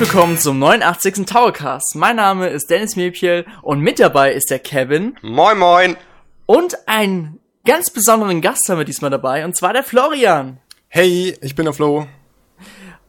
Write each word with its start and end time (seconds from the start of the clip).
Willkommen 0.00 0.38
zum 0.38 0.58
89. 0.58 1.26
Towercast. 1.26 1.94
Mein 1.94 2.16
Name 2.16 2.48
ist 2.48 2.70
Dennis 2.70 2.96
Mepiel 2.96 3.44
und 3.60 3.80
mit 3.80 4.00
dabei 4.00 4.32
ist 4.32 4.48
der 4.48 4.58
Kevin. 4.58 5.14
Moin, 5.20 5.58
moin. 5.58 5.96
Und 6.46 6.88
einen 6.88 7.38
ganz 7.66 7.90
besonderen 7.90 8.40
Gast 8.40 8.66
haben 8.70 8.78
wir 8.78 8.86
diesmal 8.86 9.10
dabei, 9.10 9.44
und 9.44 9.54
zwar 9.54 9.74
der 9.74 9.84
Florian. 9.84 10.58
Hey, 10.88 11.36
ich 11.42 11.54
bin 11.54 11.66
der 11.66 11.74
Flo. 11.74 12.06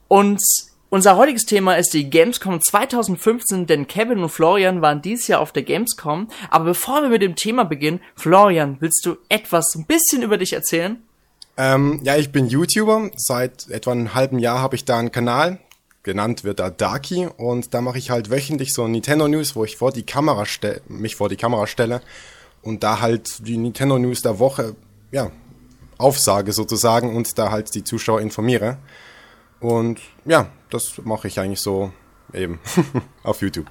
Und 0.09 0.41
unser 0.89 1.15
heutiges 1.15 1.45
Thema 1.45 1.75
ist 1.75 1.93
die 1.93 2.09
Gamescom 2.09 2.59
2015, 2.59 3.67
denn 3.67 3.87
Kevin 3.87 4.21
und 4.21 4.29
Florian 4.29 4.81
waren 4.81 5.01
dieses 5.01 5.29
Jahr 5.29 5.39
auf 5.39 5.53
der 5.53 5.63
Gamescom. 5.63 6.27
Aber 6.49 6.65
bevor 6.65 7.03
wir 7.03 7.09
mit 7.09 7.21
dem 7.21 7.37
Thema 7.37 7.63
beginnen, 7.63 8.01
Florian, 8.17 8.75
willst 8.81 9.05
du 9.05 9.15
etwas 9.29 9.75
ein 9.75 9.85
bisschen 9.85 10.23
über 10.23 10.37
dich 10.37 10.51
erzählen? 10.51 11.01
Ähm, 11.55 12.01
ja, 12.03 12.17
ich 12.17 12.33
bin 12.33 12.47
YouTuber. 12.47 13.11
Seit 13.15 13.69
etwa 13.69 13.93
einem 13.93 14.13
halben 14.13 14.39
Jahr 14.39 14.59
habe 14.59 14.75
ich 14.75 14.83
da 14.83 14.99
einen 14.99 15.13
Kanal. 15.13 15.61
Genannt 16.03 16.43
wird 16.43 16.59
da 16.59 16.69
Darky 16.71 17.27
und 17.37 17.73
da 17.73 17.81
mache 17.81 17.99
ich 17.99 18.09
halt 18.09 18.31
wöchentlich 18.31 18.73
so 18.73 18.87
Nintendo 18.87 19.27
News, 19.27 19.55
wo 19.55 19.63
ich 19.63 19.77
vor 19.77 19.91
die 19.91 20.03
Kamera 20.03 20.45
mich 20.87 21.15
vor 21.15 21.29
die 21.29 21.35
Kamera 21.35 21.67
stelle 21.67 22.01
und 22.63 22.83
da 22.83 23.01
halt 23.01 23.47
die 23.47 23.57
Nintendo 23.57 23.99
News 23.99 24.21
der 24.21 24.39
Woche, 24.39 24.75
ja, 25.11 25.31
aufsage 25.99 26.53
sozusagen 26.53 27.15
und 27.15 27.37
da 27.37 27.51
halt 27.51 27.75
die 27.75 27.83
Zuschauer 27.83 28.21
informiere. 28.21 28.77
Und 29.59 29.99
ja, 30.25 30.47
das 30.71 30.99
mache 31.03 31.27
ich 31.27 31.39
eigentlich 31.39 31.61
so 31.61 31.93
eben 32.33 32.59
auf 33.23 33.41
YouTube. 33.41 33.67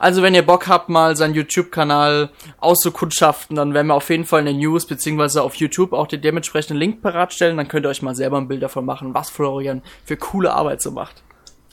Also 0.00 0.22
wenn 0.22 0.34
ihr 0.34 0.44
Bock 0.44 0.66
habt, 0.66 0.88
mal 0.88 1.14
seinen 1.14 1.34
YouTube-Kanal 1.34 2.30
auszukundschaften, 2.58 3.54
dann 3.54 3.74
werden 3.74 3.88
wir 3.88 3.94
auf 3.94 4.08
jeden 4.08 4.24
Fall 4.24 4.40
in 4.40 4.46
den 4.46 4.56
News 4.56 4.86
beziehungsweise 4.86 5.42
auf 5.42 5.56
YouTube 5.56 5.92
auch 5.92 6.06
den 6.06 6.22
dementsprechenden 6.22 6.78
Link 6.78 7.02
bereitstellen. 7.02 7.58
Dann 7.58 7.68
könnt 7.68 7.84
ihr 7.84 7.90
euch 7.90 8.00
mal 8.00 8.14
selber 8.14 8.38
ein 8.38 8.48
Bild 8.48 8.62
davon 8.62 8.86
machen, 8.86 9.12
was 9.12 9.28
Florian 9.28 9.82
für 10.04 10.16
coole 10.16 10.54
Arbeit 10.54 10.80
so 10.80 10.90
macht. 10.90 11.22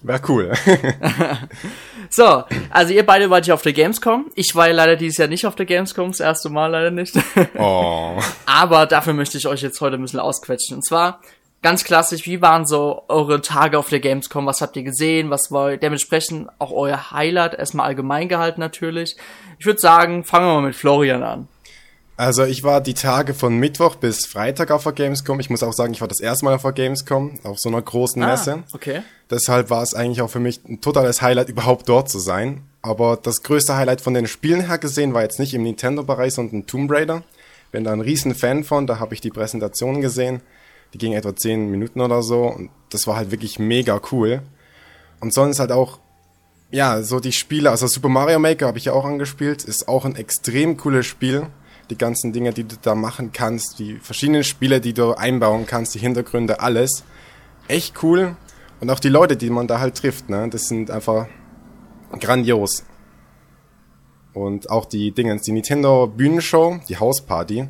Wäre 0.04 0.22
cool. 0.28 0.54
so, 2.10 2.44
also 2.70 2.94
ihr 2.94 3.06
beide 3.06 3.30
wart 3.30 3.48
ja 3.48 3.54
auf 3.54 3.64
der 3.64 3.74
Gamescom. 3.74 4.28
Ich 4.36 4.56
war 4.56 4.68
ja 4.68 4.74
leider 4.74 4.96
dieses 4.96 5.18
Jahr 5.18 5.28
nicht 5.28 5.46
auf 5.46 5.56
der 5.56 5.66
Gamescom, 5.66 6.10
das 6.10 6.20
erste 6.20 6.50
Mal 6.50 6.68
leider 6.68 6.92
nicht. 6.92 7.16
oh. 7.58 8.20
Aber 8.46 8.86
dafür 8.86 9.14
möchte 9.14 9.38
ich 9.38 9.48
euch 9.48 9.62
jetzt 9.62 9.82
heute 9.82 9.96
ein 9.96 10.02
bisschen 10.02 10.20
ausquetschen. 10.20 10.78
Und 10.78 10.86
zwar 10.86 11.20
ganz 11.64 11.84
klassisch, 11.84 12.26
wie 12.26 12.42
waren 12.42 12.68
so 12.68 13.04
eure 13.08 13.42
Tage 13.42 13.80
auf 13.80 13.90
der 13.90 14.00
Gamescom? 14.00 14.46
Was 14.46 14.62
habt 14.62 14.76
ihr 14.78 14.84
gesehen? 14.84 15.32
Was 15.32 15.52
war 15.52 15.78
dementsprechend 15.78 16.50
auch 16.60 16.72
euer 16.72 17.12
Highlight? 17.12 17.56
Erstmal 17.56 17.88
allgemein 17.88 18.30
gehalten 18.30 18.62
natürlich. 18.62 19.16
Ich 19.58 19.66
würde 19.66 19.80
sagen, 19.80 20.24
fangen 20.24 20.46
wir 20.46 20.54
mal 20.54 20.68
mit 20.68 20.76
Florian 20.76 21.24
an. 21.24 21.48
Also 22.18 22.46
ich 22.46 22.64
war 22.64 22.82
die 22.82 22.96
Tage 22.96 23.36
von 23.36 23.58
Mittwoch 23.58 23.96
bis 23.96 24.26
Freitag 24.26 24.72
auf 24.72 24.84
der 24.84 24.94
Gamescom. 24.94 25.40
Ich 25.40 25.52
muss 25.52 25.62
auch 25.62 25.74
sagen, 25.74 25.94
ich 25.94 26.02
war 26.02 26.08
das 26.08 26.20
erste 26.20 26.46
Mal 26.46 26.56
auf 26.56 26.64
der 26.64 26.72
Gamescom, 26.72 27.40
auf 27.44 27.60
so 27.60 27.70
einer 27.70 27.82
großen 27.82 28.22
ah, 28.24 28.32
Messe. 28.32 28.64
Okay. 28.74 29.04
Deshalb 29.30 29.70
war 29.70 29.84
es 29.84 29.94
eigentlich 29.94 30.24
auch 30.24 30.30
für 30.30 30.40
mich 30.40 30.60
ein 30.68 30.82
totales 30.82 31.22
Highlight, 31.22 31.50
überhaupt 31.50 31.88
dort 31.88 32.10
zu 32.10 32.18
sein. 32.18 32.64
Aber 32.82 33.20
das 33.22 33.44
größte 33.44 33.78
Highlight 33.78 34.02
von 34.02 34.16
den 34.16 34.26
Spielen 34.26 34.66
her 34.66 34.80
gesehen 34.80 35.14
war 35.14 35.22
jetzt 35.22 35.40
nicht 35.40 35.54
im 35.54 35.62
Nintendo-Bereich, 35.62 36.34
sondern 36.34 36.66
Tomb 36.66 36.92
Raider. 36.92 37.22
Bin 37.72 37.84
da 37.84 37.94
ein 37.94 38.02
riesen 38.02 38.34
Fan 38.34 38.64
von, 38.64 38.88
da 38.88 38.98
habe 38.98 39.14
ich 39.14 39.22
die 39.22 39.30
Präsentation 39.30 40.02
gesehen. 40.02 40.42
Die 40.94 40.98
ging 40.98 41.14
etwa 41.14 41.36
10 41.36 41.70
Minuten 41.70 42.02
oder 42.02 42.24
so 42.24 42.48
und 42.48 42.72
das 42.90 43.06
war 43.06 43.18
halt 43.18 43.30
wirklich 43.30 43.60
mega 43.60 44.02
cool. 44.12 44.42
Und 45.20 45.36
sonst 45.36 45.60
halt 45.60 45.72
auch, 45.72 46.00
ja, 46.72 47.04
so 47.04 47.20
die 47.20 47.32
Spiele, 47.32 47.70
also 47.70 47.86
Super 47.86 48.10
Mario 48.10 48.40
Maker 48.40 48.66
habe 48.66 48.80
ich 48.80 48.86
ja 48.86 48.94
auch 48.94 49.06
angespielt, 49.06 49.64
ist 49.66 49.88
auch 49.88 50.06
ein 50.06 50.16
extrem 50.16 50.78
cooles 50.78 51.06
Spiel 51.06 51.48
die 51.90 51.98
ganzen 51.98 52.34
Dinge, 52.34 52.52
die 52.54 52.64
du 52.64 52.76
da 52.82 52.96
machen 52.96 53.32
kannst, 53.32 53.80
die 53.80 53.98
verschiedenen 54.00 54.44
Spiele, 54.44 54.82
die 54.82 54.94
du 54.94 55.14
einbauen 55.14 55.66
kannst, 55.66 55.96
die 55.96 56.00
Hintergründe, 56.00 56.60
alles. 56.60 57.04
Echt 57.68 58.04
cool. 58.04 58.36
Und 58.80 58.90
auch 58.90 59.00
die 59.00 59.10
Leute, 59.10 59.38
die 59.38 59.50
man 59.50 59.68
da 59.68 59.80
halt 59.80 59.96
trifft, 59.96 60.30
ne, 60.30 60.48
das 60.50 60.68
sind 60.68 60.92
einfach 60.92 61.28
grandios. 62.20 62.84
Und 64.34 64.70
auch 64.70 64.86
die 64.86 65.12
Dinge, 65.12 65.36
die 65.38 65.52
Nintendo 65.52 66.08
Bühnenshow, 66.08 66.80
die 66.88 66.98
Hausparty, 66.98 67.68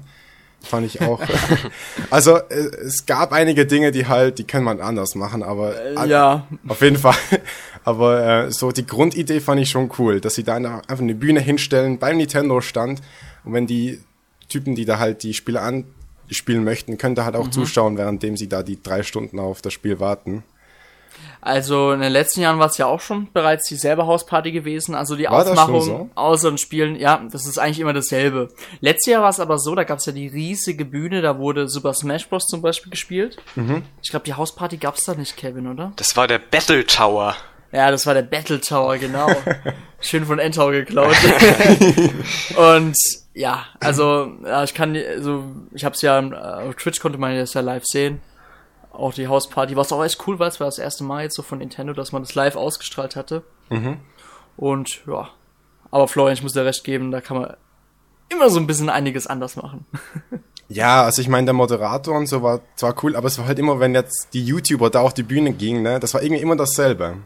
fand 0.61 0.85
ich 0.85 1.01
auch. 1.01 1.21
also 2.09 2.37
äh, 2.37 2.55
es 2.85 3.05
gab 3.05 3.31
einige 3.31 3.65
Dinge, 3.65 3.91
die 3.91 4.07
halt, 4.07 4.39
die 4.39 4.43
kann 4.43 4.63
man 4.63 4.81
anders 4.81 5.15
machen, 5.15 5.43
aber 5.43 5.75
äh, 5.81 6.09
ja, 6.09 6.47
auf 6.67 6.81
jeden 6.81 6.97
Fall. 6.97 7.15
Aber 7.83 8.47
äh, 8.47 8.51
so 8.51 8.73
die 8.73 8.85
Grundidee 8.85 9.39
fand 9.39 9.61
ich 9.61 9.69
schon 9.69 9.89
cool, 9.97 10.19
dass 10.19 10.35
sie 10.35 10.43
da 10.43 10.55
einfach 10.55 10.99
eine 10.99 11.15
Bühne 11.15 11.39
hinstellen 11.39 11.99
beim 11.99 12.17
Nintendo 12.17 12.59
Stand 12.59 12.99
und 13.43 13.53
wenn 13.53 13.67
die 13.67 14.01
Typen, 14.49 14.75
die 14.75 14.85
da 14.85 14.99
halt 14.99 15.23
die 15.23 15.33
Spiele 15.33 15.61
anspielen 15.61 16.63
möchten, 16.63 16.97
können 16.97 17.15
da 17.15 17.25
halt 17.25 17.35
auch 17.35 17.47
mhm. 17.47 17.51
zuschauen, 17.51 17.97
währenddem 17.97 18.37
sie 18.37 18.47
da 18.47 18.63
die 18.63 18.81
drei 18.81 19.03
Stunden 19.03 19.39
auf 19.39 19.61
das 19.61 19.73
Spiel 19.73 19.99
warten. 19.99 20.43
Also 21.41 21.91
in 21.93 22.01
den 22.01 22.11
letzten 22.11 22.41
Jahren 22.41 22.59
war 22.59 22.67
es 22.67 22.77
ja 22.77 22.87
auch 22.87 22.99
schon 22.99 23.31
bereits 23.31 23.67
dieselbe 23.67 24.05
Hausparty 24.05 24.51
gewesen. 24.51 24.95
Also 24.95 25.15
die 25.15 25.25
war 25.25 25.47
Aufmachung 25.47 25.81
so? 25.81 26.09
außer 26.15 26.49
den 26.51 26.57
Spielen, 26.57 26.95
ja, 26.95 27.23
das 27.31 27.45
ist 27.45 27.57
eigentlich 27.57 27.79
immer 27.79 27.93
dasselbe. 27.93 28.49
Letztes 28.81 29.13
Jahr 29.13 29.21
war 29.21 29.29
es 29.29 29.39
aber 29.39 29.57
so, 29.57 29.75
da 29.75 29.83
gab 29.83 29.99
es 29.99 30.05
ja 30.05 30.11
die 30.11 30.27
riesige 30.27 30.83
Bühne, 30.83 31.21
da 31.21 31.37
wurde 31.37 31.67
Super 31.69 31.93
Smash 31.93 32.27
Bros. 32.27 32.47
zum 32.47 32.61
Beispiel 32.61 32.89
gespielt. 32.89 33.37
Mhm. 33.55 33.83
Ich 34.01 34.09
glaube, 34.09 34.25
die 34.25 34.33
Hausparty 34.33 34.77
gab 34.77 34.95
es 34.95 35.03
da 35.05 35.13
nicht, 35.13 35.37
Kevin, 35.37 35.67
oder? 35.67 35.93
Das 35.95 36.17
war 36.17 36.27
der 36.27 36.39
Battle 36.39 36.85
Tower. 36.85 37.35
Ja, 37.71 37.91
das 37.91 38.05
war 38.05 38.13
der 38.13 38.23
Battle 38.23 38.59
Tower, 38.59 38.97
genau. 38.97 39.27
Schön 39.99 40.25
von 40.25 40.39
Endtower 40.39 40.71
geklaut. 40.71 41.15
und 42.55 42.95
ja, 43.33 43.65
also 43.79 44.31
ja, 44.43 44.63
ich 44.63 44.73
kann, 44.73 44.95
also 44.95 45.43
ich 45.73 45.83
habe 45.83 45.95
es 45.95 46.01
ja 46.01 46.19
auf 46.19 46.75
Twitch 46.75 46.99
konnte 46.99 47.17
man 47.17 47.35
das 47.35 47.53
ja 47.53 47.61
live 47.61 47.85
sehen. 47.85 48.21
Auch 48.91 49.13
die 49.13 49.27
Hausparty, 49.27 49.75
was 49.75 49.91
auch 49.91 50.03
echt 50.03 50.25
cool 50.27 50.39
war, 50.39 50.47
es 50.47 50.59
war 50.59 50.67
das 50.67 50.79
erste 50.79 51.03
Mal 51.03 51.23
jetzt 51.23 51.35
so 51.35 51.43
von 51.43 51.59
Nintendo, 51.59 51.93
dass 51.93 52.11
man 52.11 52.23
das 52.23 52.35
live 52.35 52.55
ausgestrahlt 52.55 53.15
hatte. 53.15 53.43
Mhm. 53.69 53.97
Und 54.55 55.01
ja, 55.07 55.29
aber 55.91 56.07
Florian, 56.07 56.33
ich 56.33 56.43
muss 56.43 56.53
dir 56.53 56.65
recht 56.65 56.83
geben, 56.83 57.11
da 57.11 57.21
kann 57.21 57.37
man 57.37 57.55
immer 58.29 58.49
so 58.49 58.59
ein 58.59 58.67
bisschen 58.67 58.89
einiges 58.89 59.27
anders 59.27 59.55
machen. 59.55 59.85
Ja, 60.69 61.03
also 61.03 61.21
ich 61.21 61.29
meine, 61.29 61.45
der 61.45 61.53
Moderator 61.53 62.17
und 62.17 62.27
so 62.27 62.43
war 62.43 62.59
zwar 62.75 62.93
cool, 63.01 63.15
aber 63.15 63.27
es 63.27 63.37
war 63.37 63.47
halt 63.47 63.57
immer, 63.57 63.79
wenn 63.79 63.93
jetzt 63.93 64.27
die 64.33 64.43
YouTuber 64.43 64.89
da 64.89 64.99
auf 64.99 65.13
die 65.13 65.23
Bühne 65.23 65.53
gingen, 65.53 65.81
ne, 65.81 65.99
das 65.99 66.13
war 66.13 66.21
irgendwie 66.21 66.41
immer 66.41 66.57
dasselbe. 66.57 67.19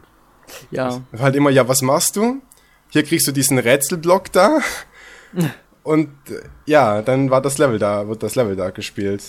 Ja. 0.70 0.88
Es 1.10 1.18
war 1.18 1.20
halt 1.24 1.34
immer, 1.34 1.50
ja, 1.50 1.66
was 1.66 1.82
machst 1.82 2.14
du? 2.14 2.40
Hier 2.92 3.04
kriegst 3.04 3.26
du 3.26 3.32
diesen 3.32 3.58
Rätselblock 3.58 4.30
da. 4.32 4.60
Und 5.82 6.10
ja, 6.66 7.00
dann 7.00 7.30
war 7.30 7.40
das 7.40 7.56
Level 7.56 7.78
da, 7.78 8.06
wird 8.06 8.22
das 8.22 8.34
Level 8.34 8.54
da 8.54 8.68
gespielt. 8.68 9.22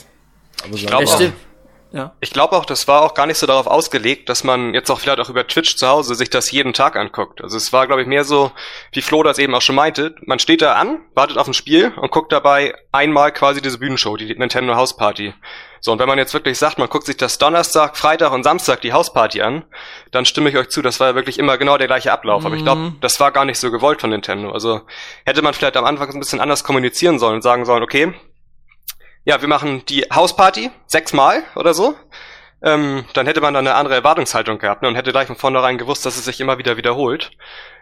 Aber 0.64 0.76
ich 0.76 0.86
glaube 0.86 1.34
ja. 1.94 2.16
ich 2.20 2.32
glaube 2.32 2.56
auch, 2.58 2.66
das 2.66 2.88
war 2.88 3.04
auch 3.04 3.14
gar 3.14 3.26
nicht 3.26 3.38
so 3.38 3.48
darauf 3.48 3.68
ausgelegt, 3.68 4.28
dass 4.28 4.44
man 4.44 4.74
jetzt 4.74 4.90
auch 4.90 5.00
vielleicht 5.00 5.20
auch 5.20 5.30
über 5.30 5.48
Twitch 5.48 5.78
zu 5.78 5.88
Hause 5.88 6.16
sich 6.16 6.30
das 6.30 6.52
jeden 6.52 6.74
Tag 6.74 6.96
anguckt. 6.96 7.42
Also 7.42 7.56
es 7.56 7.72
war, 7.72 7.88
glaube 7.88 8.02
ich, 8.02 8.08
mehr 8.08 8.24
so, 8.24 8.52
wie 8.92 9.02
Flo 9.02 9.24
das 9.24 9.40
eben 9.40 9.56
auch 9.56 9.62
schon 9.62 9.76
meinte, 9.76 10.16
man 10.26 10.40
steht 10.40 10.62
da 10.62 10.74
an, 10.74 11.00
wartet 11.14 11.38
auf 11.38 11.48
ein 11.48 11.54
Spiel 11.54 11.94
und 11.96 12.12
guckt 12.12 12.32
dabei 12.32 12.74
einmal 12.92 13.32
quasi 13.32 13.62
diese 13.62 13.78
Bühnenshow, 13.78 14.18
die 14.18 14.36
Nintendo 14.36 14.76
House 14.76 14.98
Party. 14.98 15.34
So, 15.86 15.92
und 15.92 16.00
wenn 16.00 16.08
man 16.08 16.18
jetzt 16.18 16.34
wirklich 16.34 16.58
sagt, 16.58 16.78
man 16.78 16.88
guckt 16.88 17.06
sich 17.06 17.18
das 17.18 17.38
Donnerstag, 17.40 17.98
Freitag 17.98 18.32
und 18.32 18.44
Samstag 18.44 18.80
die 18.80 18.94
Hausparty 18.94 19.42
an, 19.42 19.66
dann 20.12 20.24
stimme 20.24 20.50
ich 20.50 20.56
euch 20.56 20.70
zu, 20.70 20.82
das 20.82 21.02
war 21.02 21.10
ja 21.10 21.16
wirklich 21.16 21.38
immer 21.38 21.58
genau 21.58 21.78
der 21.78 21.88
gleiche 21.88 22.14
Ablauf. 22.14 22.40
Mhm. 22.40 22.46
Aber 22.48 22.56
ich 22.56 22.64
glaube, 22.64 22.82
mhm. 22.82 22.96
das 23.02 23.20
war 23.20 23.34
gar 23.34 23.44
nicht 23.44 23.60
so 23.60 23.70
gewollt 23.70 24.00
von 24.00 24.10
Nintendo. 24.10 24.52
Also 24.52 24.80
hätte 25.26 25.42
man 25.42 25.54
vielleicht 25.54 25.76
am 25.76 25.84
Anfang 25.84 26.10
ein 26.10 26.20
bisschen 26.20 26.40
anders 26.40 26.64
kommunizieren 26.64 27.20
sollen 27.20 27.36
und 27.36 27.42
sagen 27.42 27.66
sollen, 27.66 27.84
okay, 27.84 28.14
ja, 29.26 29.42
wir 29.42 29.48
machen 29.48 29.86
die 29.88 30.02
Hausparty 30.14 30.72
sechsmal 30.86 31.44
oder 31.56 31.74
so. 31.74 31.96
Ähm, 32.62 33.06
dann 33.14 33.26
hätte 33.28 33.42
man 33.42 33.54
dann 33.54 33.68
eine 33.68 33.76
andere 33.76 33.96
Erwartungshaltung 33.96 34.58
gehabt 34.58 34.82
ne, 34.82 34.88
und 34.88 34.96
hätte 34.96 35.12
gleich 35.12 35.28
von 35.28 35.36
vornherein 35.36 35.78
gewusst, 35.78 36.06
dass 36.06 36.18
es 36.18 36.26
sich 36.26 36.40
immer 36.40 36.58
wieder 36.58 36.78
wiederholt. 36.78 37.32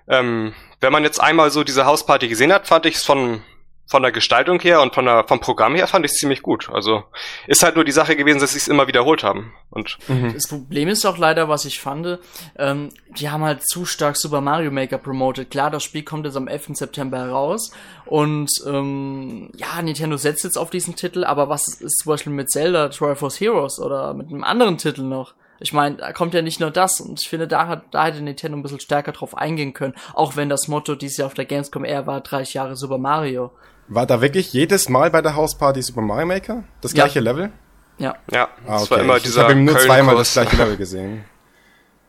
Ähm, 0.08 0.56
wenn 0.80 0.92
man 0.92 1.04
jetzt 1.04 1.20
einmal 1.20 1.52
so 1.52 1.64
diese 1.64 1.86
Hausparty 1.86 2.28
gesehen 2.28 2.52
hat, 2.52 2.68
fand 2.68 2.88
ich 2.88 2.96
es 2.96 3.04
von 3.04 3.44
von 3.92 4.04
der 4.04 4.14
Gestaltung 4.14 4.62
her 4.62 4.82
und 4.82 4.96
von 4.96 5.04
der, 5.04 5.26
vom 5.28 5.42
Programm 5.42 5.76
her 5.76 5.86
fand 5.86 6.06
ich 6.06 6.14
es 6.14 6.18
ziemlich 6.18 6.42
gut. 6.42 6.70
Also 6.72 7.04
ist 7.46 7.62
halt 7.62 7.76
nur 7.76 7.84
die 7.84 7.92
Sache 7.92 8.16
gewesen, 8.16 8.40
dass 8.40 8.54
sie 8.54 8.58
es 8.58 8.70
immer 8.70 8.88
wiederholt 8.88 9.22
haben. 9.22 9.54
Und 9.70 9.98
mhm. 10.08 10.34
das 10.34 10.48
Problem 10.48 10.88
ist 10.88 11.06
auch 11.06 11.18
leider, 11.18 11.50
was 11.50 11.66
ich 11.66 11.82
fand, 11.82 12.18
ähm, 12.58 12.90
die 13.18 13.30
haben 13.30 13.44
halt 13.44 13.68
zu 13.68 13.84
stark 13.84 14.16
Super 14.16 14.40
Mario 14.40 14.72
Maker 14.72 14.98
promoted. 14.98 15.52
Klar, 15.52 15.70
das 15.72 15.84
Spiel 15.84 16.04
kommt 16.04 16.26
jetzt 16.26 16.38
am 16.38 16.48
11. 16.48 16.70
September 16.78 17.18
heraus 17.18 17.74
und 18.06 18.50
ähm, 18.66 19.52
ja, 19.58 19.82
Nintendo 19.82 20.16
setzt 20.16 20.46
jetzt 20.46 20.58
auf 20.58 20.70
diesen 20.70 20.96
Titel, 20.96 21.26
aber 21.26 21.50
was 21.50 21.68
ist 21.68 22.00
zum 22.00 22.12
Beispiel 22.12 22.32
mit 22.32 22.50
Zelda 22.50 22.88
Triforce 22.88 23.42
Heroes 23.42 23.78
oder 23.78 24.14
mit 24.14 24.30
einem 24.30 24.46
anderen 24.46 24.78
Titel 24.78 25.02
noch? 25.02 25.34
Ich 25.60 25.74
meine, 25.74 25.98
da 25.98 26.14
kommt 26.14 26.34
ja 26.34 26.42
nicht 26.42 26.62
nur 26.62 26.72
das 26.72 27.02
und 27.02 27.22
ich 27.22 27.30
finde, 27.30 27.48
da 27.48 27.68
hat, 27.68 27.84
da 27.92 28.06
hätte 28.06 28.22
Nintendo 28.22 28.58
ein 28.58 28.64
bisschen 28.64 28.80
stärker 28.80 29.12
drauf 29.12 29.38
eingehen 29.38 29.74
können, 29.74 29.96
auch 30.14 30.38
wenn 30.38 30.48
das 30.48 30.70
Motto 30.70 30.96
dieses 30.96 31.18
Jahr 31.18 31.28
auf 31.28 31.34
der 31.34 31.46
Gamescom 31.46 31.84
eher 31.84 32.08
war, 32.08 32.22
30 32.22 32.54
Jahre 32.54 32.76
Super 32.78 32.98
Mario. 32.98 33.52
War 33.94 34.06
da 34.06 34.22
wirklich 34.22 34.54
jedes 34.54 34.88
Mal 34.88 35.12
bei 35.12 35.22
der 35.22 35.36
Hausparty 35.36 35.82
Super 35.82 36.00
Mario 36.00 36.26
Maker? 36.26 36.64
Das 36.80 36.94
gleiche 36.94 37.20
ja. 37.20 37.24
Level? 37.24 37.52
Ja. 37.98 38.16
Ja, 38.32 38.48
ah, 38.66 38.76
okay. 38.76 38.80
das 38.80 38.92
war 38.92 39.00
immer 39.02 39.18
ich, 39.18 39.24
dieser 39.24 39.42
Ich 39.42 39.50
habe 39.50 39.56
nur 39.56 39.78
zweimal 39.78 40.16
das 40.16 40.32
gleiche 40.32 40.56
Level 40.56 40.78
gesehen. 40.78 41.26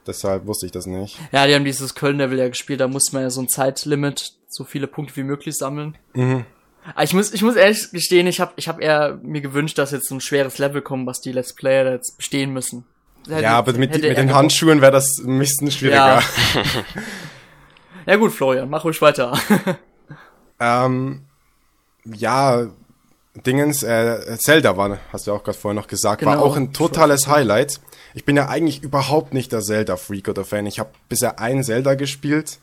Deshalb 0.06 0.46
wusste 0.46 0.66
ich 0.66 0.70
das 0.70 0.86
nicht. 0.86 1.18
Ja, 1.32 1.44
die 1.44 1.56
haben 1.56 1.64
dieses 1.64 1.96
Köln-Level 1.96 2.38
ja 2.38 2.48
gespielt, 2.48 2.78
da 2.78 2.86
musste 2.86 3.14
man 3.14 3.24
ja 3.24 3.30
so 3.30 3.40
ein 3.40 3.48
Zeitlimit, 3.48 4.32
so 4.46 4.62
viele 4.62 4.86
Punkte 4.86 5.16
wie 5.16 5.24
möglich 5.24 5.56
sammeln. 5.56 5.98
Mhm. 6.14 6.44
Aber 6.94 7.02
ich 7.02 7.14
muss, 7.14 7.32
ich 7.32 7.42
muss 7.42 7.56
ehrlich 7.56 7.90
gestehen, 7.90 8.28
ich 8.28 8.40
habe 8.40 8.52
ich 8.54 8.68
hab 8.68 8.80
eher 8.80 9.18
mir 9.20 9.40
gewünscht, 9.40 9.76
dass 9.76 9.90
jetzt 9.90 10.08
so 10.08 10.14
ein 10.14 10.20
schweres 10.20 10.58
Level 10.58 10.82
kommt, 10.82 11.08
was 11.08 11.20
die 11.20 11.32
Let's 11.32 11.52
Player 11.52 11.90
jetzt 11.90 12.16
bestehen 12.16 12.52
müssen. 12.52 12.84
Hätte, 13.28 13.42
ja, 13.42 13.58
aber 13.58 13.72
mit, 13.72 13.90
mit 13.90 14.04
den 14.04 14.32
Handschuhen 14.32 14.80
wäre 14.80 14.92
das 14.92 15.18
ein 15.18 15.36
bisschen 15.36 15.72
schwieriger. 15.72 16.20
Ja. 16.20 16.22
ja 18.06 18.16
gut, 18.16 18.32
Florian, 18.32 18.70
mach 18.70 18.84
ruhig 18.84 19.02
weiter. 19.02 19.36
ähm, 20.60 21.26
ja, 22.04 22.66
Dingens, 23.34 23.82
äh, 23.82 24.36
Zelda 24.38 24.76
war, 24.76 24.98
hast 25.12 25.26
du 25.26 25.32
auch 25.32 25.42
gerade 25.42 25.56
vorher 25.56 25.80
noch 25.80 25.88
gesagt, 25.88 26.20
genau. 26.20 26.32
war 26.32 26.42
auch 26.42 26.56
ein 26.56 26.72
totales 26.72 27.28
Highlight. 27.28 27.80
Ich 28.14 28.24
bin 28.26 28.36
ja 28.36 28.48
eigentlich 28.48 28.82
überhaupt 28.82 29.32
nicht 29.32 29.52
der 29.52 29.62
Zelda-Freak 29.62 30.28
oder 30.28 30.44
Fan. 30.44 30.66
Ich 30.66 30.78
habe 30.78 30.90
bisher 31.08 31.38
ein 31.40 31.64
Zelda 31.64 31.94
gespielt, 31.94 32.58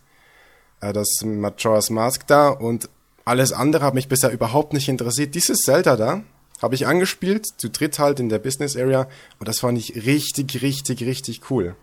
äh, 0.82 0.94
das 0.94 1.22
Majora's 1.24 1.90
Mask 1.90 2.28
da, 2.28 2.50
und 2.50 2.90
alles 3.26 3.52
andere 3.52 3.86
hat 3.86 3.96
mich 3.96 4.08
bisher 4.08 4.32
überhaupt 4.32 4.74
nicht 4.74 4.90
interessiert. 4.90 5.34
Dieses 5.34 5.60
Zelda 5.60 5.96
da 5.96 6.22
habe 6.62 6.76
ich 6.76 6.86
angespielt, 6.86 7.48
zu 7.58 7.70
dritt 7.70 7.98
halt 7.98 8.20
in 8.20 8.30
der 8.30 8.40
Business 8.40 8.76
Area, 8.76 9.08
und 9.40 9.48
das 9.48 9.60
fand 9.60 9.78
ich 9.78 10.06
richtig, 10.06 10.62
richtig, 10.62 11.04
richtig 11.04 11.50
cool. 11.50 11.76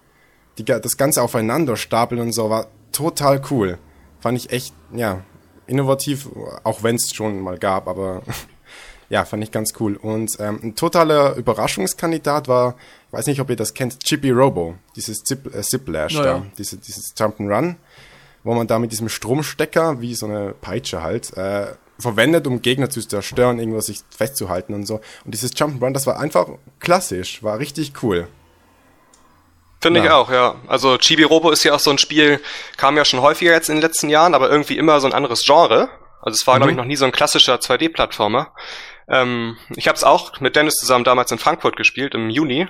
Die, 0.59 0.65
das 0.65 0.97
ganze 0.97 1.23
aufeinander 1.23 1.77
stapeln 1.77 2.21
und 2.21 2.33
so 2.33 2.51
war 2.51 2.69
total 2.93 3.43
cool. 3.51 3.79
Fand 4.21 4.39
ich 4.39 4.51
echt, 4.51 4.75
ja, 4.93 5.23
innovativ, 5.67 6.29
auch 6.65 6.83
wenn 6.83 6.97
es 6.97 7.13
schon 7.15 7.41
mal 7.41 7.59
gab, 7.59 7.89
aber 7.89 8.23
ja, 9.09 9.25
fand 9.25 9.43
ich 9.43 9.51
ganz 9.51 9.73
cool. 9.81 9.97
Und 9.97 10.37
ähm, 10.41 10.61
ein 10.63 10.75
totaler 10.75 11.37
Überraschungskandidat 11.37 12.49
war, 12.49 12.77
ich 13.09 13.13
weiß 13.13 13.27
nicht, 13.27 13.41
ob 13.41 13.51
ihr 13.51 13.57
das 13.57 13.75
kennt, 13.75 14.01
Chippy 14.01 14.31
Robo, 14.31 14.77
dieses 14.95 15.23
Zip, 15.23 15.55
äh, 15.55 15.63
Ziplash 15.63 16.19
oh, 16.19 16.23
da, 16.23 16.47
diese, 16.59 16.77
dieses 16.77 17.15
Jump'n'Run, 17.17 17.77
wo 18.45 18.55
man 18.55 18.67
da 18.67 18.79
mit 18.79 18.93
diesem 18.93 19.09
Stromstecker, 19.09 20.01
wie 20.01 20.15
so 20.15 20.27
eine 20.27 20.55
Peitsche 20.61 21.03
halt, 21.03 21.37
äh, 21.37 21.67
verwendet, 21.99 22.47
um 22.47 22.61
Gegner 22.61 22.91
zu 22.91 23.01
zerstören, 23.01 23.59
irgendwas 23.59 23.87
sich 23.87 24.01
festzuhalten 24.11 24.75
und 24.75 24.87
so. 24.87 24.97
Und 25.25 25.33
dieses 25.33 25.53
Jump'n'Run, 25.53 25.93
das 25.93 26.07
war 26.07 26.19
einfach 26.19 26.49
klassisch, 26.79 27.43
war 27.43 27.59
richtig 27.59 28.03
cool. 28.03 28.29
Finde 29.87 30.01
ja. 30.01 30.07
ich 30.07 30.11
auch, 30.11 30.33
ja. 30.33 30.57
Also 30.67 30.99
Chibi 30.99 31.23
Robo 31.23 31.51
ist 31.51 31.63
ja 31.63 31.73
auch 31.73 31.79
so 31.79 31.93
ein 31.93 31.99
Spiel, 31.99 32.41
kam 32.77 32.97
ja 32.97 33.05
schon 33.05 33.21
häufiger 33.21 33.53
jetzt 33.53 33.69
in 33.69 33.77
den 33.77 33.83
letzten 33.83 34.09
Jahren, 34.09 34.35
aber 34.35 34.51
irgendwie 34.51 34.77
immer 34.77 34.99
so 34.99 35.07
ein 35.07 35.13
anderes 35.13 35.45
Genre. 35.45 35.89
Also 36.21 36.35
es 36.35 36.45
war, 36.49 36.55
mhm. 36.55 36.59
glaube 36.59 36.71
ich, 36.73 36.77
noch 36.77 36.85
nie 36.87 36.97
so 36.97 37.05
ein 37.05 37.13
klassischer 37.13 37.55
2D-Plattformer. 37.55 38.53
Ähm, 39.09 39.57
ich 39.77 39.87
habe 39.87 39.95
es 39.95 40.03
auch 40.03 40.41
mit 40.41 40.57
Dennis 40.57 40.75
zusammen 40.75 41.05
damals 41.05 41.31
in 41.31 41.39
Frankfurt 41.39 41.77
gespielt, 41.77 42.17
im 42.17 42.31
Juni. 42.31 42.67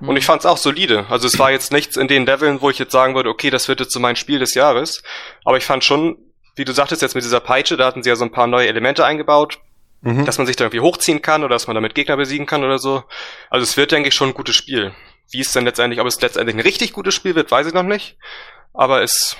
Mhm. 0.00 0.08
Und 0.08 0.16
ich 0.16 0.24
fand 0.24 0.40
es 0.40 0.46
auch 0.46 0.56
solide. 0.56 1.04
Also 1.10 1.26
es 1.26 1.38
war 1.38 1.50
jetzt 1.50 1.70
nichts 1.70 1.98
in 1.98 2.08
den 2.08 2.24
Leveln, 2.24 2.62
wo 2.62 2.70
ich 2.70 2.78
jetzt 2.78 2.92
sagen 2.92 3.14
würde, 3.14 3.28
okay, 3.28 3.50
das 3.50 3.68
wird 3.68 3.80
jetzt 3.80 3.92
so 3.92 4.00
mein 4.00 4.16
Spiel 4.16 4.38
des 4.38 4.54
Jahres. 4.54 5.02
Aber 5.44 5.58
ich 5.58 5.66
fand 5.66 5.84
schon, 5.84 6.16
wie 6.56 6.64
du 6.64 6.72
sagtest 6.72 7.02
jetzt 7.02 7.14
mit 7.14 7.24
dieser 7.24 7.40
Peitsche, 7.40 7.76
da 7.76 7.84
hatten 7.84 8.02
sie 8.02 8.08
ja 8.08 8.16
so 8.16 8.24
ein 8.24 8.32
paar 8.32 8.46
neue 8.46 8.68
Elemente 8.68 9.04
eingebaut. 9.04 9.58
Mhm. 10.00 10.24
Dass 10.24 10.38
man 10.38 10.46
sich 10.46 10.56
da 10.56 10.64
irgendwie 10.64 10.80
hochziehen 10.80 11.20
kann 11.20 11.44
oder 11.44 11.54
dass 11.54 11.66
man 11.66 11.74
damit 11.74 11.94
Gegner 11.94 12.16
besiegen 12.16 12.46
kann 12.46 12.64
oder 12.64 12.78
so. 12.78 13.04
Also 13.50 13.64
es 13.64 13.76
wird, 13.76 13.92
denke 13.92 14.08
ich, 14.08 14.14
schon 14.14 14.28
ein 14.28 14.34
gutes 14.34 14.56
Spiel. 14.56 14.94
Wie 15.30 15.40
es 15.40 15.52
denn 15.52 15.64
letztendlich, 15.64 16.00
ob 16.00 16.06
es 16.06 16.20
letztendlich 16.20 16.56
ein 16.56 16.60
richtig 16.60 16.92
gutes 16.92 17.14
Spiel 17.14 17.34
wird, 17.34 17.50
weiß 17.50 17.66
ich 17.66 17.74
noch 17.74 17.82
nicht. 17.82 18.16
Aber 18.72 19.02
es 19.02 19.36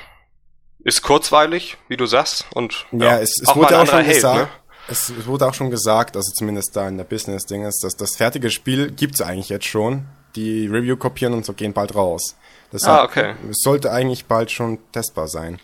ist 0.85 1.03
kurzweilig, 1.03 1.77
wie 1.89 1.97
du 1.97 2.07
sagst. 2.07 2.47
Und 2.55 2.87
ja, 2.93 3.07
ja 3.07 3.19
es, 3.19 3.41
es 3.41 3.49
auch 3.49 3.57
wurde 3.57 3.79
auch 3.79 3.87
schon 3.87 4.05
Held, 4.05 4.15
gesagt. 4.17 4.37
Ne? 4.37 4.49
Es, 4.89 5.09
es, 5.09 5.27
wurde 5.27 5.47
auch 5.47 5.55
schon 5.55 5.71
gesagt, 5.71 6.17
also 6.17 6.31
zumindest 6.33 6.77
da 6.77 6.89
in 6.89 6.99
der 6.99 7.05
Business-Ding 7.05 7.65
ist, 7.65 7.83
dass 7.83 7.97
das 7.97 8.17
fertige 8.17 8.51
Spiel 8.51 8.91
gibt's 8.91 9.23
eigentlich 9.23 9.49
jetzt 9.49 9.67
schon. 9.67 10.07
Die 10.37 10.67
Review 10.67 10.97
kopieren 10.97 11.33
und 11.33 11.47
so 11.47 11.53
gehen 11.53 11.73
bald 11.73 11.95
raus. 11.95 12.37
Deshalb 12.73 13.01
ah, 13.01 13.05
okay. 13.05 13.35
Es 13.51 13.59
sollte 13.61 13.93
eigentlich 13.93 14.27
bald 14.27 14.51
schon 14.51 14.79
testbar 14.93 15.29
sein. 15.29 15.61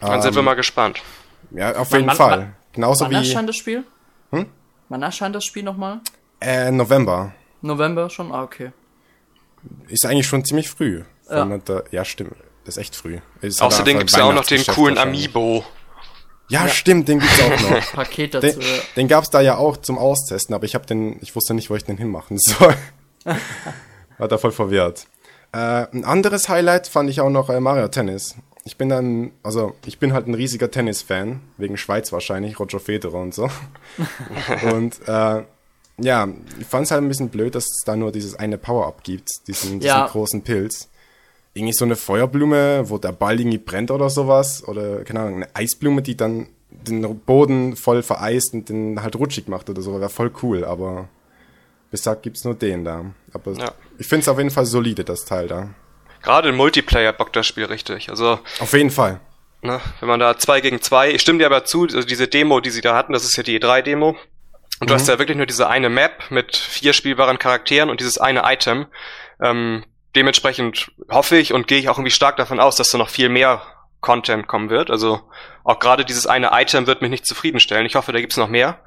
Dann 0.00 0.14
ähm, 0.14 0.22
sind 0.22 0.34
wir 0.34 0.40
ähm, 0.40 0.44
mal 0.44 0.54
gespannt. 0.54 1.02
Ja, 1.50 1.74
auf 1.76 1.90
jeden 1.92 2.06
man, 2.06 2.16
Fall. 2.16 2.38
Man, 2.38 2.56
Genauso 2.72 3.04
wann 3.04 3.10
wie. 3.10 3.14
Wann 3.14 3.24
erscheint 3.24 3.48
das 3.48 3.56
Spiel? 3.56 3.84
Hm? 4.30 4.46
Wann 4.90 5.02
erscheint 5.02 5.34
das 5.34 5.44
Spiel 5.44 5.62
nochmal? 5.62 6.00
Äh, 6.40 6.70
November. 6.70 7.32
November 7.62 8.10
schon? 8.10 8.32
Ah, 8.32 8.42
okay. 8.42 8.72
Ist 9.88 10.06
eigentlich 10.06 10.26
schon 10.26 10.44
ziemlich 10.44 10.68
früh. 10.68 11.02
Ja, 11.30 11.60
ja 11.90 12.04
stimmt. 12.04 12.36
Das 12.64 12.76
ist 12.76 12.82
echt 12.82 12.96
früh. 12.96 13.18
Ist 13.40 13.62
Außerdem 13.62 13.98
gibt's 13.98 14.16
ja 14.16 14.24
auch 14.24 14.34
noch 14.34 14.44
den 14.44 14.64
coolen 14.66 14.98
Amiibo. 14.98 15.64
Ja, 16.48 16.66
ja, 16.66 16.68
stimmt, 16.68 17.08
den 17.08 17.20
gibt's 17.20 17.40
auch 17.40 17.70
noch. 17.70 17.92
Paket 17.92 18.34
dazu. 18.34 18.46
Den, 18.46 18.60
ja. 18.60 18.66
den 18.96 19.08
gab's 19.08 19.30
da 19.30 19.40
ja 19.40 19.56
auch 19.56 19.76
zum 19.76 19.98
Austesten, 19.98 20.54
aber 20.54 20.64
ich 20.64 20.74
habe 20.74 20.86
den, 20.86 21.18
ich 21.22 21.34
wusste 21.34 21.54
nicht, 21.54 21.70
wo 21.70 21.76
ich 21.76 21.84
den 21.84 21.96
hinmachen 21.96 22.38
soll. 22.38 22.74
War 24.18 24.28
da 24.28 24.38
voll 24.38 24.52
verwirrt. 24.52 25.06
Äh, 25.52 25.86
ein 25.92 26.04
anderes 26.04 26.48
Highlight 26.48 26.86
fand 26.86 27.10
ich 27.10 27.20
auch 27.20 27.30
noch 27.30 27.50
äh, 27.50 27.60
Mario 27.60 27.88
Tennis. 27.88 28.36
Ich 28.64 28.76
bin 28.76 28.88
dann, 28.88 29.32
also 29.42 29.74
ich 29.86 29.98
bin 29.98 30.12
halt 30.12 30.26
ein 30.26 30.34
riesiger 30.34 30.70
Tennis-Fan, 30.70 31.40
wegen 31.56 31.76
Schweiz 31.76 32.12
wahrscheinlich, 32.12 32.58
Roger 32.58 32.80
Federer 32.80 33.20
und 33.20 33.32
so. 33.32 33.48
und 34.72 35.00
äh, 35.06 35.42
ja, 35.98 36.28
ich 36.60 36.66
fand 36.66 36.84
es 36.84 36.90
halt 36.90 37.02
ein 37.02 37.08
bisschen 37.08 37.30
blöd, 37.30 37.54
dass 37.54 37.64
es 37.64 37.82
da 37.84 37.96
nur 37.96 38.12
dieses 38.12 38.34
eine 38.34 38.58
Power-Up 38.58 39.02
gibt, 39.02 39.28
diesen, 39.48 39.80
diesen 39.80 39.96
ja. 39.96 40.06
großen 40.06 40.42
Pilz 40.42 40.88
irgendwie 41.56 41.72
so 41.72 41.86
eine 41.86 41.96
Feuerblume, 41.96 42.90
wo 42.90 42.98
der 42.98 43.12
Ball 43.12 43.40
irgendwie 43.40 43.58
brennt 43.58 43.90
oder 43.90 44.10
sowas. 44.10 44.62
Oder, 44.68 45.04
keine 45.04 45.20
Ahnung, 45.20 45.34
eine 45.36 45.48
Eisblume, 45.54 46.02
die 46.02 46.16
dann 46.16 46.48
den 46.70 47.18
Boden 47.20 47.76
voll 47.76 48.02
vereist 48.02 48.52
und 48.52 48.68
den 48.68 49.02
halt 49.02 49.16
rutschig 49.16 49.48
macht 49.48 49.70
oder 49.70 49.80
so. 49.80 49.98
Wäre 49.98 50.10
voll 50.10 50.30
cool, 50.42 50.64
aber 50.66 51.08
bisher 51.90 52.14
gibt's 52.16 52.44
nur 52.44 52.54
den 52.54 52.84
da. 52.84 53.06
Aber 53.32 53.52
ja. 53.52 53.72
ich 53.98 54.06
finde 54.06 54.22
es 54.22 54.28
auf 54.28 54.36
jeden 54.36 54.50
Fall 54.50 54.66
solide, 54.66 55.02
das 55.02 55.24
Teil 55.24 55.48
da. 55.48 55.70
Gerade 56.22 56.50
im 56.50 56.56
Multiplayer 56.56 57.14
bockt 57.14 57.36
das 57.36 57.46
Spiel 57.46 57.64
richtig. 57.64 58.10
Also. 58.10 58.38
Auf 58.58 58.74
jeden 58.74 58.90
Fall. 58.90 59.20
Ne, 59.62 59.80
wenn 60.00 60.08
man 60.08 60.20
da 60.20 60.36
zwei 60.36 60.60
gegen 60.60 60.82
zwei, 60.82 61.10
ich 61.10 61.22
stimme 61.22 61.38
dir 61.38 61.46
aber 61.46 61.64
zu, 61.64 61.84
also 61.84 62.02
diese 62.02 62.28
Demo, 62.28 62.60
die 62.60 62.70
sie 62.70 62.82
da 62.82 62.94
hatten, 62.94 63.14
das 63.14 63.24
ist 63.24 63.36
ja 63.36 63.42
die 63.42 63.58
E3-Demo. 63.58 64.14
Und 64.80 64.90
du 64.90 64.94
mhm. 64.94 64.98
hast 64.98 65.08
ja 65.08 65.18
wirklich 65.18 65.36
nur 65.36 65.46
diese 65.46 65.68
eine 65.68 65.88
Map 65.88 66.30
mit 66.30 66.56
vier 66.56 66.92
spielbaren 66.92 67.38
Charakteren 67.38 67.90
und 67.90 68.00
dieses 68.00 68.18
eine 68.18 68.42
Item. 68.44 68.86
Ähm, 69.42 69.84
dementsprechend 70.14 70.90
hoffe 71.10 71.36
ich 71.36 71.52
und 71.52 71.66
gehe 71.66 71.78
ich 71.78 71.88
auch 71.88 71.98
irgendwie 71.98 72.10
stark 72.10 72.36
davon 72.36 72.60
aus, 72.60 72.76
dass 72.76 72.90
da 72.90 72.98
noch 72.98 73.08
viel 73.08 73.28
mehr 73.28 73.62
Content 74.00 74.46
kommen 74.46 74.70
wird. 74.70 74.90
Also 74.90 75.20
auch 75.64 75.78
gerade 75.78 76.04
dieses 76.04 76.26
eine 76.26 76.50
Item 76.52 76.86
wird 76.86 77.02
mich 77.02 77.10
nicht 77.10 77.26
zufriedenstellen. 77.26 77.86
Ich 77.86 77.96
hoffe, 77.96 78.12
da 78.12 78.20
gibt's 78.20 78.36
noch 78.36 78.48
mehr. 78.48 78.80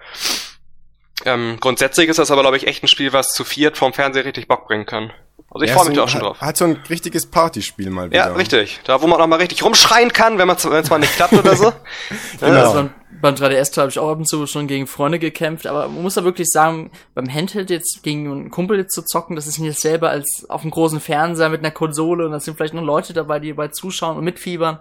Ähm, 1.25 1.57
grundsätzlich 1.59 2.07
ist 2.07 2.19
das 2.19 2.31
aber, 2.31 2.41
glaube 2.41 2.57
ich, 2.57 2.67
echt 2.67 2.83
ein 2.83 2.87
Spiel, 2.87 3.11
was 3.11 3.33
zu 3.33 3.43
viert 3.43 3.77
vom 3.77 3.93
Fernseher 3.93 4.25
richtig 4.25 4.47
Bock 4.47 4.67
bringen 4.67 4.85
kann. 4.85 5.11
Also 5.51 5.63
ich 5.63 5.71
ja, 5.71 5.77
freue 5.77 5.87
mich 5.87 5.95
so 5.95 6.03
auch 6.03 6.09
schon 6.09 6.21
drauf. 6.21 6.41
Hat 6.41 6.57
so 6.57 6.65
ein 6.65 6.77
richtiges 6.89 7.25
Partyspiel 7.25 7.89
mal 7.89 8.11
wieder. 8.11 8.27
Ja, 8.27 8.33
richtig. 8.33 8.79
Da, 8.83 9.01
wo 9.01 9.07
man 9.07 9.19
auch 9.19 9.27
mal 9.27 9.37
richtig 9.37 9.63
rumschreien 9.63 10.13
kann, 10.13 10.37
wenn 10.37 10.47
es 10.49 10.89
mal 10.89 10.99
nicht 10.99 11.15
klappt 11.15 11.33
oder 11.33 11.55
so. 11.55 11.73
genau. 12.39 12.53
Ja, 12.53 12.63
also 12.63 12.89
beim 13.21 13.35
3DS 13.35 13.77
habe 13.77 13.89
ich 13.89 13.99
auch 13.99 14.11
ab 14.11 14.19
und 14.19 14.27
zu 14.27 14.45
schon 14.45 14.67
gegen 14.67 14.87
Freunde 14.87 15.19
gekämpft, 15.19 15.67
aber 15.67 15.87
man 15.87 16.03
muss 16.03 16.13
da 16.13 16.23
wirklich 16.23 16.47
sagen, 16.49 16.91
beim 17.15 17.33
Handheld 17.33 17.69
jetzt 17.69 18.03
gegen 18.03 18.31
einen 18.31 18.51
Kumpel 18.51 18.87
zu 18.87 19.01
zocken, 19.01 19.35
das 19.35 19.47
ist 19.47 19.59
nicht 19.59 19.75
dasselbe 19.75 20.09
als 20.09 20.45
auf 20.49 20.61
einem 20.61 20.71
großen 20.71 20.99
Fernseher 20.99 21.49
mit 21.49 21.59
einer 21.59 21.71
Konsole 21.71 22.25
und 22.25 22.31
da 22.31 22.39
sind 22.39 22.55
vielleicht 22.55 22.73
noch 22.73 22.83
Leute 22.83 23.13
dabei, 23.13 23.39
die 23.39 23.49
dabei 23.49 23.69
zuschauen 23.69 24.17
und 24.17 24.23
mitfiebern. 24.23 24.79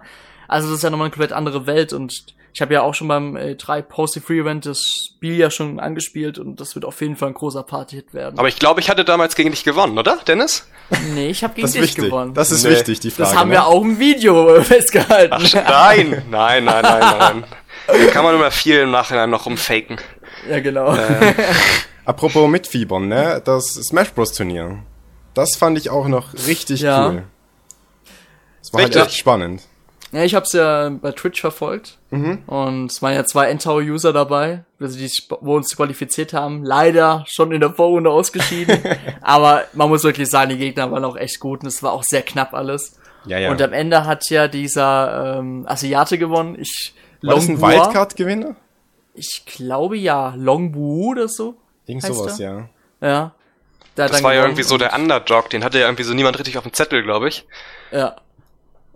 Also 0.49 0.67
das 0.67 0.77
ist 0.77 0.83
ja 0.83 0.89
nochmal 0.89 1.05
eine 1.05 1.11
komplett 1.11 1.31
andere 1.31 1.65
Welt 1.67 1.93
und 1.93 2.25
ich 2.53 2.61
habe 2.61 2.73
ja 2.73 2.81
auch 2.81 2.95
schon 2.95 3.07
beim 3.07 3.37
äh, 3.37 3.55
3 3.55 3.83
Posty 3.83 4.19
Free 4.19 4.39
Event 4.39 4.65
das 4.65 4.81
Spiel 4.81 5.35
ja 5.35 5.51
schon 5.51 5.79
angespielt 5.79 6.39
und 6.39 6.59
das 6.59 6.75
wird 6.75 6.85
auf 6.85 6.99
jeden 7.01 7.15
Fall 7.15 7.29
ein 7.29 7.33
großer 7.35 7.63
Party-Hit 7.63 8.13
werden. 8.13 8.39
Aber 8.39 8.47
ich 8.47 8.57
glaube, 8.57 8.79
ich 8.79 8.89
hatte 8.89 9.05
damals 9.05 9.35
gegen 9.35 9.51
dich 9.51 9.63
gewonnen, 9.63 9.97
oder, 9.97 10.17
Dennis? 10.27 10.67
Nee, 11.13 11.29
ich 11.29 11.43
habe 11.43 11.53
gegen 11.53 11.71
dich 11.71 11.81
wichtig. 11.81 12.05
gewonnen. 12.05 12.33
Das 12.33 12.51
ist 12.51 12.63
nee. 12.63 12.71
wichtig, 12.71 12.99
die 12.99 13.11
Frage. 13.11 13.29
Das 13.29 13.37
haben 13.37 13.49
ne? 13.49 13.55
wir 13.55 13.67
auch 13.67 13.83
im 13.83 13.99
Video 13.99 14.61
festgehalten. 14.63 15.35
Ach, 15.37 15.53
nein, 15.53 16.23
nein, 16.29 16.65
nein, 16.65 16.83
nein, 16.83 17.17
nein. 17.19 17.43
Da 17.85 18.05
kann 18.11 18.23
man 18.23 18.35
immer 18.35 18.51
viel 18.51 18.79
im 18.79 18.91
Nachhinein 18.91 19.29
noch 19.29 19.45
rumfaken. 19.45 19.97
Ja, 20.49 20.59
genau. 20.59 20.95
Ähm, 20.95 21.35
apropos 22.05 22.49
mitfiebern, 22.49 23.07
ne? 23.07 23.41
Das 23.45 23.65
Smash 23.65 24.11
Bros. 24.13 24.33
Turnier. 24.33 24.79
Das 25.33 25.55
fand 25.55 25.77
ich 25.77 25.89
auch 25.89 26.07
noch 26.07 26.33
richtig 26.47 26.81
ja. 26.81 27.07
cool. 27.07 27.23
Das 28.61 28.73
war 28.73 28.81
richtig. 28.81 28.97
halt 28.97 29.09
echt 29.09 29.19
spannend. 29.19 29.61
Ja, 30.11 30.23
ich 30.23 30.33
hab's 30.33 30.53
ja 30.53 30.89
bei 30.89 31.11
Twitch 31.11 31.39
verfolgt. 31.39 31.97
Mhm. 32.09 32.39
Und 32.47 32.91
es 32.91 33.01
waren 33.01 33.13
ja 33.13 33.25
zwei 33.25 33.49
Endtower-User 33.49 34.11
dabei, 34.11 34.63
also 34.79 34.97
die 34.97 35.09
wo 35.41 35.55
uns 35.55 35.75
qualifiziert 35.75 36.33
haben. 36.33 36.63
Leider 36.63 37.23
schon 37.27 37.51
in 37.51 37.59
der 37.59 37.73
Vorrunde 37.73 38.09
ausgeschieden. 38.09 38.79
Aber 39.21 39.65
man 39.73 39.89
muss 39.89 40.03
wirklich 40.03 40.29
sagen, 40.29 40.49
die 40.49 40.57
Gegner 40.57 40.91
waren 40.91 41.05
auch 41.05 41.15
echt 41.15 41.39
gut 41.39 41.61
und 41.61 41.67
es 41.67 41.83
war 41.83 41.93
auch 41.93 42.03
sehr 42.03 42.23
knapp 42.23 42.53
alles. 42.53 42.99
Ja, 43.25 43.37
ja. 43.37 43.51
Und 43.51 43.61
am 43.61 43.73
Ende 43.73 44.05
hat 44.05 44.29
ja 44.29 44.47
dieser 44.47 45.37
ähm, 45.39 45.65
Asiate 45.67 46.17
gewonnen. 46.17 46.57
Ich 46.59 46.93
war 47.21 47.35
das 47.35 47.47
ein 47.47 47.61
Wildcard-Gewinner? 47.61 48.55
Ich 49.13 49.43
glaube 49.45 49.97
ja. 49.97 50.33
Longbu 50.35 51.11
oder 51.11 51.27
so. 51.27 51.55
Irgend 51.85 52.03
sowas, 52.03 52.39
er. 52.39 52.69
ja. 53.01 53.07
Ja. 53.07 53.31
das 53.95 54.23
war 54.23 54.33
ja 54.33 54.43
irgendwie 54.43 54.63
so 54.63 54.77
der 54.77 54.93
Underdog, 54.93 55.49
den 55.49 55.63
hatte 55.63 55.79
ja 55.79 55.85
irgendwie 55.85 56.03
so 56.03 56.13
niemand 56.13 56.37
richtig 56.37 56.57
auf 56.57 56.63
dem 56.63 56.73
Zettel, 56.73 57.03
glaube 57.03 57.27
ich. 57.27 57.45
Ja. 57.91 58.15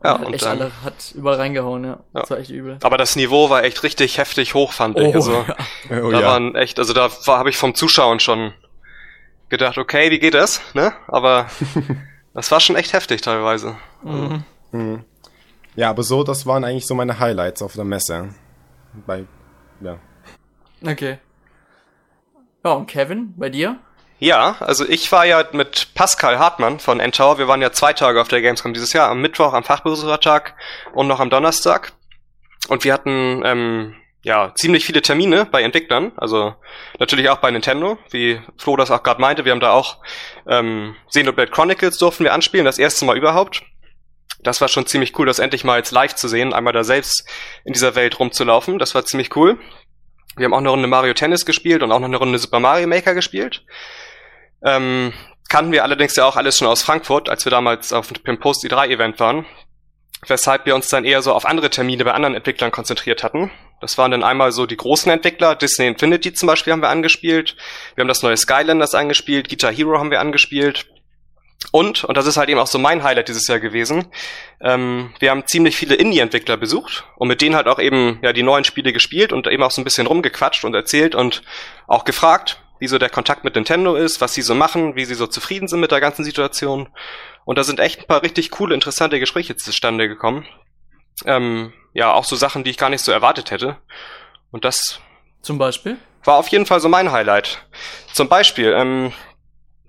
Ja, 0.03 0.15
und 0.15 0.33
echt 0.33 0.43
dann, 0.43 0.59
alle 0.59 0.71
hat 0.83 1.13
überall 1.15 1.37
reingehauen, 1.37 1.85
ja. 1.85 1.89
ja. 1.91 2.21
Das 2.21 2.29
war 2.29 2.37
echt 2.37 2.49
übel. 2.49 2.77
Aber 2.83 2.97
das 2.97 3.15
Niveau 3.15 3.49
war 3.49 3.63
echt 3.63 3.83
richtig 3.83 4.17
heftig 4.17 4.53
hoch, 4.53 4.73
fand 4.73 4.99
ich. 4.99 5.07
Oh, 5.07 5.13
also, 5.13 5.45
ja. 5.89 6.03
oh, 6.03 6.11
da 6.11 6.19
ja. 6.19 6.27
waren 6.27 6.55
echt, 6.55 6.77
also 6.77 6.93
da 6.93 7.09
war, 7.25 7.39
habe 7.39 7.49
ich 7.49 7.57
vom 7.57 7.73
Zuschauen 7.73 8.19
schon 8.19 8.53
gedacht, 9.47 9.77
okay, 9.77 10.11
wie 10.11 10.19
geht 10.19 10.33
das? 10.33 10.61
Ne? 10.73 10.91
Aber 11.07 11.47
das 12.33 12.51
war 12.51 12.59
schon 12.59 12.75
echt 12.75 12.91
heftig 12.91 13.21
teilweise. 13.21 13.77
Mhm. 14.03 14.43
Mhm. 14.71 15.05
Ja, 15.75 15.89
aber 15.89 16.03
so, 16.03 16.23
das 16.23 16.45
waren 16.45 16.65
eigentlich 16.65 16.85
so 16.85 16.95
meine 16.95 17.19
Highlights 17.19 17.61
auf 17.61 17.73
der 17.73 17.85
Messe. 17.85 18.35
Bei, 19.07 19.23
ja. 19.79 19.97
Okay. 20.85 21.17
Ja, 22.65 22.73
und 22.73 22.87
Kevin, 22.87 23.33
bei 23.37 23.49
dir? 23.49 23.79
Ja, 24.23 24.55
also 24.61 24.87
ich 24.87 25.11
war 25.11 25.25
ja 25.25 25.43
mit 25.51 25.93
Pascal 25.95 26.39
Hartmann 26.39 26.79
von 26.79 27.01
N-Tower, 27.01 27.39
wir 27.39 27.49
waren 27.49 27.61
ja 27.61 27.73
zwei 27.73 27.91
Tage 27.91 28.21
auf 28.21 28.29
der 28.29 28.41
Gamescom 28.41 28.73
dieses 28.73 28.93
Jahr, 28.93 29.09
am 29.09 29.19
Mittwoch, 29.19 29.51
am 29.51 29.65
Fachbesuchertag 29.65 30.55
und 30.93 31.07
noch 31.07 31.19
am 31.19 31.29
Donnerstag. 31.29 31.91
Und 32.69 32.85
wir 32.85 32.93
hatten 32.93 33.41
ähm, 33.43 33.95
ja 34.21 34.53
ziemlich 34.55 34.85
viele 34.85 35.01
Termine 35.01 35.43
bei 35.43 35.61
Entwicklern, 35.61 36.13
also 36.15 36.55
natürlich 36.99 37.27
auch 37.27 37.39
bei 37.39 37.51
Nintendo, 37.51 37.97
wie 38.11 38.39
Flo 38.55 38.77
das 38.77 38.91
auch 38.91 39.03
gerade 39.03 39.19
meinte. 39.19 39.43
Wir 39.43 39.51
haben 39.51 39.59
da 39.59 39.71
auch 39.71 39.97
ähm, 40.47 40.95
Xenoblade 41.09 41.51
Chronicles 41.51 41.97
durften 41.97 42.23
wir 42.23 42.33
anspielen, 42.33 42.63
das 42.63 42.79
erste 42.79 43.03
Mal 43.03 43.17
überhaupt. 43.17 43.63
Das 44.39 44.61
war 44.61 44.69
schon 44.69 44.87
ziemlich 44.87 45.19
cool, 45.19 45.25
das 45.25 45.39
endlich 45.39 45.65
mal 45.65 45.79
jetzt 45.79 45.91
live 45.91 46.15
zu 46.15 46.29
sehen, 46.29 46.53
einmal 46.53 46.71
da 46.71 46.85
selbst 46.85 47.27
in 47.65 47.73
dieser 47.73 47.95
Welt 47.95 48.17
rumzulaufen. 48.21 48.79
Das 48.79 48.95
war 48.95 49.03
ziemlich 49.03 49.35
cool. 49.35 49.59
Wir 50.37 50.45
haben 50.45 50.53
auch 50.53 50.59
eine 50.59 50.69
Runde 50.69 50.87
Mario 50.87 51.13
Tennis 51.13 51.45
gespielt 51.45 51.83
und 51.83 51.91
auch 51.91 51.99
noch 51.99 52.07
eine 52.07 52.15
Runde 52.15 52.39
Super 52.39 52.61
Mario 52.61 52.87
Maker 52.87 53.15
gespielt. 53.15 53.65
Ähm, 54.65 55.13
kannten 55.49 55.71
wir 55.71 55.83
allerdings 55.83 56.15
ja 56.15 56.25
auch 56.25 56.35
alles 56.35 56.57
schon 56.57 56.67
aus 56.67 56.81
Frankfurt, 56.81 57.29
als 57.29 57.45
wir 57.45 57.51
damals 57.51 57.93
auf 57.93 58.11
dem 58.11 58.39
Post 58.39 58.63
i3 58.63 58.89
Event 58.89 59.19
waren. 59.19 59.45
Weshalb 60.25 60.65
wir 60.65 60.73
uns 60.73 60.87
dann 60.87 61.03
eher 61.03 61.21
so 61.21 61.33
auf 61.33 61.45
andere 61.45 61.69
Termine 61.69 62.05
bei 62.05 62.13
anderen 62.13 62.33
Entwicklern 62.33 62.71
konzentriert 62.71 63.23
hatten. 63.23 63.51
Das 63.81 63.97
waren 63.97 64.11
dann 64.11 64.23
einmal 64.23 64.53
so 64.53 64.65
die 64.65 64.77
großen 64.77 65.11
Entwickler, 65.11 65.55
Disney 65.55 65.87
Infinity 65.87 66.33
zum 66.33 66.47
Beispiel 66.47 66.71
haben 66.71 66.81
wir 66.81 66.87
angespielt. 66.87 67.57
Wir 67.95 68.03
haben 68.03 68.07
das 68.07 68.23
neue 68.23 68.37
Skylanders 68.37 68.95
angespielt, 68.95 69.49
Guitar 69.49 69.73
Hero 69.73 69.99
haben 69.99 70.11
wir 70.11 70.21
angespielt. 70.21 70.85
Und, 71.71 72.03
und 72.03 72.15
das 72.15 72.25
ist 72.25 72.37
halt 72.37 72.49
eben 72.49 72.59
auch 72.59 72.67
so 72.67 72.79
mein 72.79 73.03
Highlight 73.03 73.27
dieses 73.27 73.47
Jahr 73.47 73.59
gewesen, 73.59 74.07
ähm, 74.61 75.13
wir 75.19 75.31
haben 75.31 75.45
ziemlich 75.45 75.75
viele 75.75 75.95
Indie-Entwickler 75.95 76.57
besucht 76.57 77.05
und 77.15 77.27
mit 77.27 77.41
denen 77.41 77.55
halt 77.55 77.67
auch 77.67 77.79
eben 77.79 78.19
ja 78.21 78.33
die 78.33 78.43
neuen 78.43 78.63
Spiele 78.63 78.93
gespielt 78.93 79.33
und 79.33 79.47
eben 79.47 79.63
auch 79.63 79.71
so 79.71 79.81
ein 79.81 79.83
bisschen 79.83 80.07
rumgequatscht 80.07 80.65
und 80.65 80.73
erzählt 80.73 81.15
und 81.15 81.43
auch 81.87 82.05
gefragt, 82.05 82.62
wie 82.83 82.87
so 82.89 82.97
der 82.97 83.09
Kontakt 83.09 83.45
mit 83.45 83.55
Nintendo 83.55 83.95
ist, 83.95 84.19
was 84.19 84.33
sie 84.33 84.41
so 84.41 84.53
machen, 84.53 84.97
wie 84.97 85.05
sie 85.05 85.15
so 85.15 85.25
zufrieden 85.25 85.69
sind 85.69 85.79
mit 85.79 85.91
der 85.91 86.01
ganzen 86.01 86.25
Situation. 86.25 86.89
Und 87.45 87.57
da 87.57 87.63
sind 87.63 87.79
echt 87.79 88.01
ein 88.01 88.07
paar 88.07 88.23
richtig 88.23 88.51
coole, 88.51 88.75
interessante 88.75 89.21
Gespräche 89.21 89.55
zustande 89.55 90.09
gekommen. 90.09 90.45
Ähm, 91.25 91.71
ja, 91.93 92.11
auch 92.11 92.25
so 92.25 92.35
Sachen, 92.35 92.65
die 92.65 92.71
ich 92.71 92.77
gar 92.77 92.89
nicht 92.89 93.01
so 93.01 93.13
erwartet 93.13 93.51
hätte. 93.51 93.77
Und 94.51 94.65
das 94.65 94.99
zum 95.41 95.57
Beispiel 95.57 95.97
war 96.25 96.35
auf 96.35 96.49
jeden 96.49 96.65
Fall 96.65 96.81
so 96.81 96.89
mein 96.89 97.13
Highlight. 97.13 97.65
Zum 98.11 98.27
Beispiel, 98.27 98.75
ähm, 98.77 99.13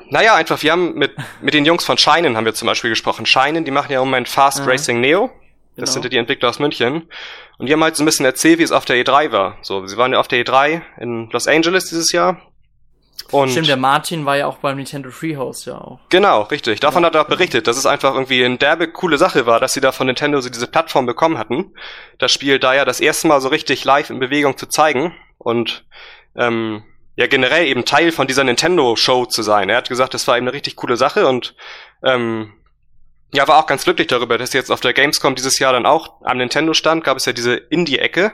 naja, 0.08 0.36
einfach, 0.36 0.62
wir 0.62 0.70
haben 0.70 0.94
mit, 0.94 1.16
mit 1.42 1.52
den 1.52 1.64
Jungs 1.64 1.84
von 1.84 1.98
Shinen 1.98 2.36
haben 2.36 2.44
wir 2.44 2.54
zum 2.54 2.66
Beispiel 2.66 2.90
gesprochen. 2.90 3.26
Shinen, 3.26 3.64
die 3.64 3.72
machen 3.72 3.90
ja 3.90 4.00
im 4.00 4.06
Moment 4.06 4.28
Fast 4.28 4.60
Aha. 4.60 4.70
Racing 4.70 5.00
Neo. 5.00 5.32
Das 5.74 5.90
genau. 5.90 5.92
sind 5.94 6.04
ja 6.04 6.10
die 6.10 6.18
Entwickler 6.18 6.50
aus 6.50 6.60
München. 6.60 7.08
Und 7.58 7.66
die 7.66 7.72
haben 7.72 7.82
halt 7.82 7.96
so 7.96 8.04
ein 8.04 8.06
bisschen 8.06 8.24
erzählt, 8.24 8.60
wie 8.60 8.62
es 8.62 8.70
auf 8.70 8.84
der 8.84 9.04
E3 9.04 9.32
war. 9.32 9.58
So, 9.62 9.84
sie 9.84 9.96
waren 9.96 10.12
ja 10.12 10.20
auf 10.20 10.28
der 10.28 10.44
E3 10.44 10.82
in 11.00 11.28
Los 11.30 11.48
Angeles 11.48 11.86
dieses 11.86 12.12
Jahr. 12.12 12.40
Und 13.30 13.50
Stimmt, 13.50 13.68
der 13.68 13.76
Martin 13.76 14.26
war 14.26 14.36
ja 14.36 14.46
auch 14.46 14.58
beim 14.58 14.76
Nintendo 14.76 15.10
Treehouse 15.10 15.64
ja 15.64 15.78
auch. 15.78 16.00
Genau, 16.08 16.42
richtig. 16.42 16.80
Davon 16.80 17.02
ja, 17.02 17.06
hat 17.06 17.14
er 17.14 17.22
auch 17.22 17.28
berichtet, 17.28 17.66
dass 17.66 17.76
es 17.76 17.86
einfach 17.86 18.14
irgendwie 18.14 18.44
eine 18.44 18.58
derbe 18.58 18.90
coole 18.90 19.18
Sache 19.18 19.46
war, 19.46 19.60
dass 19.60 19.72
sie 19.72 19.80
da 19.80 19.92
von 19.92 20.06
Nintendo 20.06 20.40
so 20.40 20.50
diese 20.50 20.66
Plattform 20.66 21.06
bekommen 21.06 21.38
hatten. 21.38 21.74
Das 22.18 22.32
Spiel 22.32 22.58
da 22.58 22.74
ja 22.74 22.84
das 22.84 23.00
erste 23.00 23.28
Mal 23.28 23.40
so 23.40 23.48
richtig 23.48 23.84
live 23.84 24.10
in 24.10 24.18
Bewegung 24.18 24.56
zu 24.56 24.66
zeigen. 24.66 25.14
Und 25.38 25.84
ähm, 26.36 26.82
ja 27.16 27.26
generell 27.26 27.66
eben 27.66 27.84
Teil 27.84 28.12
von 28.12 28.26
dieser 28.26 28.44
Nintendo-Show 28.44 29.26
zu 29.26 29.42
sein. 29.42 29.68
Er 29.68 29.76
hat 29.76 29.88
gesagt, 29.88 30.14
das 30.14 30.26
war 30.26 30.36
eben 30.36 30.46
eine 30.46 30.54
richtig 30.54 30.76
coole 30.76 30.96
Sache 30.96 31.26
und 31.26 31.54
ähm, 32.02 32.52
ja, 33.32 33.48
war 33.48 33.58
auch 33.58 33.66
ganz 33.66 33.84
glücklich 33.84 34.06
darüber, 34.06 34.38
dass 34.38 34.52
jetzt 34.52 34.70
auf 34.70 34.80
der 34.80 34.92
Gamescom 34.92 35.34
dieses 35.34 35.58
Jahr 35.58 35.72
dann 35.72 35.86
auch 35.86 36.20
am 36.22 36.38
Nintendo 36.38 36.72
stand, 36.72 37.02
gab 37.02 37.16
es 37.16 37.24
ja 37.24 37.32
diese 37.32 37.54
Indie-Ecke, 37.54 38.32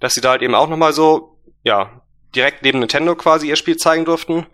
dass 0.00 0.14
sie 0.14 0.20
da 0.20 0.30
halt 0.30 0.42
eben 0.42 0.54
auch 0.54 0.68
nochmal 0.68 0.92
so, 0.92 1.38
ja, 1.64 2.00
direkt 2.34 2.62
neben 2.62 2.80
Nintendo 2.80 3.14
quasi 3.14 3.48
ihr 3.48 3.56
Spiel 3.56 3.76
zeigen 3.76 4.04
durften. 4.04 4.46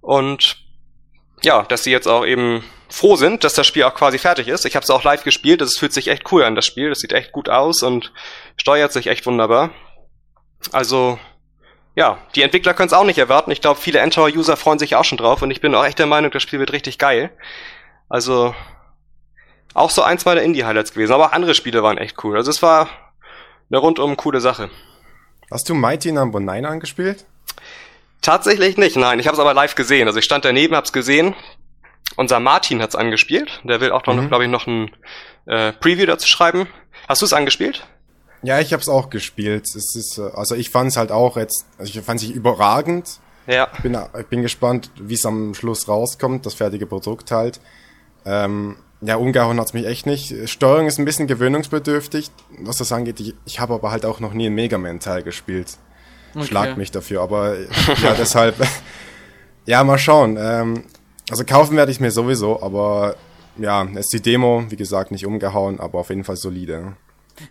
Und 0.00 0.56
ja, 1.42 1.62
dass 1.62 1.84
sie 1.84 1.90
jetzt 1.90 2.08
auch 2.08 2.24
eben 2.24 2.64
froh 2.88 3.16
sind, 3.16 3.44
dass 3.44 3.54
das 3.54 3.66
Spiel 3.66 3.84
auch 3.84 3.94
quasi 3.94 4.18
fertig 4.18 4.48
ist. 4.48 4.64
Ich 4.64 4.74
habe 4.74 4.84
es 4.84 4.90
auch 4.90 5.04
live 5.04 5.24
gespielt, 5.24 5.60
es 5.60 5.78
fühlt 5.78 5.92
sich 5.92 6.08
echt 6.08 6.30
cool 6.32 6.42
an, 6.42 6.54
das 6.54 6.66
Spiel. 6.66 6.88
Das 6.88 7.00
sieht 7.00 7.12
echt 7.12 7.32
gut 7.32 7.48
aus 7.48 7.82
und 7.82 8.12
steuert 8.56 8.92
sich 8.92 9.08
echt 9.08 9.26
wunderbar. 9.26 9.70
Also 10.72 11.18
ja, 11.94 12.18
die 12.34 12.42
Entwickler 12.42 12.74
können 12.74 12.86
es 12.86 12.92
auch 12.92 13.04
nicht 13.04 13.18
erwarten. 13.18 13.50
Ich 13.50 13.60
glaube, 13.60 13.80
viele 13.80 13.98
Endtower-User 13.98 14.56
freuen 14.56 14.78
sich 14.78 14.94
auch 14.94 15.04
schon 15.04 15.18
drauf 15.18 15.42
und 15.42 15.50
ich 15.50 15.60
bin 15.60 15.74
auch 15.74 15.84
echt 15.84 15.98
der 15.98 16.06
Meinung, 16.06 16.30
das 16.30 16.42
Spiel 16.42 16.60
wird 16.60 16.72
richtig 16.72 16.98
geil. 16.98 17.30
Also 18.08 18.54
auch 19.74 19.90
so 19.90 20.02
eins 20.02 20.24
meiner 20.24 20.42
Indie-Highlights 20.42 20.92
gewesen, 20.92 21.12
aber 21.12 21.26
auch 21.26 21.32
andere 21.32 21.54
Spiele 21.54 21.82
waren 21.82 21.98
echt 21.98 22.22
cool. 22.24 22.36
Also 22.36 22.50
es 22.50 22.62
war 22.62 22.88
eine 23.70 23.78
rundum 23.78 24.16
coole 24.16 24.40
Sache. 24.40 24.70
Hast 25.50 25.68
du 25.68 25.74
Mighty 25.74 26.12
Number 26.12 26.40
9 26.40 26.64
angespielt? 26.64 27.24
Tatsächlich 28.20 28.76
nicht, 28.76 28.96
nein. 28.96 29.18
Ich 29.18 29.26
habe 29.26 29.34
es 29.34 29.40
aber 29.40 29.54
live 29.54 29.74
gesehen. 29.74 30.06
Also 30.08 30.18
ich 30.18 30.24
stand 30.24 30.44
daneben, 30.44 30.74
hab's 30.74 30.92
gesehen. 30.92 31.34
Unser 32.16 32.40
Martin 32.40 32.82
hat's 32.82 32.96
angespielt. 32.96 33.60
Der 33.64 33.80
will 33.80 33.92
auch 33.92 34.04
noch, 34.06 34.14
mhm. 34.14 34.28
glaube 34.28 34.44
ich, 34.44 34.50
noch 34.50 34.66
ein 34.66 34.90
äh, 35.46 35.72
Preview 35.72 36.06
dazu 36.06 36.26
schreiben. 36.26 36.66
Hast 37.08 37.22
du 37.22 37.26
es 37.26 37.32
angespielt? 37.32 37.86
Ja, 38.42 38.60
ich 38.60 38.72
habe 38.72 38.82
es 38.82 38.88
auch 38.88 39.08
gespielt. 39.10 39.66
Es 39.74 39.94
ist, 39.94 40.18
äh, 40.18 40.30
also 40.34 40.54
ich 40.54 40.70
fand 40.70 40.90
es 40.90 40.96
halt 40.96 41.10
auch 41.10 41.36
jetzt, 41.36 41.64
also 41.78 41.98
ich 41.98 42.04
fand 42.04 42.22
es 42.22 42.28
überragend. 42.28 43.20
Ja. 43.46 43.68
Ich 43.74 43.80
bin, 43.80 43.96
ich 44.18 44.26
bin 44.26 44.42
gespannt, 44.42 44.90
wie 44.96 45.14
es 45.14 45.24
am 45.24 45.54
Schluss 45.54 45.88
rauskommt, 45.88 46.44
das 46.44 46.54
fertige 46.54 46.86
Produkt 46.86 47.30
halt. 47.30 47.60
Ähm, 48.26 48.76
ja, 49.00 49.16
umgehauen 49.16 49.60
hat's 49.60 49.74
mich 49.74 49.86
echt 49.86 50.06
nicht. 50.06 50.48
Steuerung 50.48 50.86
ist 50.86 50.98
ein 50.98 51.04
bisschen 51.04 51.26
gewöhnungsbedürftig, 51.26 52.30
was 52.58 52.78
das 52.78 52.90
angeht. 52.92 53.20
Ich, 53.20 53.34
ich 53.44 53.60
habe 53.60 53.74
aber 53.74 53.90
halt 53.90 54.04
auch 54.04 54.20
noch 54.20 54.32
nie 54.32 54.46
ein 54.46 54.54
Mega 54.54 54.78
Man-Teil 54.78 55.22
gespielt. 55.22 55.78
Okay. 56.34 56.46
Schlag 56.46 56.76
mich 56.76 56.90
dafür, 56.90 57.22
aber 57.22 57.56
ja, 58.02 58.14
deshalb. 58.18 58.56
ja, 59.66 59.84
mal 59.84 59.98
schauen. 59.98 60.36
Ähm, 60.38 60.84
also 61.30 61.44
kaufen 61.44 61.76
werde 61.76 61.92
ich 61.92 62.00
mir 62.00 62.10
sowieso, 62.10 62.62
aber 62.62 63.16
ja, 63.56 63.82
ist 63.82 64.12
die 64.12 64.20
Demo, 64.20 64.64
wie 64.68 64.76
gesagt, 64.76 65.10
nicht 65.10 65.26
umgehauen, 65.26 65.80
aber 65.80 66.00
auf 66.00 66.10
jeden 66.10 66.24
Fall 66.24 66.36
solide. 66.36 66.96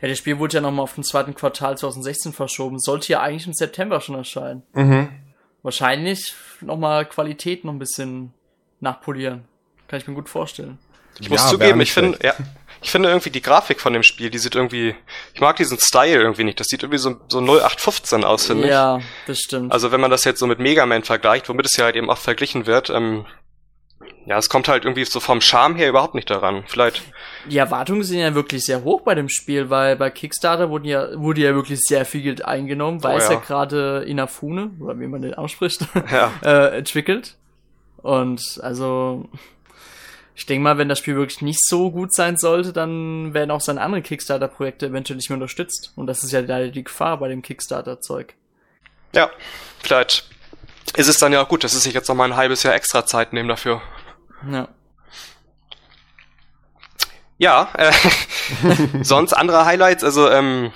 Ja, 0.01 0.07
das 0.07 0.17
Spiel 0.17 0.39
wurde 0.39 0.55
ja 0.55 0.61
nochmal 0.61 0.83
auf 0.83 0.95
den 0.95 1.03
zweiten 1.03 1.33
Quartal 1.33 1.77
2016 1.77 2.33
verschoben. 2.33 2.79
Sollte 2.79 3.11
ja 3.13 3.21
eigentlich 3.21 3.47
im 3.47 3.53
September 3.53 4.01
schon 4.01 4.15
erscheinen. 4.15 4.63
Mhm. 4.73 5.09
Wahrscheinlich 5.63 6.33
nochmal 6.61 7.05
Qualität 7.05 7.63
noch 7.63 7.73
ein 7.73 7.79
bisschen 7.79 8.33
nachpolieren. 8.79 9.45
Kann 9.87 9.99
ich 9.99 10.07
mir 10.07 10.13
gut 10.13 10.29
vorstellen. 10.29 10.77
Ich 11.19 11.29
muss 11.29 11.43
ja, 11.43 11.49
zugeben, 11.49 11.81
ich 11.81 11.93
finde, 11.93 12.19
ja, 12.21 12.33
ich 12.81 12.91
finde 12.91 13.09
irgendwie 13.09 13.29
die 13.29 13.41
Grafik 13.41 13.79
von 13.81 13.93
dem 13.93 14.03
Spiel, 14.03 14.29
die 14.29 14.37
sieht 14.37 14.55
irgendwie, 14.55 14.95
ich 15.33 15.41
mag 15.41 15.55
diesen 15.55 15.79
Style 15.79 16.21
irgendwie 16.21 16.43
nicht. 16.43 16.59
Das 16.59 16.67
sieht 16.67 16.83
irgendwie 16.83 16.99
so, 16.99 17.15
so 17.27 17.39
0815 17.39 18.23
aus, 18.23 18.45
finde 18.45 18.65
ich. 18.65 18.69
Ja, 18.69 18.99
das 19.25 19.39
stimmt. 19.39 19.71
Also 19.71 19.91
wenn 19.91 20.01
man 20.01 20.11
das 20.11 20.23
jetzt 20.23 20.39
so 20.39 20.47
mit 20.47 20.59
Mega 20.59 20.85
Man 20.85 21.03
vergleicht, 21.03 21.49
womit 21.49 21.65
es 21.65 21.77
ja 21.77 21.85
halt 21.85 21.95
eben 21.95 22.09
auch 22.09 22.17
verglichen 22.17 22.65
wird, 22.65 22.89
ähm, 22.89 23.25
ja, 24.27 24.37
es 24.37 24.49
kommt 24.49 24.67
halt 24.67 24.83
irgendwie 24.83 25.05
so 25.05 25.21
vom 25.21 25.39
Charme 25.39 25.75
her 25.75 25.87
überhaupt 25.87 26.13
nicht 26.13 26.29
daran. 26.29 26.65
Vielleicht. 26.67 27.01
Die 27.49 27.57
Erwartungen 27.57 28.03
sind 28.03 28.19
ja 28.19 28.35
wirklich 28.35 28.65
sehr 28.65 28.83
hoch 28.83 29.01
bei 29.01 29.15
dem 29.15 29.29
Spiel, 29.29 29.69
weil 29.69 29.95
bei 29.95 30.09
Kickstarter 30.09 30.69
wurden 30.69 30.83
ja, 30.83 31.17
wurde 31.17 31.41
ja 31.41 31.55
wirklich 31.55 31.79
sehr 31.79 32.03
viel 32.03 32.21
Geld 32.21 32.43
eingenommen, 32.43 33.03
weil 33.03 33.15
oh, 33.15 33.19
es 33.19 33.29
ja, 33.29 33.35
ja 33.35 33.39
gerade 33.39 34.03
Inafune, 34.05 34.71
oder 34.81 34.99
wie 34.99 35.07
man 35.07 35.21
den 35.21 35.33
ausspricht, 35.33 35.87
ja. 36.11 36.33
äh, 36.43 36.77
entwickelt. 36.77 37.35
Und 38.03 38.59
also, 38.61 39.29
ich 40.37 40.45
denke 40.45 40.61
mal, 40.61 40.77
wenn 40.77 40.87
das 40.87 40.99
Spiel 40.99 41.15
wirklich 41.15 41.41
nicht 41.41 41.65
so 41.65 41.89
gut 41.89 42.13
sein 42.13 42.37
sollte, 42.37 42.71
dann 42.71 43.33
werden 43.33 43.49
auch 43.49 43.59
seine 43.59 43.81
anderen 43.81 44.03
Kickstarter-Projekte 44.03 44.85
eventuell 44.85 45.17
nicht 45.17 45.31
mehr 45.31 45.35
unterstützt. 45.35 45.93
Und 45.95 46.05
das 46.05 46.23
ist 46.23 46.31
ja 46.31 46.41
leider 46.41 46.67
die 46.67 46.83
Gefahr 46.83 47.17
bei 47.17 47.27
dem 47.27 47.41
Kickstarter-Zeug. 47.41 48.35
Ja, 49.15 49.31
vielleicht 49.79 50.29
ist 50.95 51.07
es 51.07 51.17
dann 51.17 51.33
ja 51.33 51.41
auch 51.41 51.49
gut, 51.49 51.63
dass 51.63 51.73
es 51.73 51.81
sich 51.81 51.95
jetzt 51.95 52.07
noch 52.07 52.15
mal 52.15 52.25
ein 52.25 52.35
halbes 52.35 52.61
Jahr 52.61 52.75
extra 52.75 53.03
Zeit 53.03 53.33
nehmen 53.33 53.49
dafür. 53.49 53.81
Ja. 54.51 54.67
Ja, 57.39 57.69
äh, 57.75 57.91
sonst 59.01 59.33
andere 59.33 59.65
Highlights, 59.65 60.03
also 60.03 60.29
ähm, 60.29 60.71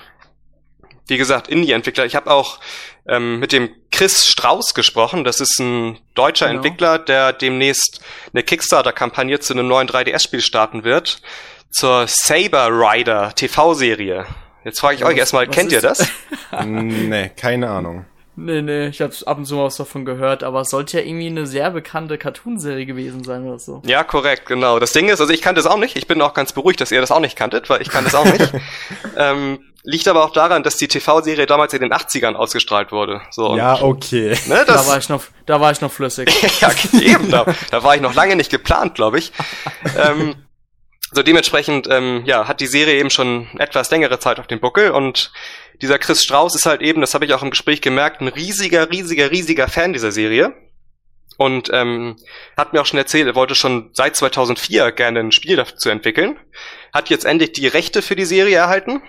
wie 1.06 1.18
gesagt, 1.18 1.46
Indie-Entwickler. 1.46 2.04
Ich 2.04 2.16
habe 2.16 2.32
auch 2.32 2.58
ähm, 3.06 3.38
mit 3.38 3.52
dem 3.52 3.72
Chris 4.02 4.26
Strauß 4.26 4.74
gesprochen. 4.74 5.22
Das 5.22 5.38
ist 5.38 5.60
ein 5.60 5.96
deutscher 6.14 6.48
genau. 6.48 6.58
Entwickler, 6.58 6.98
der 6.98 7.32
demnächst 7.32 8.00
eine 8.32 8.42
Kickstarter-Kampagne 8.42 9.38
zu 9.38 9.52
einem 9.52 9.68
neuen 9.68 9.86
3DS-Spiel 9.86 10.40
starten 10.40 10.82
wird. 10.82 11.22
Zur 11.70 12.06
Saber 12.08 12.66
Rider 12.68 13.32
TV-Serie. 13.32 14.26
Jetzt 14.64 14.80
frage 14.80 14.96
ich 14.96 15.00
ja, 15.02 15.06
euch 15.06 15.16
erstmal, 15.16 15.46
kennt 15.46 15.70
ihr 15.70 15.80
das? 15.80 16.08
nee, 16.66 17.28
keine 17.36 17.70
Ahnung. 17.70 18.04
Nee, 18.34 18.62
nee, 18.62 18.86
ich 18.86 19.02
habe 19.02 19.14
ab 19.26 19.36
und 19.36 19.44
zu 19.44 19.56
mal 19.56 19.64
was 19.64 19.76
davon 19.76 20.06
gehört, 20.06 20.42
aber 20.42 20.62
es 20.62 20.70
sollte 20.70 20.98
ja 20.98 21.04
irgendwie 21.04 21.26
eine 21.26 21.46
sehr 21.46 21.70
bekannte 21.70 22.16
Cartoonserie 22.16 22.86
gewesen 22.86 23.24
sein 23.24 23.46
oder 23.46 23.58
so. 23.58 23.82
Ja, 23.84 24.04
korrekt, 24.04 24.46
genau. 24.46 24.78
Das 24.78 24.92
Ding 24.92 25.10
ist, 25.10 25.20
also 25.20 25.32
ich 25.32 25.42
kannte 25.42 25.60
es 25.60 25.66
auch 25.66 25.76
nicht. 25.76 25.96
Ich 25.96 26.06
bin 26.06 26.20
auch 26.22 26.32
ganz 26.32 26.52
beruhigt, 26.52 26.80
dass 26.80 26.90
ihr 26.92 27.00
das 27.02 27.10
auch 27.10 27.20
nicht 27.20 27.36
kanntet, 27.36 27.68
weil 27.68 27.82
ich 27.82 27.90
kann 27.90 28.04
das 28.04 28.14
auch 28.14 28.24
nicht. 28.24 28.52
ähm, 29.18 29.58
liegt 29.82 30.08
aber 30.08 30.24
auch 30.24 30.32
daran, 30.32 30.62
dass 30.62 30.76
die 30.76 30.88
TV-Serie 30.88 31.44
damals 31.44 31.74
in 31.74 31.82
den 31.82 31.92
80ern 31.92 32.34
ausgestrahlt 32.34 32.90
wurde. 32.90 33.20
So, 33.30 33.54
ja, 33.56 33.82
okay. 33.82 34.36
Ne, 34.46 34.64
das, 34.66 34.86
da 34.86 34.90
war 34.90 34.98
ich 34.98 35.08
noch, 35.10 35.24
da 35.44 35.60
war 35.60 35.72
ich 35.72 35.82
noch 35.82 35.92
flüssig. 35.92 36.30
ja, 36.60 36.70
eben, 37.00 37.30
da, 37.30 37.44
da 37.70 37.82
war 37.82 37.94
ich 37.94 38.00
noch 38.00 38.14
lange 38.14 38.36
nicht 38.36 38.50
geplant, 38.50 38.94
glaube 38.94 39.18
ich. 39.18 39.32
ähm, 39.98 40.36
so 41.12 41.22
dementsprechend, 41.22 41.88
ähm, 41.90 42.22
ja, 42.24 42.48
hat 42.48 42.60
die 42.60 42.66
Serie 42.66 42.98
eben 42.98 43.10
schon 43.10 43.46
etwas 43.58 43.90
längere 43.90 44.18
Zeit 44.18 44.40
auf 44.40 44.46
dem 44.46 44.60
Buckel 44.60 44.90
und 44.92 45.32
dieser 45.82 45.98
Chris 45.98 46.22
Strauss 46.22 46.54
ist 46.54 46.64
halt 46.66 46.80
eben, 46.80 47.00
das 47.02 47.12
habe 47.14 47.24
ich 47.26 47.34
auch 47.34 47.42
im 47.42 47.50
Gespräch 47.50 47.80
gemerkt, 47.82 48.20
ein 48.22 48.28
riesiger, 48.28 48.90
riesiger, 48.90 49.30
riesiger 49.30 49.68
Fan 49.68 49.92
dieser 49.92 50.12
Serie. 50.12 50.54
und 51.38 51.70
ähm, 51.72 52.16
hat 52.56 52.72
mir 52.72 52.80
auch 52.80 52.86
schon 52.86 52.98
erzählt, 52.98 53.26
er 53.26 53.34
wollte 53.34 53.54
schon 53.54 53.90
seit 53.94 54.14
2004 54.16 54.92
gerne 54.92 55.20
ein 55.20 55.32
Spiel 55.32 55.56
dazu 55.56 55.88
entwickeln. 55.90 56.38
Hat 56.92 57.10
jetzt 57.10 57.24
endlich 57.24 57.52
die 57.52 57.66
Rechte 57.66 58.00
für 58.02 58.14
die 58.16 58.26
Serie 58.26 58.56
erhalten 58.56 59.02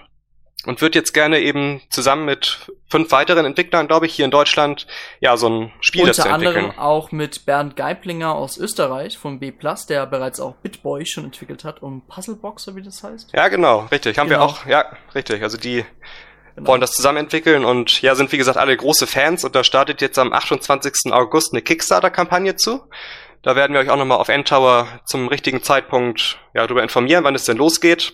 und 0.66 0.80
wird 0.82 0.96
jetzt 0.96 1.14
gerne 1.14 1.42
eben 1.42 1.82
zusammen 1.90 2.24
mit 2.26 2.72
fünf 2.90 3.12
weiteren 3.12 3.46
Entwicklern, 3.46 3.88
glaube 3.88 4.06
ich, 4.06 4.14
hier 4.16 4.24
in 4.24 4.32
Deutschland, 4.32 4.88
ja, 5.20 5.36
so 5.36 5.50
ein 5.50 5.74
Spiel 5.82 6.04
Unter 6.04 6.14
dazu 6.14 6.30
entwickeln. 6.30 6.56
anderem 6.66 6.80
auch 6.80 7.12
mit 7.12 7.46
Bernd 7.46 7.76
Geiblinger 7.76 8.34
aus 8.34 8.58
Österreich 8.58 9.18
von 9.18 9.40
B+, 9.40 9.52
der 9.90 10.06
bereits 10.08 10.40
auch 10.40 10.56
Bitboy 10.56 11.06
schon 11.06 11.26
entwickelt 11.26 11.66
hat 11.66 11.82
und 11.84 12.08
Puzzleboxer, 12.08 12.76
wie 12.78 12.82
das 12.82 13.04
heißt. 13.04 13.32
Ja, 13.34 13.50
genau, 13.50 13.80
richtig. 13.92 14.18
Haben 14.18 14.30
Genau. 14.30 14.40
wir 14.40 14.46
auch, 14.46 14.66
ja, 14.66 14.86
richtig. 15.14 15.44
Also 15.44 15.58
die 15.58 15.84
Genau. 16.56 16.68
wollen 16.68 16.82
das 16.82 16.92
zusammen 16.92 17.18
entwickeln 17.18 17.66
und 17.66 18.02
ja, 18.04 18.14
sind 18.14 18.32
wie 18.32 18.38
gesagt 18.38 18.58
alle 18.58 18.78
große 18.78 19.08
Fans 19.08 19.44
und 19.44 19.56
da 19.56 19.64
startet 19.64 20.02
jetzt 20.02 20.20
am 20.20 20.32
28. 20.32 21.12
August 21.12 21.54
eine 21.54 21.64
Kickstarter-Kampagne 21.64 22.56
zu. 22.56 22.84
Da 23.42 23.56
werden 23.56 23.74
wir 23.74 23.80
euch 23.82 23.90
auch 23.90 23.98
nochmal 23.98 24.20
auf 24.20 24.30
Endtower 24.30 24.88
zum 25.06 25.28
richtigen 25.28 25.64
Zeitpunkt 25.64 26.38
ja, 26.54 26.62
darüber 26.66 26.84
informieren, 26.84 27.24
wann 27.24 27.36
es 27.36 27.46
denn 27.46 27.58
losgeht. 27.58 28.14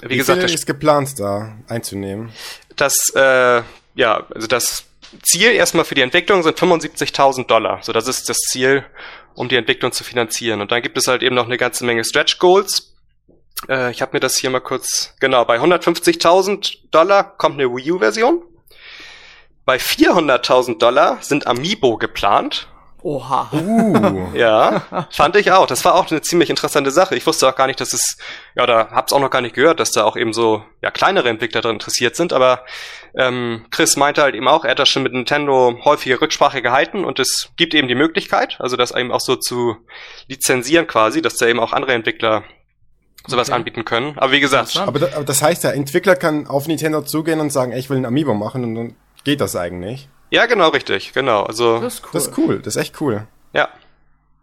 Wie, 0.00 0.10
Wie, 0.10 0.16
gesagt, 0.16 0.42
viel 0.42 0.54
ist 0.54 0.66
geplant, 0.66 1.18
da 1.18 1.56
einzunehmen? 1.68 2.32
das, 2.80 3.10
äh, 3.14 3.62
ja, 3.94 4.26
also 4.34 4.46
das 4.46 4.84
Ziel 5.22 5.52
erstmal 5.52 5.84
für 5.84 5.94
die 5.94 6.02
Entwicklung 6.02 6.42
sind 6.42 6.58
75.000 6.58 7.46
Dollar. 7.46 7.80
So, 7.82 7.92
das 7.92 8.08
ist 8.08 8.28
das 8.28 8.38
Ziel, 8.38 8.84
um 9.34 9.48
die 9.48 9.56
Entwicklung 9.56 9.92
zu 9.92 10.04
finanzieren. 10.04 10.60
Und 10.60 10.72
dann 10.72 10.82
gibt 10.82 10.98
es 10.98 11.08
halt 11.08 11.22
eben 11.22 11.34
noch 11.34 11.46
eine 11.46 11.56
ganze 11.56 11.84
Menge 11.84 12.04
Stretch 12.04 12.38
Goals. 12.38 12.94
Äh, 13.68 13.90
ich 13.90 14.02
habe 14.02 14.12
mir 14.14 14.20
das 14.20 14.36
hier 14.36 14.50
mal 14.50 14.60
kurz, 14.60 15.14
genau, 15.20 15.44
bei 15.44 15.58
150.000 15.58 16.90
Dollar 16.90 17.36
kommt 17.36 17.60
eine 17.60 17.74
Wii 17.74 17.92
U-Version. 17.92 18.42
Bei 19.64 19.76
400.000 19.76 20.78
Dollar 20.78 21.18
sind 21.20 21.46
Amiibo 21.46 21.98
geplant. 21.98 22.68
Oha. 23.02 23.50
Uh, 23.52 24.28
Ja, 24.34 25.06
fand 25.10 25.36
ich 25.36 25.52
auch. 25.52 25.66
Das 25.66 25.84
war 25.84 25.94
auch 25.94 26.10
eine 26.10 26.20
ziemlich 26.20 26.50
interessante 26.50 26.90
Sache. 26.90 27.14
Ich 27.16 27.26
wusste 27.26 27.48
auch 27.48 27.54
gar 27.54 27.66
nicht, 27.66 27.80
dass 27.80 27.92
es, 27.92 28.16
ja, 28.56 28.66
da 28.66 28.90
hab's 28.90 29.12
auch 29.12 29.20
noch 29.20 29.30
gar 29.30 29.40
nicht 29.40 29.54
gehört, 29.54 29.78
dass 29.78 29.92
da 29.92 30.04
auch 30.04 30.16
eben 30.16 30.32
so, 30.32 30.64
ja, 30.82 30.90
kleinere 30.90 31.28
Entwickler 31.28 31.60
dran 31.60 31.74
interessiert 31.74 32.16
sind. 32.16 32.32
Aber 32.32 32.64
ähm, 33.14 33.66
Chris 33.70 33.96
meinte 33.96 34.22
halt 34.22 34.34
eben 34.34 34.48
auch, 34.48 34.64
er 34.64 34.72
hat 34.72 34.78
das 34.78 34.88
schon 34.88 35.02
mit 35.02 35.12
Nintendo 35.12 35.78
häufige 35.84 36.20
Rücksprache 36.20 36.62
gehalten 36.62 37.04
und 37.04 37.18
es 37.18 37.50
gibt 37.56 37.74
eben 37.74 37.88
die 37.88 37.94
Möglichkeit, 37.94 38.56
also 38.60 38.76
das 38.76 38.90
eben 38.92 39.12
auch 39.12 39.20
so 39.20 39.36
zu 39.36 39.76
lizenzieren 40.26 40.86
quasi, 40.86 41.22
dass 41.22 41.36
da 41.36 41.46
eben 41.46 41.60
auch 41.60 41.72
andere 41.72 41.94
Entwickler 41.94 42.44
sowas 43.26 43.48
Okay. 43.48 43.56
anbieten 43.56 43.84
können. 43.84 44.16
Aber 44.18 44.32
wie 44.32 44.40
gesagt, 44.40 44.76
aber, 44.76 44.98
da, 44.98 45.16
aber 45.16 45.24
das 45.24 45.42
heißt, 45.42 45.64
der 45.64 45.74
Entwickler 45.74 46.16
kann 46.16 46.46
auf 46.46 46.66
Nintendo 46.68 47.02
zugehen 47.02 47.40
und 47.40 47.50
sagen, 47.52 47.72
ey, 47.72 47.78
ich 47.78 47.90
will 47.90 47.96
ein 47.98 48.06
Amiibo 48.06 48.34
machen 48.34 48.64
und 48.64 48.74
dann 48.74 48.96
geht 49.24 49.40
das 49.40 49.54
eigentlich. 49.56 50.08
ja, 50.30 50.46
genau, 50.46 50.68
richtig, 50.68 51.12
genau. 51.12 51.42
Also, 51.42 51.80
Das 51.80 51.94
ist 51.94 52.04
cool. 52.04 52.10
Das 52.12 52.22
ist 52.26 52.38
cool, 52.38 52.58
das 52.60 52.76
ist 52.76 52.82
echt 52.82 53.00
cool. 53.00 53.26
ja. 53.52 53.68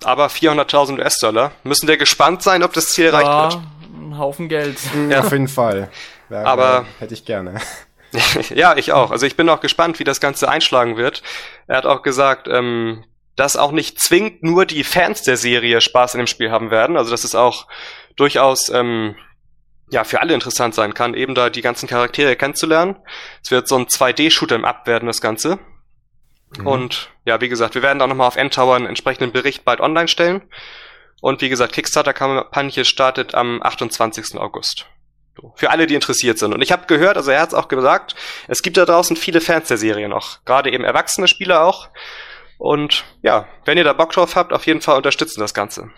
Aber 0.04 0.28
400.000 0.28 1.00
US-Dollar. 1.00 1.52
Müssen 1.64 1.88
wir 1.88 1.96
gespannt 1.98 2.44
sein, 2.44 2.64
ob 2.64 2.74
das 2.74 2.90
Ziel 2.90 3.06
erreicht 3.06 3.28
wird. 3.28 3.54
ja, 3.54 3.62
ein 3.98 4.18
Haufen 4.18 4.50
Geld. 4.50 4.78
Ja. 5.10 5.22
Auf 5.22 5.32
jeden 5.32 5.48
Fall. 5.48 5.90
Wär, 6.28 6.46
Aber- 6.46 6.86
hätte 7.00 7.14
ich 7.14 7.24
gerne. 7.24 7.62
ja, 8.54 8.76
ich 8.78 8.92
auch. 8.92 9.10
Also 9.12 9.26
ich 9.26 9.36
bin 9.38 9.48
auch 9.50 9.62
gespannt, 9.62 9.98
wie 10.00 10.04
das 10.04 10.20
Ganze 10.20 10.50
einschlagen 10.50 10.98
wird. 10.98 11.24
Er 11.68 11.78
hat 11.78 11.86
auch 11.86 12.02
gesagt, 12.02 12.48
ähm, 12.50 13.06
dass 13.38 13.56
auch 13.58 13.72
nicht 13.72 14.00
zwingend 14.00 14.44
nur 14.44 14.66
die 14.66 14.84
Fans 14.84 15.24
der 15.24 15.38
Serie 15.38 15.80
Spaß 15.82 16.14
in 16.16 16.20
dem 16.20 16.28
Spiel 16.28 16.52
haben 16.52 16.72
werden. 16.72 16.98
Also 16.98 17.10
dass 17.12 17.24
es 17.24 17.34
auch 17.34 17.66
durchaus 18.16 18.70
ähm, 18.70 19.16
ja 19.90 20.04
für 20.04 20.22
alle 20.22 20.34
interessant 20.34 20.76
sein 20.76 20.94
kann, 20.94 21.14
eben 21.14 21.36
da 21.36 21.50
die 21.50 21.62
ganzen 21.62 21.88
Charaktere 21.88 22.36
kennenzulernen. 22.36 22.96
Es 23.44 23.52
wird 23.52 23.68
so 23.68 23.78
ein 23.78 23.86
2D-Shooter 23.86 24.56
im 24.56 24.66
Up 24.66 24.88
werden, 24.88 25.08
das 25.08 25.22
Ganze. 25.22 25.60
Mhm. 26.58 26.68
Und 26.68 27.10
ja, 27.26 27.42
wie 27.42 27.50
gesagt, 27.50 27.76
wir 27.76 27.82
werden 27.82 28.02
auch 28.02 28.08
nochmal 28.08 28.28
auf 28.28 28.38
Endtower 28.38 28.76
einen 28.76 28.88
entsprechenden 28.88 29.32
Bericht 29.32 29.66
bald 29.66 29.82
online 29.82 30.08
stellen. 30.08 30.42
Und 31.22 31.42
wie 31.42 31.50
gesagt, 31.50 31.74
Kickstarter-Kampagne 31.74 32.86
startet 32.86 33.36
am 33.36 33.62
28. 33.62 34.38
August. 34.38 34.86
Für 35.56 35.70
alle, 35.70 35.86
die 35.86 35.96
interessiert 35.96 36.40
sind. 36.40 36.54
Und 36.54 36.62
ich 36.62 36.72
habe 36.72 36.86
gehört, 36.86 37.18
also 37.18 37.32
er 37.32 37.42
hat 37.42 37.50
es 37.50 37.54
auch 37.54 37.68
gesagt, 37.68 38.16
es 38.48 38.62
gibt 38.62 38.78
da 38.78 38.86
draußen 38.86 39.18
viele 39.18 39.42
Fans 39.42 39.68
der 39.68 39.78
Serie 39.78 40.08
noch. 40.08 40.44
Gerade 40.46 40.72
eben 40.72 40.84
erwachsene 40.84 41.28
Spieler 41.28 41.64
auch. 41.64 41.90
Und 42.58 43.04
ja, 43.22 43.48
wenn 43.66 43.78
ihr 43.78 43.84
da 43.84 43.94
Bock 43.94 44.14
drauf 44.14 44.36
habt, 44.36 44.54
auf 44.54 44.66
jeden 44.66 44.82
Fall 44.82 44.96
unterstützen 44.96 45.42
das 45.42 45.54
Ganze. 45.54 45.90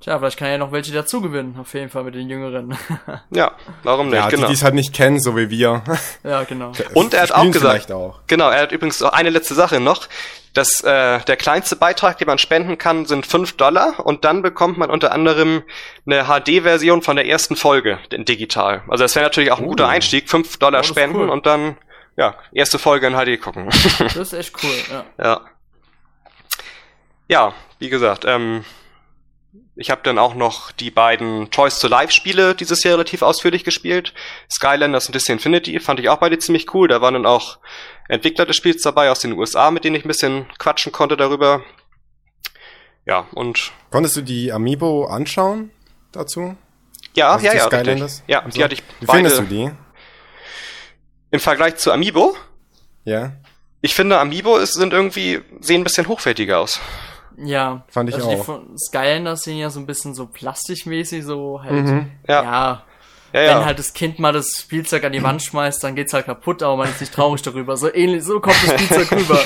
Tja, 0.00 0.18
vielleicht 0.18 0.38
kann 0.38 0.48
ja 0.48 0.56
noch 0.56 0.72
welche 0.72 0.92
dazu 0.92 1.20
gewinnen, 1.20 1.56
auf 1.60 1.74
jeden 1.74 1.90
Fall 1.90 2.04
mit 2.04 2.14
den 2.14 2.28
Jüngeren. 2.30 2.76
Ja, 3.30 3.52
warum 3.82 4.08
nicht? 4.08 4.16
ja, 4.16 4.28
die, 4.28 4.36
genau. 4.36 4.46
die 4.48 4.54
es 4.54 4.62
halt 4.64 4.74
nicht 4.74 4.94
kennen, 4.94 5.20
so 5.20 5.36
wie 5.36 5.50
wir. 5.50 5.82
ja, 6.24 6.42
genau. 6.44 6.72
Und 6.94 7.12
er 7.14 7.22
hat 7.22 7.32
auch 7.32 7.44
gesagt, 7.44 7.60
vielleicht 7.60 7.92
auch. 7.92 8.20
genau, 8.26 8.48
er 8.50 8.62
hat 8.62 8.72
übrigens 8.72 9.02
auch 9.02 9.12
eine 9.12 9.30
letzte 9.30 9.54
Sache 9.54 9.78
noch. 9.78 10.08
dass 10.54 10.80
äh, 10.82 11.20
der 11.20 11.36
kleinste 11.36 11.76
Beitrag, 11.76 12.18
den 12.18 12.26
man 12.26 12.38
spenden 12.38 12.76
kann, 12.78 13.04
sind 13.06 13.24
5 13.26 13.56
Dollar 13.56 14.04
und 14.04 14.24
dann 14.24 14.42
bekommt 14.42 14.78
man 14.78 14.90
unter 14.90 15.12
anderem 15.12 15.62
eine 16.06 16.24
HD-Version 16.24 17.02
von 17.02 17.14
der 17.16 17.26
ersten 17.26 17.54
Folge 17.54 17.98
in 18.10 18.24
digital. 18.24 18.82
Also 18.88 19.04
das 19.04 19.14
wäre 19.14 19.26
natürlich 19.26 19.52
auch 19.52 19.58
ein 19.58 19.66
Oh. 19.66 19.68
guter 19.68 19.86
Einstieg, 19.88 20.28
5 20.30 20.56
Dollar 20.56 20.80
Oh, 20.80 20.84
spenden 20.84 21.16
cool. 21.20 21.28
und 21.28 21.44
dann 21.46 21.76
ja, 22.16 22.34
erste 22.52 22.78
Folge 22.80 23.06
in 23.06 23.14
HD 23.14 23.40
gucken. 23.40 23.68
Das 23.98 24.16
ist 24.16 24.32
echt 24.32 24.54
cool, 24.64 24.74
ja. 24.90 25.04
Ja. 25.24 25.40
Ja, 27.28 27.52
wie 27.78 27.88
gesagt, 27.90 28.24
ähm, 28.26 28.64
ich 29.80 29.90
habe 29.90 30.02
dann 30.04 30.18
auch 30.18 30.34
noch 30.34 30.72
die 30.72 30.90
beiden 30.90 31.50
Toys 31.50 31.78
to 31.78 31.88
Life 31.88 32.12
Spiele 32.12 32.54
dieses 32.54 32.82
Jahr 32.84 32.94
relativ 32.94 33.22
ausführlich 33.22 33.64
gespielt. 33.64 34.12
Skylanders 34.52 35.06
und 35.06 35.14
Disney 35.14 35.32
Infinity 35.32 35.80
fand 35.80 35.98
ich 36.00 36.08
auch 36.10 36.18
beide 36.18 36.38
ziemlich 36.38 36.74
cool. 36.74 36.86
Da 36.86 37.00
waren 37.00 37.14
dann 37.14 37.24
auch 37.24 37.58
Entwickler 38.08 38.44
des 38.44 38.56
Spiels 38.56 38.82
dabei 38.82 39.10
aus 39.10 39.20
den 39.20 39.32
USA, 39.32 39.70
mit 39.70 39.84
denen 39.84 39.96
ich 39.96 40.04
ein 40.04 40.08
bisschen 40.08 40.46
quatschen 40.58 40.92
konnte 40.92 41.16
darüber. 41.16 41.62
Ja, 43.06 43.26
und 43.32 43.72
Konntest 43.90 44.16
du 44.16 44.20
die 44.20 44.52
Amiibo 44.52 45.06
anschauen 45.06 45.70
dazu? 46.12 46.56
ja, 47.14 47.30
Also 47.32 47.46
ja, 47.46 47.54
ja, 47.54 47.64
Skylanders. 47.66 48.22
Ja, 48.26 48.44
und 48.44 48.54
die 48.54 48.58
so? 48.58 48.64
hatte 48.64 48.74
ich 48.74 48.82
Wie 49.00 49.06
findest 49.06 49.38
du 49.38 49.42
beide 49.42 49.54
die? 49.54 49.70
im 51.30 51.40
Vergleich 51.40 51.76
zu 51.76 51.90
Amiibo. 51.90 52.36
Ja, 53.04 53.32
Ich 53.80 53.94
finde, 53.94 54.18
Amiibo 54.20 54.58
ist, 54.58 54.74
sind 54.74 54.92
irgendwie, 54.92 55.40
sehen 55.60 55.80
ein 55.80 55.84
bisschen 55.84 56.06
hochwertiger 56.06 56.58
aus. 56.60 56.78
Ja. 57.36 57.82
Fand 57.88 58.08
ich 58.08 58.14
also 58.16 58.28
Die 58.30 58.36
auch. 58.36 58.44
von 58.44 58.76
Skylanders 58.78 59.42
sind 59.42 59.56
ja 59.58 59.70
so 59.70 59.80
ein 59.80 59.86
bisschen 59.86 60.14
so 60.14 60.26
plastikmäßig, 60.26 61.24
so 61.24 61.62
halt. 61.62 61.72
Mhm. 61.72 62.10
Ja, 62.28 62.42
Ja. 62.42 62.42
ja, 62.52 62.82
Wenn 63.32 63.44
ja. 63.46 63.64
halt 63.64 63.78
das 63.78 63.92
Kind 63.92 64.18
mal 64.18 64.32
das 64.32 64.56
Spielzeug 64.60 65.04
an 65.04 65.12
die 65.12 65.22
Wand 65.22 65.42
schmeißt, 65.42 65.82
dann 65.84 65.94
geht's 65.94 66.12
halt 66.12 66.26
kaputt, 66.26 66.62
aber 66.62 66.76
man 66.76 66.88
ist 66.88 67.00
nicht 67.00 67.14
traurig 67.14 67.42
darüber. 67.42 67.76
So 67.76 67.92
ähnlich, 67.92 68.24
so 68.24 68.40
kommt 68.40 68.56
das 68.66 68.80
Spielzeug 68.80 69.12
rüber. 69.20 69.38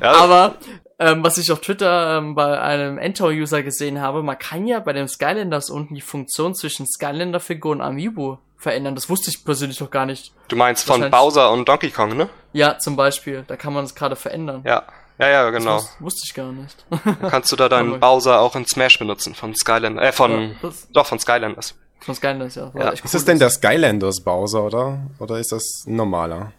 Ja. 0.00 0.12
Aber 0.16 0.54
ähm, 0.98 1.24
was 1.24 1.38
ich 1.38 1.50
auf 1.50 1.60
Twitter 1.60 2.18
ähm, 2.18 2.34
bei 2.34 2.60
einem 2.60 2.98
Endtower-User 2.98 3.62
gesehen 3.62 4.00
habe, 4.00 4.22
man 4.22 4.38
kann 4.38 4.66
ja 4.66 4.78
bei 4.80 4.92
den 4.92 5.08
Skylanders 5.08 5.68
unten 5.70 5.94
die 5.94 6.00
Funktion 6.00 6.54
zwischen 6.54 6.86
Skylander-Figur 6.86 7.72
und 7.72 7.80
Amiibo 7.80 8.38
verändern. 8.56 8.94
Das 8.94 9.10
wusste 9.10 9.28
ich 9.30 9.44
persönlich 9.44 9.80
noch 9.80 9.90
gar 9.90 10.06
nicht. 10.06 10.32
Du 10.46 10.54
meinst 10.54 10.86
von 10.86 11.10
Bowser 11.10 11.50
und 11.50 11.68
Donkey 11.68 11.90
Kong, 11.90 12.16
ne? 12.16 12.28
Ja, 12.52 12.78
zum 12.78 12.94
Beispiel. 12.94 13.42
Da 13.48 13.56
kann 13.56 13.72
man 13.72 13.82
das 13.82 13.96
gerade 13.96 14.14
verändern. 14.14 14.62
Ja, 14.64 14.84
ja, 15.26 15.28
ja, 15.44 15.50
genau. 15.50 15.76
Das 15.76 15.84
wus- 15.84 16.00
wusste 16.00 16.20
ich 16.26 16.34
gar 16.34 16.52
nicht. 16.52 16.84
Dann 16.90 17.30
kannst 17.30 17.50
du 17.52 17.56
da 17.56 17.68
deinen 17.68 17.88
Aber- 17.94 17.98
Bowser 17.98 18.40
auch 18.40 18.54
in 18.56 18.66
Smash 18.66 18.98
benutzen 18.98 19.34
von 19.34 19.54
Skylanders, 19.54 20.04
äh, 20.04 20.12
von, 20.12 20.56
Ja, 20.62 20.70
doch, 20.92 21.06
von 21.06 21.18
Skylanders. 21.18 21.74
Von 22.00 22.14
Skylanders, 22.14 22.54
ja. 22.56 22.70
Ja. 22.74 22.92
echt 22.92 23.04
Ist 23.04 23.14
cool. 23.14 23.18
das 23.18 23.24
denn 23.24 23.38
der 23.38 23.50
Skylanders 23.50 24.20
Bowser, 24.22 24.64
oder? 24.64 24.98
Oder 25.18 25.38
ist 25.38 25.52
das 25.52 25.84
ein 25.86 25.96
normaler? 25.96 26.52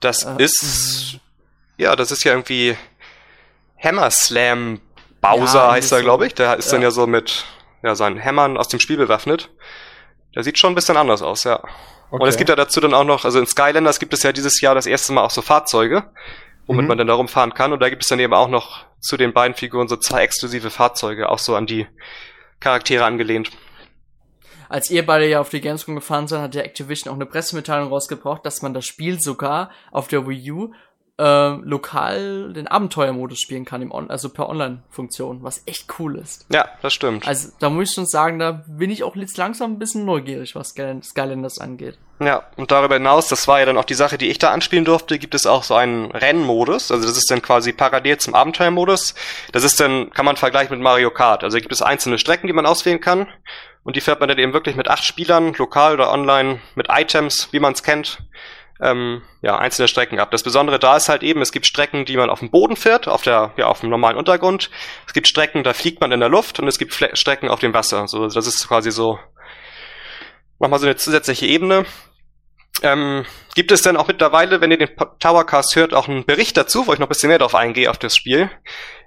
Das 0.00 0.24
Äh, 0.24 0.34
ist, 0.42 1.18
ja, 1.76 1.94
das 1.96 2.10
ist 2.10 2.24
ja 2.24 2.32
irgendwie 2.32 2.76
Hammer 3.82 4.10
Slam 4.10 4.80
Bowser 5.20 5.58
Ja, 5.66 5.72
heißt 5.72 5.92
er, 5.92 6.02
glaube 6.02 6.26
ich. 6.26 6.34
Der 6.34 6.56
ist 6.56 6.72
dann 6.72 6.80
Ja. 6.82 6.88
ja 6.88 6.90
so 6.92 7.06
mit, 7.06 7.44
ja, 7.82 7.94
seinen 7.94 8.16
Hämmern 8.18 8.56
aus 8.56 8.68
dem 8.68 8.80
Spiel 8.80 8.96
bewaffnet. 8.96 9.50
Der 10.34 10.42
sieht 10.42 10.58
schon 10.58 10.72
ein 10.72 10.74
bisschen 10.74 10.96
anders 10.96 11.22
aus, 11.22 11.44
ja. 11.44 11.60
Und 12.10 12.26
es 12.26 12.36
gibt 12.36 12.50
ja 12.50 12.56
dazu 12.56 12.80
dann 12.80 12.92
auch 12.92 13.04
noch, 13.04 13.24
also 13.24 13.38
in 13.38 13.46
Skylanders 13.46 13.98
gibt 13.98 14.12
es 14.12 14.22
ja 14.22 14.32
dieses 14.32 14.60
Jahr 14.60 14.74
das 14.74 14.84
erste 14.86 15.12
Mal 15.14 15.22
auch 15.24 15.30
so 15.30 15.40
Fahrzeuge, 15.40 16.04
womit 16.66 16.82
Mhm. 16.82 16.88
man 16.88 16.98
dann 16.98 17.06
da 17.06 17.14
rumfahren 17.14 17.54
kann. 17.54 17.72
Und 17.72 17.80
da 17.80 17.88
gibt 17.88 18.02
es 18.02 18.08
dann 18.08 18.18
eben 18.20 18.34
auch 18.34 18.48
noch 18.48 18.84
zu 19.00 19.16
den 19.16 19.32
beiden 19.32 19.54
Figuren 19.56 19.88
so 19.88 19.96
zwei 19.96 20.22
exklusive 20.22 20.70
Fahrzeuge, 20.70 21.28
auch 21.28 21.38
so 21.38 21.56
an 21.56 21.66
die 21.66 21.86
Charaktere 22.60 23.04
angelehnt. 23.04 23.50
Als 24.68 24.90
ihr 24.90 25.04
beide 25.04 25.28
ja 25.28 25.40
auf 25.40 25.50
die 25.50 25.60
Gamescom 25.60 25.96
gefahren 25.96 26.28
seid, 26.28 26.40
hat 26.40 26.54
ja 26.54 26.62
Activision 26.62 27.10
auch 27.10 27.16
eine 27.16 27.26
Pressemitteilung 27.26 27.88
rausgebracht, 27.88 28.46
dass 28.46 28.62
man 28.62 28.72
das 28.72 28.86
Spiel 28.86 29.20
sogar 29.20 29.70
auf 29.90 30.08
der 30.08 30.26
Wii 30.26 30.50
U 30.52 30.72
äh, 31.22 31.56
lokal 31.62 32.52
den 32.52 32.66
Abenteuermodus 32.66 33.38
spielen 33.38 33.64
kann, 33.64 33.80
im 33.80 33.92
On 33.92 34.10
also 34.10 34.28
per 34.28 34.48
Online-Funktion, 34.48 35.42
was 35.42 35.62
echt 35.66 35.86
cool 35.98 36.18
ist. 36.18 36.46
Ja, 36.50 36.68
das 36.82 36.92
stimmt. 36.92 37.28
Also 37.28 37.50
da 37.60 37.70
muss 37.70 37.90
ich 37.90 37.94
schon 37.94 38.06
sagen, 38.06 38.40
da 38.40 38.64
bin 38.66 38.90
ich 38.90 39.04
auch 39.04 39.14
jetzt 39.14 39.36
langsam 39.36 39.72
ein 39.72 39.78
bisschen 39.78 40.04
neugierig, 40.04 40.56
was 40.56 40.70
Skyland- 40.70 41.04
Skylanders 41.04 41.58
angeht. 41.58 41.96
Ja, 42.18 42.44
und 42.56 42.70
darüber 42.70 42.94
hinaus, 42.94 43.28
das 43.28 43.46
war 43.46 43.60
ja 43.60 43.66
dann 43.66 43.78
auch 43.78 43.84
die 43.84 43.94
Sache, 43.94 44.18
die 44.18 44.28
ich 44.28 44.38
da 44.38 44.50
anspielen 44.52 44.84
durfte, 44.84 45.18
gibt 45.18 45.34
es 45.34 45.46
auch 45.46 45.62
so 45.62 45.74
einen 45.74 46.10
Rennmodus. 46.10 46.90
Also 46.90 47.06
das 47.06 47.16
ist 47.16 47.30
dann 47.30 47.42
quasi 47.42 47.72
parallel 47.72 48.18
zum 48.18 48.34
Abenteuermodus. 48.34 49.14
Das 49.52 49.64
ist 49.64 49.78
dann, 49.78 50.10
kann 50.10 50.24
man 50.24 50.36
vergleichen 50.36 50.76
mit 50.76 50.82
Mario 50.82 51.10
Kart. 51.10 51.44
Also 51.44 51.58
gibt 51.58 51.72
es 51.72 51.82
einzelne 51.82 52.18
Strecken, 52.18 52.46
die 52.48 52.52
man 52.52 52.66
auswählen 52.66 53.00
kann. 53.00 53.28
Und 53.84 53.96
die 53.96 54.00
fährt 54.00 54.20
man 54.20 54.28
dann 54.28 54.38
eben 54.38 54.52
wirklich 54.52 54.76
mit 54.76 54.88
acht 54.88 55.04
Spielern, 55.04 55.54
lokal 55.54 55.94
oder 55.94 56.12
online, 56.12 56.60
mit 56.76 56.86
Items, 56.90 57.48
wie 57.50 57.58
man 57.58 57.72
es 57.72 57.82
kennt, 57.82 58.18
ähm, 58.80 59.22
ja, 59.42 59.58
einzelne 59.58 59.88
Strecken 59.88 60.18
ab. 60.18 60.30
Das 60.30 60.42
Besondere 60.42 60.78
da 60.78 60.96
ist 60.96 61.08
halt 61.08 61.22
eben, 61.22 61.40
es 61.40 61.52
gibt 61.52 61.66
Strecken, 61.66 62.04
die 62.04 62.16
man 62.16 62.30
auf 62.30 62.40
dem 62.40 62.50
Boden 62.50 62.76
fährt, 62.76 63.08
auf 63.08 63.22
der, 63.22 63.52
ja, 63.56 63.66
auf 63.66 63.80
dem 63.80 63.90
normalen 63.90 64.16
Untergrund. 64.16 64.70
Es 65.06 65.12
gibt 65.12 65.28
Strecken, 65.28 65.62
da 65.62 65.72
fliegt 65.72 66.00
man 66.00 66.12
in 66.12 66.20
der 66.20 66.28
Luft 66.28 66.58
und 66.58 66.68
es 66.68 66.78
gibt 66.78 66.92
Fle 66.94 67.10
Strecken 67.14 67.48
auf 67.48 67.60
dem 67.60 67.74
Wasser. 67.74 68.08
So, 68.08 68.26
das 68.26 68.46
ist 68.46 68.66
quasi 68.66 68.90
so, 68.90 69.18
nochmal 70.58 70.78
so 70.78 70.86
eine 70.86 70.96
zusätzliche 70.96 71.46
Ebene. 71.46 71.84
Ähm, 72.82 73.24
gibt 73.54 73.70
es 73.70 73.82
denn 73.82 73.96
auch 73.96 74.08
mittlerweile, 74.08 74.60
wenn 74.60 74.70
ihr 74.70 74.78
den 74.78 74.90
Towercast 75.18 75.76
hört, 75.76 75.94
auch 75.94 76.08
einen 76.08 76.24
Bericht 76.24 76.56
dazu, 76.56 76.86
wo 76.86 76.92
ich 76.92 76.98
noch 76.98 77.06
ein 77.06 77.10
bisschen 77.10 77.28
mehr 77.28 77.38
drauf 77.38 77.54
eingehe 77.54 77.90
auf 77.90 77.98
das 77.98 78.16
Spiel? 78.16 78.50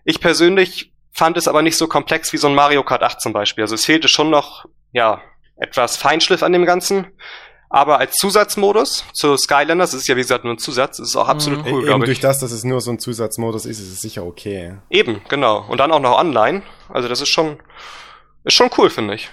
Ich 0.03 0.19
persönlich 0.19 0.93
fand 1.11 1.37
es 1.37 1.47
aber 1.47 1.61
nicht 1.61 1.77
so 1.77 1.87
komplex 1.87 2.31
wie 2.33 2.37
so 2.37 2.47
ein 2.47 2.55
Mario 2.55 2.83
Kart 2.83 3.01
8 3.01 3.21
zum 3.21 3.33
Beispiel. 3.33 3.63
Also 3.63 3.75
es 3.75 3.85
fehlte 3.85 4.07
schon 4.07 4.29
noch, 4.29 4.65
ja, 4.91 5.21
etwas 5.57 5.97
Feinschliff 5.97 6.43
an 6.43 6.53
dem 6.53 6.65
Ganzen. 6.65 7.07
Aber 7.69 7.99
als 7.99 8.15
Zusatzmodus 8.15 9.05
zu 9.13 9.35
Skylanders, 9.37 9.91
das 9.91 10.01
ist 10.01 10.07
ja 10.07 10.15
wie 10.15 10.21
gesagt 10.21 10.43
nur 10.43 10.53
ein 10.53 10.59
Zusatz, 10.59 10.99
ist 10.99 11.15
auch 11.15 11.27
absolut 11.27 11.65
mhm. 11.65 11.73
cool, 11.73 11.83
glaube 11.83 12.05
ich. 12.05 12.09
Durch 12.09 12.19
das, 12.19 12.39
dass 12.39 12.51
es 12.51 12.63
nur 12.63 12.79
so 12.81 12.91
ein 12.91 12.99
Zusatzmodus 12.99 13.65
ist, 13.65 13.79
ist 13.79 13.91
es 13.91 14.01
sicher 14.01 14.25
okay. 14.25 14.77
Eben, 14.89 15.21
genau. 15.27 15.65
Und 15.67 15.79
dann 15.79 15.91
auch 15.91 15.99
noch 15.99 16.17
online. 16.17 16.61
Also 16.89 17.07
das 17.07 17.21
ist 17.21 17.29
schon, 17.29 17.57
ist 18.43 18.53
schon 18.53 18.69
cool, 18.77 18.89
finde 18.89 19.15
ich. 19.15 19.29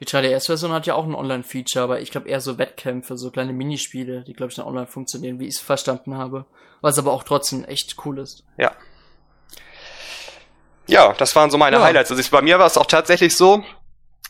Die 0.00 0.06
3DS-Version 0.06 0.72
hat 0.72 0.86
ja 0.86 0.94
auch 0.94 1.04
ein 1.04 1.14
Online-Feature, 1.14 1.84
aber 1.84 2.00
ich 2.00 2.10
glaube 2.10 2.28
eher 2.28 2.40
so 2.40 2.58
Wettkämpfe, 2.58 3.16
so 3.16 3.30
kleine 3.30 3.52
Minispiele, 3.52 4.24
die 4.24 4.34
glaube 4.34 4.50
ich 4.50 4.56
dann 4.56 4.66
online 4.66 4.86
funktionieren, 4.86 5.38
wie 5.40 5.46
ich 5.46 5.54
es 5.54 5.60
verstanden 5.60 6.16
habe. 6.16 6.46
Was 6.80 6.98
aber 6.98 7.12
auch 7.12 7.22
trotzdem 7.22 7.64
echt 7.64 7.96
cool 8.04 8.18
ist. 8.18 8.44
Ja. 8.58 8.72
Ja, 10.86 11.14
das 11.14 11.34
waren 11.34 11.50
so 11.50 11.56
meine 11.56 11.76
ja. 11.76 11.82
Highlights. 11.82 12.10
Also 12.10 12.20
ich, 12.20 12.30
bei 12.30 12.42
mir 12.42 12.58
war 12.58 12.66
es 12.66 12.76
auch 12.76 12.86
tatsächlich 12.86 13.36
so, 13.36 13.64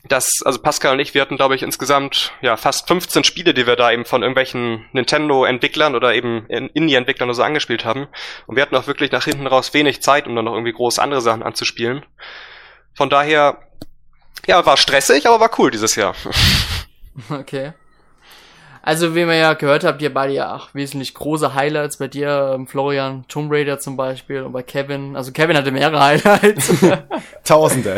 dass, 0.08 0.42
also 0.44 0.60
Pascal 0.60 0.92
und 0.92 1.00
ich, 1.00 1.14
wir 1.14 1.22
hatten, 1.22 1.36
glaube 1.36 1.54
ich, 1.54 1.62
insgesamt 1.62 2.32
ja 2.42 2.56
fast 2.56 2.86
15 2.88 3.24
Spiele, 3.24 3.54
die 3.54 3.66
wir 3.66 3.76
da 3.76 3.90
eben 3.90 4.04
von 4.04 4.22
irgendwelchen 4.22 4.86
Nintendo-Entwicklern 4.92 5.94
oder 5.94 6.14
eben 6.14 6.46
Indie-Entwicklern 6.46 7.28
oder 7.28 7.34
so 7.34 7.42
angespielt 7.42 7.84
haben. 7.84 8.08
Und 8.46 8.56
wir 8.56 8.62
hatten 8.62 8.76
auch 8.76 8.86
wirklich 8.86 9.12
nach 9.12 9.24
hinten 9.24 9.46
raus 9.46 9.72
wenig 9.72 10.02
Zeit, 10.02 10.26
um 10.26 10.36
dann 10.36 10.44
noch 10.44 10.52
irgendwie 10.52 10.72
groß 10.72 10.98
andere 10.98 11.22
Sachen 11.22 11.42
anzuspielen. 11.42 12.04
Von 12.94 13.08
daher, 13.08 13.58
ja, 14.46 14.64
war 14.66 14.76
stressig, 14.76 15.26
aber 15.26 15.40
war 15.40 15.58
cool 15.58 15.70
dieses 15.70 15.96
Jahr. 15.96 16.14
Okay. 17.30 17.74
Also, 18.86 19.14
wie 19.14 19.26
wir 19.26 19.34
ja 19.34 19.54
gehört 19.54 19.82
habt, 19.82 20.02
ihr 20.02 20.12
beide 20.12 20.34
ja 20.34 20.54
auch 20.54 20.74
wesentlich 20.74 21.14
große 21.14 21.54
Highlights. 21.54 21.96
Bei 21.96 22.06
dir, 22.06 22.52
ähm, 22.54 22.66
Florian, 22.66 23.24
Tomb 23.28 23.50
Raider 23.50 23.78
zum 23.78 23.96
Beispiel 23.96 24.42
und 24.42 24.52
bei 24.52 24.62
Kevin. 24.62 25.16
Also, 25.16 25.32
Kevin 25.32 25.56
hatte 25.56 25.70
mehrere 25.70 26.00
Highlights. 26.04 26.70
Tausende. 27.44 27.96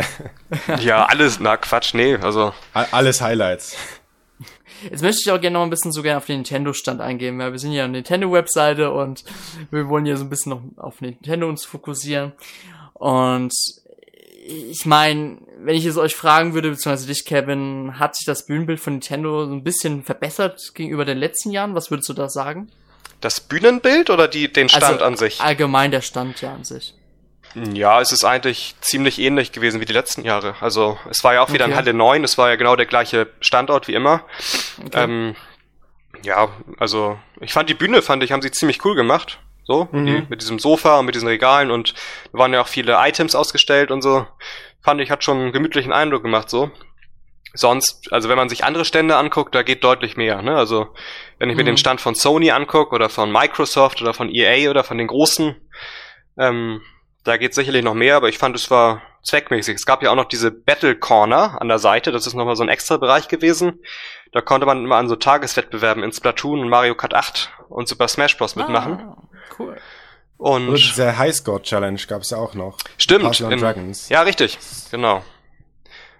ja, 0.79 1.05
alles, 1.05 1.41
na 1.41 1.57
Quatsch, 1.57 1.93
nee, 1.93 2.15
also. 2.15 2.53
Alles 2.71 3.21
Highlights. 3.21 3.75
Jetzt 4.89 5.01
möchte 5.01 5.21
ich 5.25 5.31
auch 5.31 5.41
gerne 5.41 5.55
noch 5.55 5.63
ein 5.63 5.69
bisschen 5.69 5.91
so 5.91 6.01
gerne 6.03 6.19
auf 6.19 6.25
den 6.25 6.37
Nintendo-Stand 6.37 7.01
eingehen, 7.01 7.37
weil 7.37 7.51
wir 7.51 7.59
sind 7.59 7.73
ja 7.73 7.83
eine 7.83 7.93
Nintendo-Webseite 7.93 8.91
und 8.91 9.25
wir 9.71 9.89
wollen 9.89 10.05
ja 10.05 10.15
so 10.15 10.23
ein 10.23 10.29
bisschen 10.29 10.51
noch 10.51 10.61
auf 10.77 11.01
Nintendo 11.01 11.49
uns 11.49 11.65
fokussieren. 11.65 12.31
Und 12.93 13.51
ich 14.45 14.85
meine, 14.85 15.39
wenn 15.59 15.75
ich 15.75 15.85
es 15.85 15.97
euch 15.97 16.15
fragen 16.15 16.53
würde, 16.53 16.69
beziehungsweise 16.69 17.07
dich, 17.07 17.25
Kevin, 17.25 17.99
hat 17.99 18.15
sich 18.15 18.25
das 18.25 18.45
Bühnenbild 18.45 18.79
von 18.79 18.93
Nintendo 18.93 19.45
so 19.45 19.51
ein 19.51 19.63
bisschen 19.63 20.03
verbessert 20.03 20.73
gegenüber 20.73 21.05
den 21.05 21.17
letzten 21.17 21.51
Jahren? 21.51 21.75
Was 21.75 21.91
würdest 21.91 22.09
du 22.09 22.13
da 22.13 22.29
sagen? 22.29 22.69
Das 23.21 23.39
Bühnenbild 23.39 24.09
oder 24.09 24.27
die, 24.27 24.51
den 24.51 24.69
Stand 24.69 24.83
also, 24.83 25.05
an 25.05 25.17
sich? 25.17 25.41
Allgemein 25.41 25.91
der 25.91 26.01
Stand 26.01 26.41
ja 26.41 26.53
an 26.53 26.63
sich. 26.63 26.93
Ja, 27.73 28.01
es 28.01 28.11
ist 28.11 28.23
eigentlich 28.23 28.75
ziemlich 28.81 29.19
ähnlich 29.19 29.51
gewesen 29.51 29.81
wie 29.81 29.85
die 29.85 29.93
letzten 29.93 30.23
Jahre. 30.23 30.55
Also 30.59 30.97
es 31.09 31.23
war 31.23 31.33
ja 31.33 31.41
auch 31.41 31.51
wieder 31.51 31.65
okay. 31.65 31.71
in 31.71 31.77
Halle 31.77 31.93
9, 31.93 32.23
es 32.23 32.37
war 32.37 32.49
ja 32.49 32.55
genau 32.55 32.75
der 32.75 32.85
gleiche 32.85 33.27
Standort 33.39 33.87
wie 33.87 33.93
immer. 33.93 34.23
Okay. 34.85 35.03
Ähm, 35.03 35.35
ja, 36.23 36.49
also 36.77 37.17
ich 37.39 37.53
fand 37.53 37.69
die 37.69 37.73
Bühne, 37.73 38.01
fand 38.01 38.23
ich, 38.23 38.31
haben 38.31 38.41
sie 38.41 38.51
ziemlich 38.51 38.83
cool 38.85 38.95
gemacht. 38.95 39.39
So, 39.63 39.89
mhm. 39.91 40.05
die, 40.05 40.23
mit 40.29 40.41
diesem 40.41 40.59
Sofa 40.59 40.99
und 40.99 41.07
mit 41.07 41.15
diesen 41.15 41.27
Regalen 41.27 41.71
und 41.71 41.93
da 42.31 42.39
waren 42.39 42.53
ja 42.53 42.61
auch 42.61 42.67
viele 42.67 42.95
Items 42.99 43.35
ausgestellt 43.35 43.91
und 43.91 44.01
so. 44.01 44.25
Fand 44.81 45.01
ich, 45.01 45.11
hat 45.11 45.23
schon 45.23 45.37
einen 45.37 45.51
gemütlichen 45.51 45.93
Eindruck 45.93 46.23
gemacht, 46.23 46.49
so. 46.49 46.71
Sonst, 47.53 48.11
also 48.11 48.29
wenn 48.29 48.37
man 48.37 48.49
sich 48.49 48.63
andere 48.63 48.85
Stände 48.85 49.15
anguckt, 49.15 49.55
da 49.55 49.63
geht 49.63 49.83
deutlich 49.83 50.17
mehr, 50.17 50.41
ne? 50.41 50.55
Also, 50.55 50.93
wenn 51.39 51.49
ich 51.49 51.55
mhm. 51.55 51.59
mir 51.59 51.65
den 51.65 51.73
mhm. 51.73 51.77
Stand 51.77 52.01
von 52.01 52.13
Sony 52.13 52.51
angucke 52.51 52.93
oder 52.93 53.09
von 53.09 53.31
Microsoft 53.31 54.01
oder 54.01 54.13
von 54.13 54.29
EA 54.29 54.69
oder 54.69 54.83
von 54.83 54.97
den 54.97 55.07
großen, 55.07 55.55
ähm, 56.37 56.81
da 57.23 57.37
geht 57.37 57.53
sicherlich 57.53 57.83
noch 57.83 57.93
mehr, 57.93 58.15
aber 58.15 58.29
ich 58.29 58.37
fand, 58.37 58.55
es 58.55 58.69
war 58.69 59.01
zweckmäßig. 59.23 59.75
Es 59.75 59.85
gab 59.85 60.01
ja 60.03 60.11
auch 60.11 60.15
noch 60.15 60.25
diese 60.25 60.51
Battle 60.51 60.95
Corner 60.95 61.61
an 61.61 61.67
der 61.67 61.79
Seite, 61.79 62.11
das 62.11 62.27
ist 62.27 62.33
nochmal 62.33 62.55
so 62.55 62.63
ein 62.63 62.69
extra 62.69 62.97
Bereich 62.97 63.27
gewesen. 63.27 63.81
Da 64.31 64.41
konnte 64.41 64.65
man 64.65 64.83
immer 64.83 64.95
an 64.95 65.09
so 65.09 65.15
Tageswettbewerben 65.15 66.03
in 66.03 66.11
Splatoon 66.11 66.59
und 66.59 66.69
Mario 66.69 66.95
Kart 66.95 67.13
8 67.13 67.51
und 67.69 67.87
Super 67.87 68.07
Smash 68.07 68.37
Bros. 68.37 68.55
mitmachen. 68.55 68.99
Ah. 68.99 69.17
Cool. 69.57 69.77
Und 70.37 70.69
Oder 70.69 70.77
diese 70.77 71.17
Highscore 71.17 71.61
Challenge 71.61 71.99
gab 72.07 72.21
es 72.21 72.29
ja 72.29 72.37
auch 72.37 72.53
noch. 72.53 72.77
Stimmt. 72.97 73.39
In, 73.39 73.59
Dragons. 73.59 74.09
Ja, 74.09 74.21
richtig. 74.21 74.57
Genau. 74.91 75.23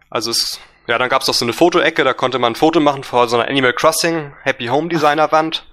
Also 0.10 0.32
es, 0.32 0.60
ja, 0.88 0.98
dann 0.98 1.10
gab 1.10 1.22
es 1.22 1.30
auch 1.30 1.34
so 1.34 1.46
eine 1.46 1.54
Fotoecke, 1.54 2.04
da 2.04 2.14
konnte 2.14 2.40
man 2.40 2.54
ein 2.54 2.56
Foto 2.56 2.80
machen 2.80 3.04
vor 3.04 3.28
so 3.28 3.38
einer 3.38 3.50
Animal 3.50 3.74
Crossing 3.74 4.34
Happy 4.44 4.68
Home 4.68 4.90
Designer 4.90 5.32
Wand. 5.32 5.66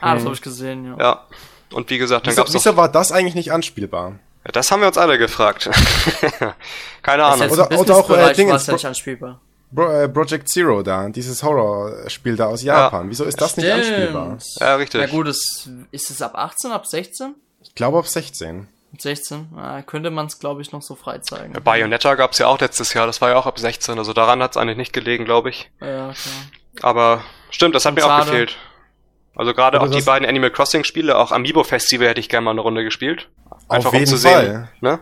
Ah, 0.00 0.14
das 0.14 0.24
habe 0.24 0.34
ich 0.34 0.40
gesehen, 0.40 0.86
ja. 0.86 0.96
Ja. 0.98 1.26
Und 1.72 1.90
wie 1.90 1.98
gesagt, 1.98 2.26
dann 2.26 2.32
wieso, 2.32 2.42
gab's 2.42 2.54
Wieso 2.54 2.76
war 2.76 2.88
das 2.88 3.12
eigentlich 3.12 3.34
nicht 3.34 3.52
anspielbar? 3.52 4.18
Ja, 4.44 4.52
das 4.52 4.70
haben 4.70 4.80
wir 4.80 4.88
uns 4.88 4.96
alle 4.96 5.18
gefragt. 5.18 5.68
Keine 7.02 7.24
Ahnung. 7.24 7.50
Oder, 7.50 7.78
oder 7.78 7.96
auch 7.96 8.10
äh, 8.10 8.32
Dinge. 8.32 8.56
Ja 8.56 8.72
nicht 8.72 8.86
anspielbar. 8.86 9.40
Äh, 9.76 10.08
Project 10.08 10.48
Zero 10.48 10.82
da, 10.82 11.08
dieses 11.10 11.42
Horrorspiel 11.42 12.34
da 12.34 12.46
aus 12.46 12.62
Japan. 12.62 13.04
Ja. 13.04 13.10
Wieso 13.10 13.24
ist 13.24 13.40
das 13.40 13.52
Stimmt. 13.52 13.66
nicht 13.66 13.74
anspielbar? 13.76 14.38
Ja, 14.58 14.74
richtig. 14.76 15.00
Na 15.02 15.06
gut, 15.06 15.28
ist, 15.28 15.68
ist 15.92 16.10
es 16.10 16.22
ab 16.22 16.32
18, 16.34 16.72
ab 16.72 16.86
16? 16.86 17.34
Ich 17.62 17.74
glaube 17.74 17.98
ab 17.98 18.06
16. 18.06 18.68
16? 18.98 19.48
Ah, 19.56 19.82
könnte 19.82 20.10
man 20.10 20.26
es, 20.26 20.38
glaube 20.40 20.62
ich, 20.62 20.72
noch 20.72 20.82
so 20.82 20.94
frei 20.96 21.18
zeigen. 21.18 21.54
Ja, 21.54 21.60
Bayonetta 21.60 22.14
gab 22.16 22.32
es 22.32 22.38
ja 22.38 22.48
auch 22.48 22.58
letztes 22.60 22.92
Jahr, 22.94 23.06
das 23.06 23.20
war 23.20 23.30
ja 23.30 23.36
auch 23.36 23.46
ab 23.46 23.58
16, 23.58 23.98
also 23.98 24.12
daran 24.12 24.42
hat 24.42 24.52
es 24.52 24.56
eigentlich 24.56 24.76
nicht 24.78 24.92
gelegen, 24.92 25.24
glaube 25.24 25.50
ich. 25.50 25.70
Ja, 25.80 26.12
klar. 26.12 26.14
Aber 26.82 27.24
stimmt, 27.50 27.74
das 27.74 27.84
hat 27.84 27.90
Und 27.92 27.96
mir 27.96 28.00
schade. 28.02 28.22
auch 28.22 28.26
gefehlt. 28.26 28.56
Also 29.36 29.54
gerade 29.54 29.80
auch 29.80 29.88
die 29.88 30.02
beiden 30.02 30.28
Animal 30.28 30.50
Crossing 30.50 30.82
Spiele, 30.84 31.16
auch 31.16 31.30
Amiibo 31.30 31.62
Festival 31.62 32.08
hätte 32.08 32.20
ich 32.20 32.28
gerne 32.28 32.44
mal 32.46 32.50
eine 32.50 32.60
Runde 32.62 32.82
gespielt. 32.82 33.28
Einfach 33.68 33.88
Auf 33.88 33.94
jeden 33.94 34.10
um 34.12 34.18
zu 34.18 34.28
Fall. 34.28 34.46
sehen. 34.46 34.68
Ne? 34.80 34.98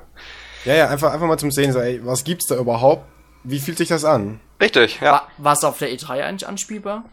Ja, 0.65 0.75
ja, 0.75 0.89
einfach, 0.89 1.13
einfach 1.13 1.27
mal 1.27 1.39
zum 1.39 1.51
Sehen, 1.51 1.73
so, 1.73 1.79
ey, 1.81 2.05
was 2.05 2.25
gibt's 2.25 2.47
da 2.47 2.57
überhaupt? 2.57 3.07
Wie 3.43 3.59
fühlt 3.59 3.79
sich 3.79 3.89
das 3.89 4.05
an? 4.05 4.41
Richtig, 4.61 5.01
ja. 5.01 5.27
War 5.39 5.53
es 5.55 5.65
auf 5.65 5.79
der 5.79 5.89
E3 5.91 6.23
eigentlich 6.25 6.47
anspielbar? 6.47 7.05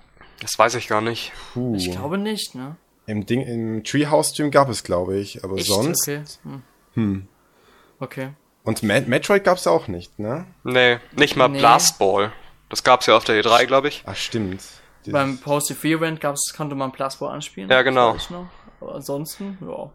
Das 0.41 0.57
weiß 0.59 0.75
ich 0.75 0.87
gar 0.89 0.99
nicht. 1.01 1.31
Puh. 1.53 1.75
Ich 1.75 1.89
glaube 1.91 2.17
nicht, 2.17 2.55
ne? 2.55 2.75
Im 3.07 3.25
Ding, 3.25 3.41
im 3.41 3.83
Treehouse-Stream 3.83 4.51
gab 4.51 4.69
es, 4.69 4.83
glaube 4.83 5.17
ich, 5.17 5.43
aber 5.43 5.57
Echt? 5.57 5.67
sonst. 5.67 6.07
Okay. 6.07 6.23
Hm. 6.43 6.63
hm. 6.93 7.27
Okay. 7.99 8.29
Und 8.63 8.81
Met 8.81 9.07
Metroid 9.07 9.43
gab 9.43 9.57
es 9.57 9.67
auch 9.67 9.87
nicht, 9.87 10.17
ne? 10.17 10.45
Nee, 10.63 10.97
nicht 11.15 11.35
mal 11.35 11.47
nee. 11.47 11.59
Blast 11.59 11.99
Ball. 11.99 12.31
Das 12.69 12.83
gab 12.83 13.01
es 13.01 13.05
ja 13.05 13.15
auf 13.15 13.23
der 13.23 13.43
E3, 13.43 13.65
glaube 13.65 13.89
ich. 13.89 14.03
Ach, 14.05 14.15
stimmt. 14.15 14.63
Dieses 15.01 15.13
Beim 15.13 15.37
Post-Event 15.37 16.19
gab's, 16.19 16.53
konnte 16.55 16.75
man 16.75 16.91
Blast 16.91 17.19
Ball 17.19 17.31
anspielen. 17.31 17.69
Ja, 17.69 17.83
genau. 17.83 18.17
Aber 18.81 18.95
ansonsten, 18.95 19.57
ja. 19.61 19.91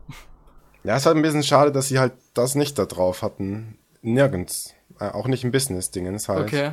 Ja, 0.85 0.97
ist 0.97 1.05
halt 1.05 1.17
ein 1.17 1.23
bisschen 1.23 1.43
schade, 1.43 1.73
dass 1.73 1.89
sie 1.89 1.99
halt 1.99 2.13
das 2.33 2.55
nicht 2.55 2.79
da 2.79 2.87
drauf 2.87 3.23
hatten. 3.23 3.77
Nirgends. 4.03 4.73
Äh, 4.99 5.11
auch 5.11 5.27
nicht 5.27 5.45
im 5.45 5.51
Business-Dingens 5.51 6.29
halt. 6.29 6.47
Okay. 6.47 6.73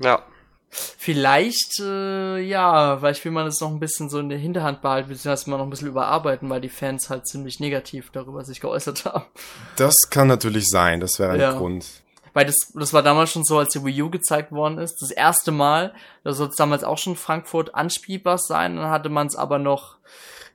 Ja. 0.00 0.22
Vielleicht, 0.70 1.80
äh, 1.80 2.40
ja, 2.40 2.98
vielleicht 2.98 3.24
will 3.24 3.32
man 3.32 3.46
es 3.46 3.60
noch 3.60 3.70
ein 3.70 3.80
bisschen 3.80 4.10
so 4.10 4.18
in 4.18 4.28
der 4.28 4.38
Hinterhand 4.38 4.82
behalten, 4.82 5.08
beziehungsweise 5.08 5.48
mal 5.48 5.56
noch 5.56 5.64
ein 5.64 5.70
bisschen 5.70 5.88
überarbeiten, 5.88 6.50
weil 6.50 6.60
die 6.60 6.68
Fans 6.68 7.08
halt 7.08 7.26
ziemlich 7.26 7.58
negativ 7.58 8.10
darüber 8.12 8.44
sich 8.44 8.60
geäußert 8.60 9.06
haben. 9.06 9.24
Das 9.76 9.96
kann 10.10 10.28
natürlich 10.28 10.66
sein, 10.68 11.00
das 11.00 11.18
wäre 11.18 11.32
ein 11.32 11.40
ja. 11.40 11.52
Grund. 11.52 11.86
Weil 12.34 12.44
das, 12.44 12.56
das 12.74 12.92
war 12.92 13.02
damals 13.02 13.32
schon 13.32 13.44
so, 13.44 13.58
als 13.58 13.70
die 13.70 13.84
Wii 13.84 14.02
U 14.02 14.10
gezeigt 14.10 14.52
worden 14.52 14.78
ist. 14.78 15.00
Das 15.00 15.10
erste 15.10 15.50
Mal, 15.50 15.94
da 16.22 16.32
soll 16.32 16.48
es 16.48 16.56
damals 16.56 16.84
auch 16.84 16.98
schon 16.98 17.16
Frankfurt 17.16 17.74
anspielbar 17.74 18.38
sein, 18.38 18.76
dann 18.76 18.90
hatte 18.90 19.08
man 19.08 19.26
es 19.26 19.36
aber 19.36 19.58
noch, 19.58 19.96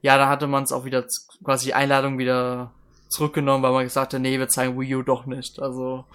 ja, 0.01 0.17
da 0.17 0.29
hatte 0.29 0.45
man 0.47 0.63
es 0.63 0.71
auch 0.71 0.85
wieder 0.85 1.03
quasi 1.43 1.65
die 1.67 1.73
Einladung 1.73 2.19
wieder 2.19 2.71
zurückgenommen, 3.09 3.63
weil 3.63 3.71
man 3.71 3.83
gesagt 3.83 4.13
hat, 4.13 4.21
nee, 4.21 4.37
wir 4.37 4.47
zeigen 4.47 4.79
Wii 4.79 4.95
U 4.95 5.01
doch 5.01 5.25
nicht. 5.25 5.59
Also 5.59 6.05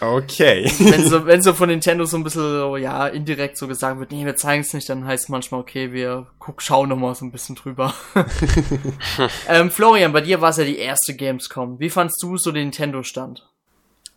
Okay. 0.00 0.70
wenn 0.78 1.08
so, 1.08 1.26
wenn 1.26 1.42
so 1.42 1.54
von 1.54 1.68
Nintendo 1.68 2.04
so 2.04 2.16
ein 2.16 2.24
bisschen 2.24 2.42
so, 2.42 2.76
ja, 2.76 3.06
indirekt 3.06 3.56
so 3.56 3.68
gesagt 3.68 3.98
wird, 4.00 4.12
nee, 4.12 4.24
wir 4.24 4.36
zeigen 4.36 4.62
es 4.62 4.72
nicht, 4.74 4.88
dann 4.88 5.06
heißt 5.06 5.24
es 5.24 5.28
manchmal, 5.28 5.60
okay, 5.60 5.92
wir 5.92 6.26
guck, 6.38 6.62
schauen 6.62 6.88
noch 6.88 6.96
mal 6.96 7.14
so 7.14 7.24
ein 7.24 7.32
bisschen 7.32 7.56
drüber. 7.56 7.94
ähm, 9.48 9.70
Florian, 9.70 10.12
bei 10.12 10.20
dir 10.20 10.40
war 10.40 10.50
es 10.50 10.56
ja 10.56 10.64
die 10.64 10.78
erste 10.78 11.14
Gamescom. 11.14 11.78
Wie 11.78 11.90
fandst 11.90 12.22
du 12.22 12.36
so 12.36 12.52
den 12.52 12.64
Nintendo-Stand? 12.64 13.48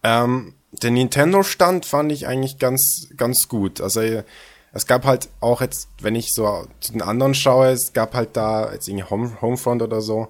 Ähm, 0.03 0.53
der 0.71 0.91
Nintendo-Stand 0.91 1.85
fand 1.85 2.11
ich 2.11 2.27
eigentlich 2.27 2.59
ganz, 2.59 3.09
ganz 3.15 3.47
gut. 3.47 3.81
Also, 3.81 4.01
es 4.73 4.85
gab 4.85 5.05
halt 5.05 5.29
auch 5.39 5.61
jetzt, 5.61 5.89
wenn 6.01 6.15
ich 6.15 6.33
so 6.33 6.65
zu 6.81 6.91
den 6.91 7.01
anderen 7.01 7.33
schaue, 7.33 7.69
es 7.69 7.93
gab 7.93 8.13
halt 8.13 8.35
da 8.37 8.71
jetzt 8.71 8.87
irgendwie 8.87 9.09
Home, 9.09 9.41
Homefront 9.41 9.81
oder 9.81 10.01
so. 10.01 10.27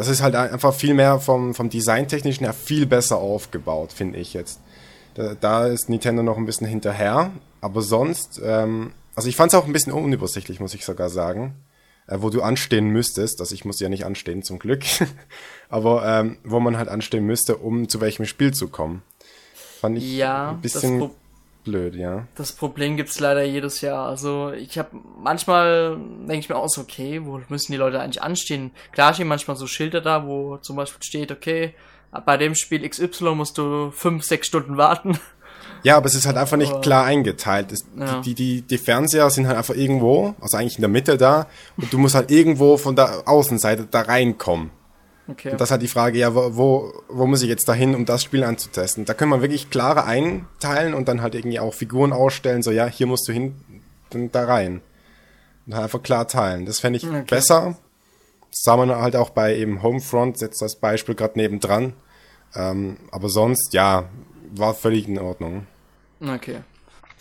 Das 0.00 0.08
ist 0.08 0.22
halt 0.22 0.34
einfach 0.34 0.72
viel 0.72 0.94
mehr 0.94 1.20
vom, 1.20 1.54
vom 1.54 1.68
Designtechnischen 1.68 2.46
her 2.46 2.54
viel 2.54 2.86
besser 2.86 3.18
aufgebaut, 3.18 3.92
finde 3.92 4.18
ich 4.18 4.32
jetzt. 4.32 4.58
Da, 5.12 5.34
da, 5.34 5.66
ist 5.66 5.90
Nintendo 5.90 6.22
noch 6.22 6.38
ein 6.38 6.46
bisschen 6.46 6.66
hinterher, 6.66 7.32
aber 7.60 7.82
sonst, 7.82 8.40
ähm, 8.42 8.92
also 9.14 9.28
ich 9.28 9.36
fand 9.36 9.52
es 9.52 9.58
auch 9.58 9.66
ein 9.66 9.74
bisschen 9.74 9.92
unübersichtlich, 9.92 10.58
muss 10.58 10.72
ich 10.72 10.86
sogar 10.86 11.10
sagen. 11.10 11.54
äh, 12.06 12.16
wo 12.22 12.30
du 12.30 12.40
anstehen 12.40 12.88
müsstest. 12.88 13.40
Also 13.40 13.54
ich 13.54 13.66
musste 13.66 13.84
ja 13.84 13.90
nicht 13.90 14.06
anstehen, 14.06 14.42
zum 14.42 14.58
Glück. 14.58 14.84
Aber 15.68 16.06
ähm, 16.06 16.38
wo 16.44 16.60
man 16.60 16.78
halt 16.78 16.88
anstehen 16.88 17.26
müsste, 17.26 17.56
um 17.56 17.88
zu 17.90 18.00
welchem 18.00 18.24
Spiel 18.24 18.54
zu 18.54 18.68
kommen. 18.68 19.02
Fand 19.80 19.98
ich 19.98 20.16
ja, 20.16 20.52
ein 20.52 20.62
bisschen 20.62 21.10
blöd, 21.70 21.94
ja. 21.94 22.26
Das 22.34 22.52
Problem 22.52 22.96
gibt's 22.96 23.20
leider 23.20 23.44
jedes 23.44 23.80
Jahr. 23.80 24.06
Also 24.06 24.52
ich 24.52 24.78
habe 24.78 24.90
manchmal 25.22 25.96
denke 25.96 26.38
ich 26.38 26.48
mir 26.48 26.56
auch 26.56 26.68
so, 26.68 26.82
okay, 26.82 27.20
wo 27.24 27.40
müssen 27.48 27.72
die 27.72 27.78
Leute 27.78 28.00
eigentlich 28.00 28.22
anstehen? 28.22 28.72
Klar 28.92 29.14
stehen 29.14 29.28
manchmal 29.28 29.56
so 29.56 29.66
Schilder 29.66 30.00
da, 30.00 30.26
wo 30.26 30.56
zum 30.58 30.76
Beispiel 30.76 31.02
steht, 31.02 31.32
okay, 31.32 31.74
bei 32.26 32.36
dem 32.36 32.54
Spiel 32.54 32.88
XY 32.88 33.34
musst 33.36 33.56
du 33.58 33.90
fünf, 33.92 34.24
sechs 34.24 34.48
Stunden 34.48 34.76
warten. 34.76 35.18
Ja, 35.82 35.96
aber 35.96 36.06
es 36.06 36.14
ist 36.14 36.26
halt 36.26 36.36
einfach 36.36 36.56
nicht 36.56 36.82
klar 36.82 37.06
eingeteilt. 37.06 37.72
Es, 37.72 37.86
ja. 37.98 38.20
die, 38.20 38.34
die, 38.34 38.62
die 38.62 38.78
Fernseher 38.78 39.30
sind 39.30 39.46
halt 39.46 39.56
einfach 39.56 39.74
irgendwo, 39.74 40.34
also 40.40 40.58
eigentlich 40.58 40.76
in 40.76 40.82
der 40.82 40.90
Mitte 40.90 41.16
da, 41.16 41.46
und 41.76 41.92
du 41.92 41.98
musst 41.98 42.14
halt 42.14 42.30
irgendwo 42.30 42.76
von 42.76 42.96
der 42.96 43.22
Außenseite 43.26 43.86
da 43.90 44.02
reinkommen. 44.02 44.70
Okay. 45.30 45.52
Und 45.52 45.60
das 45.60 45.68
ist 45.68 45.70
halt 45.70 45.82
die 45.82 45.88
Frage, 45.88 46.18
ja, 46.18 46.34
wo, 46.34 46.56
wo, 46.56 46.92
wo 47.08 47.26
muss 47.26 47.42
ich 47.42 47.48
jetzt 47.48 47.68
dahin, 47.68 47.94
um 47.94 48.04
das 48.04 48.22
Spiel 48.22 48.42
anzutesten? 48.42 49.04
Da 49.04 49.14
können 49.14 49.30
wir 49.30 49.42
wirklich 49.42 49.70
klarer 49.70 50.04
einteilen 50.04 50.94
und 50.94 51.08
dann 51.08 51.22
halt 51.22 51.34
irgendwie 51.34 51.60
auch 51.60 51.72
Figuren 51.74 52.12
ausstellen, 52.12 52.62
so 52.62 52.70
ja, 52.70 52.86
hier 52.86 53.06
musst 53.06 53.28
du 53.28 53.32
hin, 53.32 53.54
dann 54.10 54.32
da 54.32 54.44
rein. 54.44 54.80
Und 55.66 55.74
halt 55.74 55.84
einfach 55.84 56.02
klar 56.02 56.26
teilen. 56.26 56.66
Das 56.66 56.80
fände 56.80 56.96
ich 56.96 57.06
okay. 57.06 57.24
besser. 57.28 57.76
Das 58.50 58.62
sah 58.62 58.76
man 58.76 58.90
halt 58.90 59.14
auch 59.14 59.30
bei 59.30 59.56
eben 59.56 59.82
Homefront, 59.82 60.40
jetzt 60.40 60.60
das 60.62 60.76
Beispiel 60.76 61.14
gerade 61.14 61.38
nebendran. 61.38 61.92
Ähm, 62.56 62.96
aber 63.12 63.28
sonst, 63.28 63.72
ja, 63.72 64.08
war 64.52 64.74
völlig 64.74 65.06
in 65.06 65.18
Ordnung. 65.18 65.66
Okay. 66.20 66.60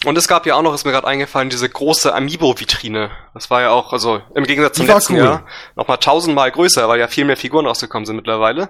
Und 0.06 0.18
es 0.18 0.30
gab 0.30 0.46
ja 0.46 0.56
auch 0.56 0.62
noch, 0.62 0.74
ist 0.74 0.86
mir 0.86 0.92
gerade 0.92 1.08
eingefallen, 1.08 1.50
diese 1.50 1.68
große 1.68 2.14
Amiibo-Vitrine. 2.16 3.12
Das 3.34 3.50
war 3.50 3.62
ja 3.62 3.72
auch, 3.72 3.92
also 3.92 4.22
im 4.34 4.46
Gegensatz 4.46 4.78
zum 4.78 4.88
letzten 4.88 5.16
cool. 5.16 5.20
Jahr, 5.20 5.46
nochmal 5.76 5.98
tausendmal 5.98 6.52
größer, 6.52 6.88
weil 6.88 7.00
ja 7.00 7.10
viel 7.10 7.26
mehr 7.26 7.36
Figuren 7.36 7.68
rausgekommen 7.68 8.06
sind 8.06 8.16
mittlerweile. 8.16 8.70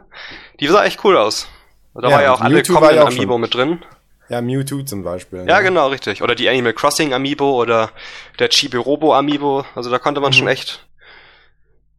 Die 0.60 0.68
sah 0.68 0.84
echt 0.86 1.04
cool 1.04 1.18
aus. 1.18 1.48
Da 1.94 2.10
ja, 2.10 2.16
war 2.16 2.24
ja 2.24 2.34
auch 2.34 2.42
alle 2.42 2.64
kommenden 2.64 3.00
Amiibo 3.00 3.38
mit 3.38 3.54
drin. 3.54 3.86
Ja, 4.30 4.42
Mewtwo 4.42 4.82
zum 4.84 5.04
Beispiel. 5.04 5.46
Ja, 5.48 5.58
ne? 5.58 5.64
genau, 5.64 5.88
richtig. 5.88 6.22
Oder 6.22 6.36
die 6.36 6.50
Animal 6.50 6.74
Crossing 6.74 7.14
Amiibo 7.14 7.60
oder 7.60 7.90
der 8.38 8.50
Chibi 8.50 8.78
Robo 8.78 9.14
Amiibo. 9.14 9.66
Also 9.76 9.90
da 9.90 10.00
konnte 10.00 10.22
man 10.22 10.30
mhm. 10.32 10.36
schon 10.36 10.48
echt 10.48 10.88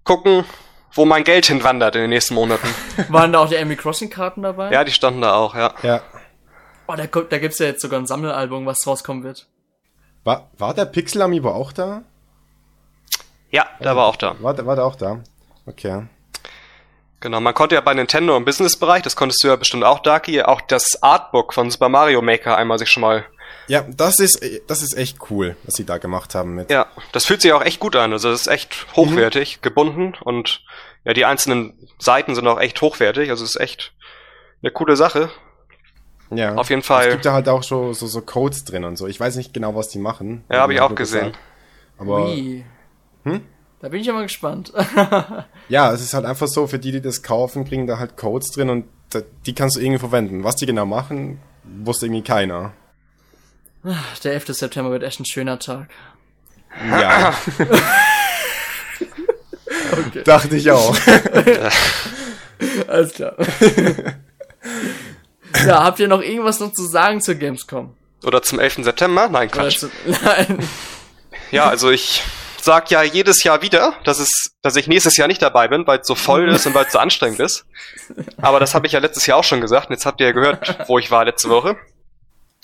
gucken, 0.04 0.44
wo 0.92 1.04
mein 1.04 1.24
Geld 1.24 1.46
hinwandert 1.46 1.96
in 1.96 2.02
den 2.02 2.10
nächsten 2.10 2.34
Monaten. 2.34 2.68
Waren 3.08 3.32
da 3.32 3.40
auch 3.40 3.48
die 3.48 3.56
Animal 3.56 3.76
Crossing 3.76 4.10
Karten 4.10 4.42
dabei? 4.42 4.72
Ja, 4.72 4.84
die 4.84 4.92
standen 4.92 5.22
da 5.22 5.34
auch, 5.34 5.54
ja. 5.54 5.74
Ja. 5.82 6.02
Oh, 6.90 6.96
da, 6.96 7.06
da 7.06 7.38
gibt's 7.38 7.60
ja 7.60 7.66
jetzt 7.66 7.82
sogar 7.82 8.00
ein 8.00 8.06
Sammelalbum, 8.06 8.66
was 8.66 8.84
rauskommen 8.84 9.22
wird. 9.22 9.46
War, 10.24 10.50
war 10.58 10.74
der 10.74 10.86
Pixel 10.86 11.22
Amiibo 11.22 11.50
auch 11.50 11.72
da? 11.72 12.02
Ja, 13.52 13.68
der 13.78 13.94
war 13.94 14.06
auch 14.06 14.16
da. 14.16 14.34
War, 14.40 14.66
war 14.66 14.74
der 14.74 14.84
auch 14.84 14.96
da? 14.96 15.20
Okay. 15.66 16.06
Genau, 17.20 17.40
man 17.40 17.54
konnte 17.54 17.76
ja 17.76 17.80
bei 17.80 17.94
Nintendo 17.94 18.36
im 18.36 18.44
Business-Bereich, 18.44 19.02
das 19.02 19.14
konntest 19.14 19.44
du 19.44 19.48
ja 19.48 19.54
bestimmt 19.54 19.84
auch, 19.84 20.00
Darky, 20.00 20.42
auch 20.42 20.60
das 20.62 21.00
Artbook 21.00 21.54
von 21.54 21.70
Super 21.70 21.88
Mario 21.88 22.22
Maker 22.22 22.56
einmal 22.56 22.78
sich 22.78 22.90
schon 22.90 23.02
mal. 23.02 23.24
Ja, 23.68 23.82
das 23.82 24.18
ist, 24.18 24.42
das 24.66 24.82
ist 24.82 24.96
echt 24.96 25.18
cool, 25.30 25.56
was 25.62 25.74
sie 25.74 25.86
da 25.86 25.98
gemacht 25.98 26.34
haben 26.34 26.56
mit. 26.56 26.72
Ja, 26.72 26.86
das 27.12 27.24
fühlt 27.24 27.40
sich 27.40 27.52
auch 27.52 27.62
echt 27.62 27.78
gut 27.78 27.94
an. 27.94 28.12
Also 28.12 28.32
das 28.32 28.40
ist 28.42 28.46
echt 28.48 28.86
hochwertig, 28.96 29.58
mhm. 29.58 29.62
gebunden 29.62 30.14
und 30.24 30.64
ja, 31.04 31.12
die 31.12 31.24
einzelnen 31.24 31.88
Seiten 32.00 32.34
sind 32.34 32.48
auch 32.48 32.58
echt 32.58 32.80
hochwertig. 32.80 33.30
Also 33.30 33.44
es 33.44 33.50
ist 33.50 33.60
echt 33.60 33.92
eine 34.60 34.72
coole 34.72 34.96
Sache. 34.96 35.30
Ja. 36.30 36.54
Auf 36.54 36.70
jeden 36.70 36.82
Fall. 36.82 37.06
Es 37.06 37.12
gibt 37.12 37.26
da 37.26 37.32
halt 37.32 37.48
auch 37.48 37.62
so, 37.62 37.92
so, 37.92 38.06
so 38.06 38.20
Codes 38.20 38.64
drin 38.64 38.84
und 38.84 38.96
so. 38.96 39.06
Ich 39.06 39.18
weiß 39.18 39.36
nicht 39.36 39.52
genau, 39.52 39.74
was 39.74 39.88
die 39.88 39.98
machen. 39.98 40.44
Ja, 40.50 40.60
habe 40.60 40.74
ich 40.74 40.80
auch 40.80 40.94
gesehen. 40.94 41.32
Gesagt. 41.32 41.38
Aber. 41.98 42.28
Wie? 42.28 42.64
Hm? 43.24 43.42
Da 43.80 43.88
bin 43.88 44.00
ich 44.00 44.06
ja 44.06 44.12
mal 44.12 44.22
gespannt. 44.22 44.72
ja, 45.68 45.92
es 45.92 46.02
ist 46.02 46.14
halt 46.14 46.26
einfach 46.26 46.48
so, 46.48 46.66
für 46.66 46.78
die, 46.78 46.92
die 46.92 47.00
das 47.00 47.22
kaufen, 47.22 47.64
kriegen 47.64 47.86
da 47.86 47.98
halt 47.98 48.16
Codes 48.16 48.50
drin 48.50 48.68
und 48.68 48.84
die 49.46 49.54
kannst 49.54 49.76
du 49.76 49.80
irgendwie 49.80 49.98
verwenden. 49.98 50.44
Was 50.44 50.56
die 50.56 50.66
genau 50.66 50.86
machen, 50.86 51.40
wusste 51.64 52.06
irgendwie 52.06 52.22
keiner. 52.22 52.72
Der 54.22 54.34
11. 54.34 54.48
September 54.48 54.90
wird 54.90 55.02
echt 55.02 55.20
ein 55.20 55.24
schöner 55.24 55.58
Tag. 55.58 55.88
Ja. 56.90 57.34
okay. 60.06 60.22
Dachte 60.24 60.56
ich 60.56 60.70
auch. 60.70 60.94
Alles 62.88 63.14
klar. 63.14 63.36
Ja, 65.70 65.84
habt 65.84 65.98
ihr 66.00 66.08
noch 66.08 66.22
irgendwas 66.22 66.60
noch 66.60 66.72
zu 66.72 66.84
sagen 66.84 67.20
zur 67.20 67.36
Gamescom? 67.36 67.94
Oder 68.24 68.42
zum 68.42 68.58
11. 68.58 68.84
September? 68.84 69.28
Nein, 69.28 69.50
Quatsch. 69.50 69.78
Zu, 69.78 69.90
nein. 70.24 70.58
Ja, 71.50 71.68
also 71.68 71.90
ich 71.90 72.22
sag 72.60 72.90
ja 72.90 73.02
jedes 73.02 73.42
Jahr 73.42 73.62
wieder, 73.62 73.94
dass 74.04 74.18
es, 74.18 74.52
dass 74.62 74.76
ich 74.76 74.86
nächstes 74.86 75.16
Jahr 75.16 75.28
nicht 75.28 75.40
dabei 75.40 75.68
bin, 75.68 75.86
weil 75.86 76.00
es 76.00 76.06
so 76.06 76.14
voll 76.14 76.48
ist 76.48 76.66
und 76.66 76.74
weil 76.74 76.86
es 76.86 76.92
so 76.92 76.98
anstrengend 76.98 77.40
ist. 77.40 77.64
Aber 78.36 78.60
das 78.60 78.74
habe 78.74 78.86
ich 78.86 78.92
ja 78.92 79.00
letztes 79.00 79.26
Jahr 79.26 79.38
auch 79.38 79.44
schon 79.44 79.60
gesagt. 79.60 79.88
Und 79.88 79.94
jetzt 79.94 80.06
habt 80.06 80.20
ihr 80.20 80.26
ja 80.26 80.32
gehört, 80.32 80.88
wo 80.88 80.98
ich 80.98 81.10
war 81.10 81.24
letzte 81.24 81.48
Woche. 81.48 81.76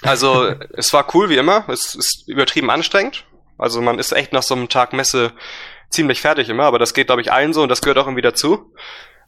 Also 0.03 0.53
es 0.75 0.93
war 0.93 1.07
cool 1.15 1.31
wie 1.31 1.37
immer. 1.37 1.65
Es 1.69 1.95
ist 1.95 2.25
übertrieben 2.27 2.71
anstrengend. 2.71 3.25
Also 3.59 3.81
man 3.81 3.99
ist 3.99 4.13
echt 4.13 4.33
nach 4.33 4.43
so 4.43 4.55
einem 4.55 4.69
Tag 4.69 4.93
Messe 4.93 5.33
ziemlich 5.89 6.21
fertig 6.21 6.49
immer, 6.49 6.65
aber 6.65 6.79
das 6.79 6.93
geht 6.93 7.07
glaube 7.07 7.23
ich 7.23 7.33
allen 7.33 7.55
so 7.55 7.63
und 7.63 7.69
das 7.69 7.81
gehört 7.81 7.99
auch 7.99 8.07
irgendwie 8.07 8.23
dazu. 8.23 8.73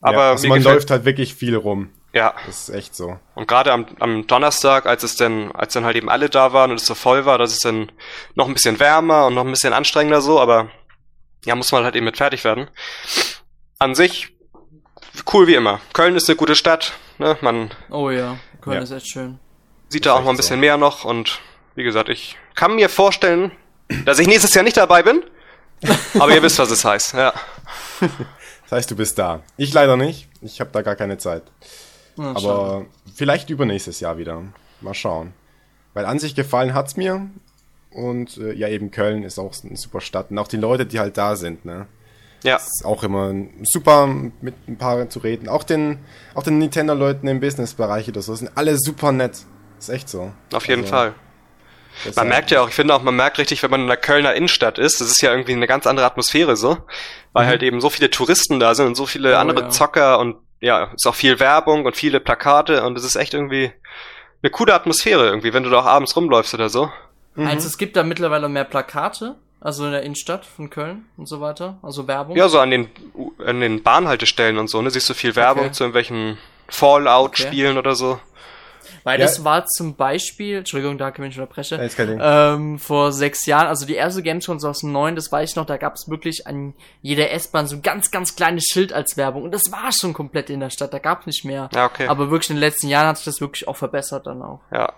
Aber 0.01 0.17
ja, 0.17 0.31
also 0.31 0.49
man 0.49 0.63
läuft 0.63 0.91
halt 0.91 1.05
wirklich 1.05 1.35
viel 1.35 1.57
rum. 1.57 1.91
Ja. 2.13 2.35
Das 2.47 2.69
ist 2.69 2.75
echt 2.75 2.97
so. 2.97 3.19
Und 3.35 3.47
gerade 3.47 3.73
am, 3.73 3.87
am 4.01 4.27
Donnerstag, 4.27 4.87
als 4.87 5.03
es 5.03 5.17
dann, 5.17 5.53
als 5.53 5.75
dann 5.75 5.85
halt 5.85 5.97
eben 5.97 6.09
alle 6.09 6.31
da 6.31 6.53
waren 6.53 6.71
und 6.71 6.81
es 6.81 6.87
so 6.87 6.95
voll 6.95 7.27
war, 7.27 7.39
dass 7.39 7.53
es 7.53 7.61
dann 7.61 7.93
noch 8.35 8.49
ein 8.49 8.55
bisschen 8.55 8.81
wärmer 8.81 9.27
und 9.27 9.35
noch 9.35 9.45
ein 9.45 9.51
bisschen 9.51 9.73
anstrengender 9.73 10.21
so, 10.21 10.41
aber 10.41 10.71
ja, 11.45 11.55
muss 11.55 11.73
man 11.73 11.85
halt 11.85 11.95
eben 11.95 12.07
mit 12.07 12.17
fertig 12.17 12.45
werden. 12.45 12.69
An 13.79 13.95
sich 13.95 14.33
cool 15.33 15.47
wie 15.47 15.55
immer. 15.55 15.81
Köln 15.93 16.17
ist 16.17 16.29
eine 16.29 16.37
gute 16.37 16.55
Stadt, 16.55 16.93
ne? 17.19 17.37
Man. 17.41 17.71
Oh 17.91 18.11
ja, 18.11 18.39
Köln 18.61 18.79
ja. 18.79 18.83
ist 18.83 18.91
echt 18.91 19.09
schön. 19.09 19.39
Sieht 19.89 20.07
da 20.07 20.15
auch 20.15 20.25
mal 20.25 20.31
ein 20.31 20.37
bisschen 20.37 20.57
so. 20.57 20.61
mehr 20.61 20.77
noch 20.77 21.05
und 21.05 21.41
wie 21.75 21.85
gesagt, 21.85 22.09
ich 22.09 22.37
kann 22.55 22.75
mir 22.75 22.89
vorstellen, 22.89 23.53
dass 24.05 24.19
ich 24.19 24.27
nächstes 24.27 24.55
Jahr 24.55 24.65
nicht 24.65 24.77
dabei 24.77 25.03
bin. 25.03 25.23
aber 26.19 26.35
ihr 26.35 26.43
wisst, 26.43 26.59
was 26.59 26.71
es 26.71 26.85
heißt, 26.85 27.15
ja. 27.15 27.33
Das 28.65 28.81
heißt, 28.81 28.91
du 28.91 28.97
bist 28.97 29.19
da. 29.19 29.41
Ich 29.57 29.73
leider 29.73 29.97
nicht. 29.97 30.29
Ich 30.43 30.61
habe 30.61 30.69
da 30.73 30.83
gar 30.83 30.95
keine 30.95 31.17
Zeit. 31.17 31.43
Na, 32.19 32.31
Aber 32.31 32.41
schade. 32.41 32.87
vielleicht 33.15 33.51
übernächstes 33.51 34.01
Jahr 34.01 34.19
wieder. 34.19 34.43
Mal 34.81 34.95
schauen. 34.95 35.33
Weil 35.95 36.05
an 36.05 36.19
sich 36.19 36.35
gefallen 36.35 36.75
hat's 36.75 36.97
mir. 36.97 37.29
Und 37.91 38.37
äh, 38.37 38.53
ja, 38.53 38.69
eben 38.69 38.91
Köln 38.91 39.23
ist 39.23 39.39
auch 39.39 39.55
eine 39.65 39.77
super 39.77 40.01
Stadt. 40.01 40.31
Und 40.31 40.39
auch 40.39 40.49
die 40.49 40.57
Leute, 40.57 40.85
die 40.85 41.01
halt 41.01 41.17
da 41.17 41.37
sind, 41.37 41.65
ne? 41.65 41.87
Ja. 42.45 42.57
Ist 42.57 42.85
auch 42.85 43.03
immer 43.03 43.33
super, 43.65 44.07
mit 44.07 44.55
ein 44.69 44.79
paar 44.79 45.09
zu 45.09 45.19
reden. 45.19 45.49
Auch 45.49 45.65
den, 45.65 45.99
auch 46.35 46.43
den 46.43 46.59
Nintendo-Leuten 46.59 47.27
im 47.27 47.41
Business-Bereich 47.41 48.09
oder 48.09 48.23
so 48.23 48.35
sind 48.35 48.51
alle 48.55 48.79
super 48.79 49.11
nett. 49.11 49.45
Ist 49.79 49.89
echt 49.89 50.09
so. 50.09 50.33
Auf 50.53 50.69
jeden 50.69 50.83
also, 50.83 50.91
Fall. 50.93 51.15
Man 52.15 52.29
merkt 52.29 52.51
ja 52.53 52.63
auch, 52.63 52.69
ich 52.69 52.75
finde 52.75 52.95
auch, 52.95 53.03
man 53.03 53.17
merkt 53.17 53.39
richtig, 53.39 53.63
wenn 53.63 53.71
man 53.71 53.81
in 53.83 53.87
der 53.89 53.97
Kölner 53.97 54.35
Innenstadt 54.35 54.79
ist, 54.79 55.01
das 55.01 55.09
ist 55.11 55.21
ja 55.21 55.33
irgendwie 55.33 55.53
eine 55.53 55.67
ganz 55.67 55.87
andere 55.87 56.07
Atmosphäre 56.07 56.57
so, 56.57 56.79
weil 57.33 57.47
mhm. 57.47 57.49
halt 57.49 57.63
eben 57.65 57.81
so 57.81 57.91
viele 57.91 58.09
Touristen 58.09 58.61
da 58.61 58.77
sind 58.77 58.87
und 58.87 58.95
so 58.95 59.07
viele 59.07 59.35
oh, 59.35 59.39
andere 59.39 59.63
ja. 59.63 59.71
Zocker 59.71 60.21
und 60.21 60.37
ja, 60.61 60.91
ist 60.95 61.07
auch 61.07 61.15
viel 61.15 61.41
Werbung 61.41 61.85
und 61.85 61.97
viele 61.97 62.21
Plakate 62.21 62.85
und 62.85 62.97
es 62.99 63.05
ist 63.05 63.17
echt 63.17 63.35
irgendwie 63.35 63.73
eine 64.43 64.51
coole 64.51 64.75
Atmosphäre 64.75 65.27
irgendwie, 65.27 65.53
wenn 65.53 65.63
du 65.63 65.71
da 65.71 65.81
auch 65.81 65.87
abends 65.87 66.17
rumläufst 66.17 66.55
oder 66.55 66.69
so. 66.69 66.91
Mhm. 67.35 67.47
Also 67.47 67.67
es 67.67 67.79
gibt 67.79 67.97
da 67.97 68.03
mittlerweile 68.03 68.49
mehr 68.49 68.65
Plakate, 68.65 69.37
also 69.61 69.85
in 69.87 69.93
der 69.93 70.03
Innenstadt 70.03 70.45
von 70.45 70.71
Köln 70.71 71.07
und 71.17 71.27
so 71.27 71.41
weiter, 71.41 71.79
also 71.83 72.07
Werbung. 72.07 72.37
Ja, 72.37 72.49
so 72.49 72.61
an 72.61 72.71
den 72.71 72.89
an 73.45 73.61
den 73.61 73.83
Bahnhaltestellen 73.83 74.59
und 74.59 74.69
so, 74.69 74.83
ne, 74.83 74.91
siehst 74.91 75.09
du 75.09 75.15
viel 75.15 75.37
Werbung 75.37 75.67
okay. 75.67 75.73
zu 75.73 75.85
irgendwelchen 75.85 76.39
Fallout-Spielen 76.69 77.73
okay. 77.73 77.79
oder 77.79 77.95
so. 77.95 78.21
Weil 79.05 79.19
ja. 79.19 79.27
das 79.27 79.45
war 79.45 79.67
zum 79.67 79.95
Beispiel, 79.95 80.59
Entschuldigung, 80.59 80.99
da 80.99 81.11
kann 81.11 81.25
ich 81.27 81.39
unterbrechen, 81.39 81.81
ähm, 82.21 82.79
vor 82.79 83.13
sechs 83.13 83.47
Jahren, 83.47 83.67
also 83.67 83.87
die 83.87 83.95
erste 83.95 84.23
Gamescom 84.23 84.59
2009, 84.59 85.17
das 85.17 85.31
weiß 85.31 85.51
ich 85.51 85.57
noch, 85.57 85.67
da 85.67 85.77
gab 85.77 85.95
es 85.95 86.09
wirklich 86.09 86.47
an 86.47 86.75
jeder 87.03 87.31
S-Bahn 87.31 87.67
so 87.67 87.77
ein 87.77 87.83
ganz, 87.83 88.11
ganz 88.11 88.37
kleines 88.37 88.65
Schild 88.65 88.93
als 88.93 89.17
Werbung 89.17 89.45
und 89.45 89.53
das 89.53 89.71
war 89.73 89.91
schon 89.93 90.13
komplett 90.13 90.51
in 90.51 90.61
der 90.61 90.71
Stadt, 90.71 90.93
da 90.93 90.99
gab 90.99 91.21
es 91.21 91.27
nicht 91.27 91.45
mehr. 91.45 91.69
Ja, 91.75 91.87
okay. 91.87 92.09
Aber 92.09 92.31
wirklich 92.31 92.51
in 92.51 92.57
den 92.57 92.61
letzten 92.61 92.89
Jahren 92.89 93.09
hat 93.09 93.17
sich 93.17 93.27
das 93.27 93.41
wirklich 93.41 93.69
auch 93.69 93.77
verbessert 93.77 94.27
dann 94.27 94.43
auch. 94.43 94.61
Ja. 94.73 94.93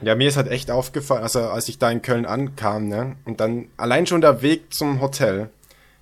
Ja, 0.00 0.14
mir 0.14 0.28
ist 0.28 0.36
halt 0.36 0.48
echt 0.48 0.70
aufgefallen, 0.70 1.24
also 1.24 1.40
als 1.40 1.68
ich 1.68 1.78
da 1.78 1.90
in 1.90 2.02
Köln 2.02 2.24
ankam, 2.24 2.86
ne, 2.86 3.16
und 3.24 3.40
dann 3.40 3.68
allein 3.76 4.06
schon 4.06 4.20
der 4.20 4.42
Weg 4.42 4.72
zum 4.72 5.00
Hotel, 5.00 5.50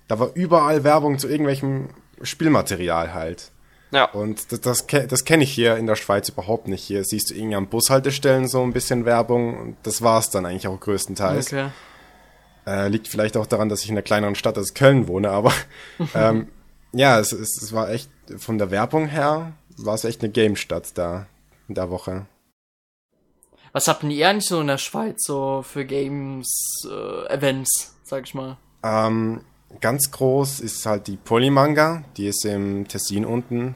da 0.07 0.19
war 0.19 0.29
überall 0.35 0.83
Werbung 0.83 1.17
zu 1.17 1.27
irgendwelchem 1.27 1.89
Spielmaterial 2.21 3.13
halt. 3.13 3.51
Ja. 3.91 4.05
Und 4.11 4.51
das, 4.51 4.61
das, 4.61 4.87
das 4.87 5.25
kenne 5.25 5.43
ich 5.43 5.51
hier 5.53 5.77
in 5.77 5.87
der 5.87 5.95
Schweiz 5.95 6.29
überhaupt 6.29 6.67
nicht. 6.67 6.83
Hier 6.83 7.03
siehst 7.03 7.29
du 7.29 7.35
irgendwie 7.35 7.55
an 7.55 7.67
Bushaltestellen 7.67 8.47
so 8.47 8.61
ein 8.61 8.73
bisschen 8.73 9.05
Werbung 9.05 9.57
und 9.57 9.77
das 9.83 10.01
war's 10.01 10.29
dann 10.29 10.45
eigentlich 10.45 10.67
auch 10.67 10.79
größtenteils. 10.79 11.47
Okay. 11.47 11.69
Äh, 12.65 12.89
liegt 12.89 13.07
vielleicht 13.07 13.37
auch 13.37 13.45
daran, 13.45 13.69
dass 13.69 13.83
ich 13.83 13.89
in 13.89 13.95
einer 13.95 14.01
kleineren 14.01 14.35
Stadt 14.35 14.57
als 14.57 14.73
Köln 14.73 15.07
wohne, 15.07 15.29
aber 15.29 15.53
ähm, 16.15 16.49
ja, 16.91 17.19
es, 17.19 17.31
es, 17.31 17.61
es 17.61 17.71
war 17.71 17.89
echt 17.89 18.09
von 18.37 18.57
der 18.57 18.71
Werbung 18.71 19.07
her 19.07 19.53
war 19.77 19.93
es 19.93 20.03
echt 20.03 20.21
eine 20.21 20.31
Game-Stadt 20.31 20.97
da 20.97 21.27
in 21.67 21.75
der 21.75 21.89
Woche. 21.89 22.25
Was 23.71 23.87
habt 23.87 24.03
ihr 24.03 24.27
eigentlich 24.27 24.47
so 24.47 24.59
in 24.59 24.67
der 24.67 24.77
Schweiz 24.79 25.17
so 25.23 25.61
für 25.61 25.85
Games, 25.85 26.83
äh, 26.89 27.27
Events, 27.27 27.95
sag 28.03 28.25
ich 28.25 28.33
mal? 28.33 28.57
Ähm, 28.83 29.41
ganz 29.81 30.11
groß 30.11 30.59
ist 30.59 30.85
halt 30.85 31.07
die 31.07 31.17
Polymanga, 31.17 32.03
die 32.17 32.27
ist 32.27 32.45
im 32.45 32.87
Tessin 32.87 33.25
unten. 33.25 33.75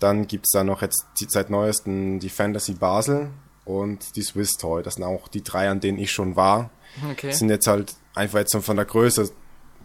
Dann 0.00 0.26
gibt's 0.26 0.50
da 0.50 0.64
noch 0.64 0.82
jetzt 0.82 1.04
seit 1.28 1.50
neuestem 1.50 2.18
die 2.18 2.28
Fantasy 2.28 2.74
Basel 2.74 3.30
und 3.64 4.16
die 4.16 4.22
Swiss 4.22 4.52
Toy. 4.52 4.82
Das 4.82 4.94
sind 4.94 5.04
auch 5.04 5.28
die 5.28 5.42
drei, 5.42 5.68
an 5.68 5.80
denen 5.80 5.98
ich 5.98 6.10
schon 6.10 6.36
war. 6.36 6.70
Okay. 7.10 7.28
Das 7.28 7.38
sind 7.38 7.48
jetzt 7.48 7.66
halt 7.66 7.94
einfach 8.14 8.38
jetzt 8.38 8.54
von 8.54 8.76
der 8.76 8.84
Größe, 8.84 9.30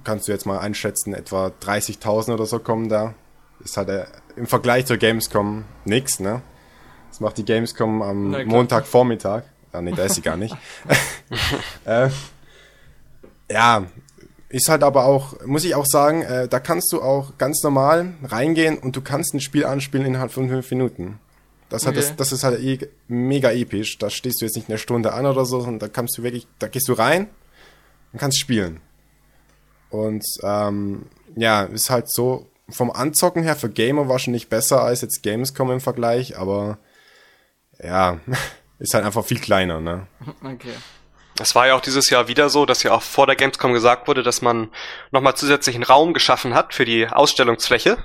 kannst 0.04 0.28
du 0.28 0.32
jetzt 0.32 0.46
mal 0.46 0.60
einschätzen, 0.60 1.14
etwa 1.14 1.48
30.000 1.48 2.34
oder 2.34 2.46
so 2.46 2.60
kommen 2.60 2.90
da. 2.90 3.14
Ist 3.64 3.78
halt 3.78 3.90
äh, 3.90 4.06
im 4.36 4.48
Vergleich 4.48 4.86
zur 4.86 4.98
Gamescom 4.98 5.66
nix, 5.86 6.20
ne? 6.20 6.42
Das 7.10 7.20
macht 7.20 7.38
die 7.38 7.46
Gamescom 7.46 8.02
am 8.02 8.46
Montagvormittag. 8.46 9.44
Ah, 9.72 9.82
nee, 9.82 9.92
da 9.92 10.04
ist 10.04 10.16
sie 10.16 10.22
gar 10.22 10.38
nicht. 10.38 10.56
äh, 11.86 12.10
ja, 13.52 13.86
ist 14.50 14.68
halt 14.68 14.84
aber 14.84 15.06
auch, 15.06 15.46
muss 15.46 15.64
ich 15.64 15.76
auch 15.76 15.86
sagen, 15.86 16.24
äh, 16.24 16.48
da 16.48 16.60
kannst 16.60 16.92
du 16.92 17.02
auch 17.02 17.38
ganz 17.38 17.62
normal 17.64 18.14
reingehen 18.24 18.78
und 18.78 18.96
du 18.96 19.02
kannst 19.02 19.34
ein 19.34 19.40
Spiel 19.40 19.66
anspielen 19.66 20.06
innerhalb 20.06 20.32
von 20.32 20.50
fünf 20.50 20.70
Minuten. 20.72 21.20
Das, 21.70 21.86
hat 21.86 21.92
okay. 21.96 22.02
das, 22.02 22.16
das 22.16 22.32
ist 22.32 22.44
halt 22.44 22.60
e 22.62 22.80
mega 23.08 23.52
episch. 23.52 24.00
Da 24.00 24.10
stehst 24.10 24.42
du 24.42 24.46
jetzt 24.46 24.56
nicht 24.56 24.70
eine 24.70 24.80
Stunde 24.80 25.14
an 25.14 25.28
oder 25.28 25.46
so, 25.46 25.60
sondern 25.60 25.80
da 25.80 25.88
kannst 25.88 26.18
du 26.18 26.24
wirklich, 26.24 26.48
da 26.58 26.68
gehst 26.68 26.88
du 26.88 26.94
rein 26.94 27.28
und 28.12 28.20
kannst 28.20 28.40
spielen. 28.40 28.82
Und 29.92 30.26
ähm, 30.44 31.06
ja, 31.36 31.64
ist 31.64 31.92
halt 31.92 32.12
so, 32.12 32.48
vom 32.72 32.92
Anzocken 32.92 33.44
her 33.44 33.56
für 33.56 33.70
Gamer 33.70 34.10
wahrscheinlich 34.10 34.50
besser 34.50 34.84
als 34.84 35.02
jetzt 35.02 35.24
Gamescom 35.24 35.72
im 35.72 35.80
Vergleich, 35.80 36.38
aber 36.38 36.78
ja, 37.82 38.20
ist 38.80 38.94
halt 38.94 39.06
einfach 39.06 39.26
viel 39.26 39.40
kleiner, 39.40 39.80
ne? 39.80 40.08
Okay. 40.44 40.74
Es 41.40 41.56
war 41.56 41.68
ja 41.68 41.76
auch 41.76 41.82
dieses 41.82 42.10
Jahr 42.10 42.28
wieder 42.28 42.50
so, 42.50 42.66
dass 42.66 42.84
ja 42.84 42.92
auch 42.92 43.02
vor 43.02 43.28
der 43.28 43.36
Gamescom 43.36 43.74
gesagt 43.74 44.08
wurde, 44.08 44.24
dass 44.24 44.42
man 44.42 44.70
nochmal 45.12 45.36
zusätzlichen 45.36 45.84
Raum 45.84 46.14
geschaffen 46.14 46.54
hat 46.54 46.74
für 46.74 46.86
die 46.86 47.08
Ausstellungsfläche. 47.08 47.98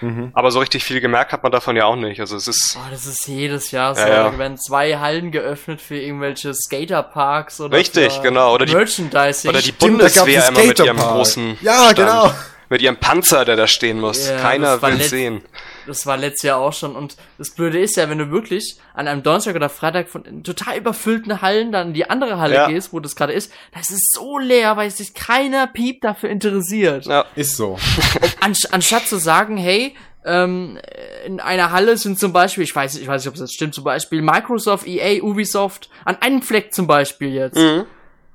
Mhm. 0.00 0.30
Aber 0.34 0.50
so 0.50 0.58
richtig 0.58 0.84
viel 0.84 1.00
gemerkt 1.00 1.32
hat 1.32 1.42
man 1.42 1.52
davon 1.52 1.76
ja 1.76 1.84
auch 1.84 1.96
nicht. 1.96 2.20
Also 2.20 2.36
es 2.36 2.48
ist. 2.48 2.78
Oh, 2.78 2.90
das 2.90 3.06
ist 3.06 3.26
jedes 3.26 3.70
Jahr 3.70 3.94
so. 3.94 4.00
Ja, 4.00 4.08
ja. 4.08 4.30
Da 4.30 4.38
werden 4.38 4.58
zwei 4.58 4.98
Hallen 4.98 5.30
geöffnet 5.30 5.80
für 5.80 5.96
irgendwelche 5.96 6.54
Skaterparks 6.54 7.60
oder 7.60 7.76
Richtig, 7.76 8.22
genau. 8.22 8.54
Oder 8.54 8.66
Merchandising. 8.66 9.50
Die, 9.50 9.56
oder 9.56 9.62
die 9.62 9.72
Bundeswehr 9.72 10.48
immer 10.48 10.64
mit 10.64 10.78
ihrem 10.78 10.96
großen. 10.96 11.58
Ja, 11.60 11.90
Stand. 11.90 11.96
genau. 11.96 12.32
Mit 12.68 12.82
ihrem 12.82 12.96
Panzer, 12.96 13.44
der 13.44 13.56
da 13.56 13.66
stehen 13.66 14.00
muss. 14.00 14.28
Ja, 14.28 14.38
Keiner 14.38 14.80
will 14.82 15.00
sehen. 15.02 15.42
Das 15.86 16.06
war 16.06 16.16
letztes 16.16 16.42
Jahr 16.42 16.58
auch 16.58 16.72
schon. 16.72 16.96
Und 16.96 17.16
das 17.38 17.50
Blöde 17.50 17.80
ist 17.80 17.96
ja, 17.96 18.08
wenn 18.08 18.18
du 18.18 18.30
wirklich 18.30 18.76
an 18.94 19.08
einem 19.08 19.22
Donnerstag 19.22 19.54
oder 19.54 19.68
Freitag 19.68 20.08
von 20.08 20.42
total 20.42 20.78
überfüllten 20.78 21.42
Hallen 21.42 21.72
dann 21.72 21.88
in 21.88 21.94
die 21.94 22.08
andere 22.10 22.38
Halle 22.38 22.54
ja. 22.54 22.68
gehst, 22.68 22.92
wo 22.92 23.00
das 23.00 23.16
gerade 23.16 23.32
ist, 23.32 23.52
das 23.72 23.90
ist 23.90 24.12
so 24.12 24.38
leer, 24.38 24.76
weil 24.76 24.90
sich 24.90 25.14
keiner 25.14 25.66
Piep 25.66 26.00
dafür 26.00 26.30
interessiert. 26.30 27.06
Ja, 27.06 27.24
ist 27.34 27.56
so. 27.56 27.78
Anst 28.40 28.72
anstatt 28.72 29.06
zu 29.06 29.16
sagen, 29.16 29.56
hey, 29.56 29.94
ähm, 30.24 30.78
in 31.24 31.40
einer 31.40 31.70
Halle 31.70 31.96
sind 31.96 32.18
zum 32.18 32.32
Beispiel, 32.32 32.64
ich 32.64 32.74
weiß, 32.74 32.96
ich 32.96 33.06
weiß 33.06 33.24
nicht, 33.24 33.32
ob 33.32 33.38
das 33.38 33.52
stimmt, 33.52 33.74
zum 33.74 33.84
Beispiel 33.84 34.22
Microsoft, 34.22 34.86
EA, 34.86 35.22
Ubisoft, 35.22 35.88
an 36.04 36.16
einem 36.20 36.42
Fleck 36.42 36.74
zum 36.74 36.86
Beispiel 36.86 37.32
jetzt. 37.32 37.56
Mhm. 37.56 37.84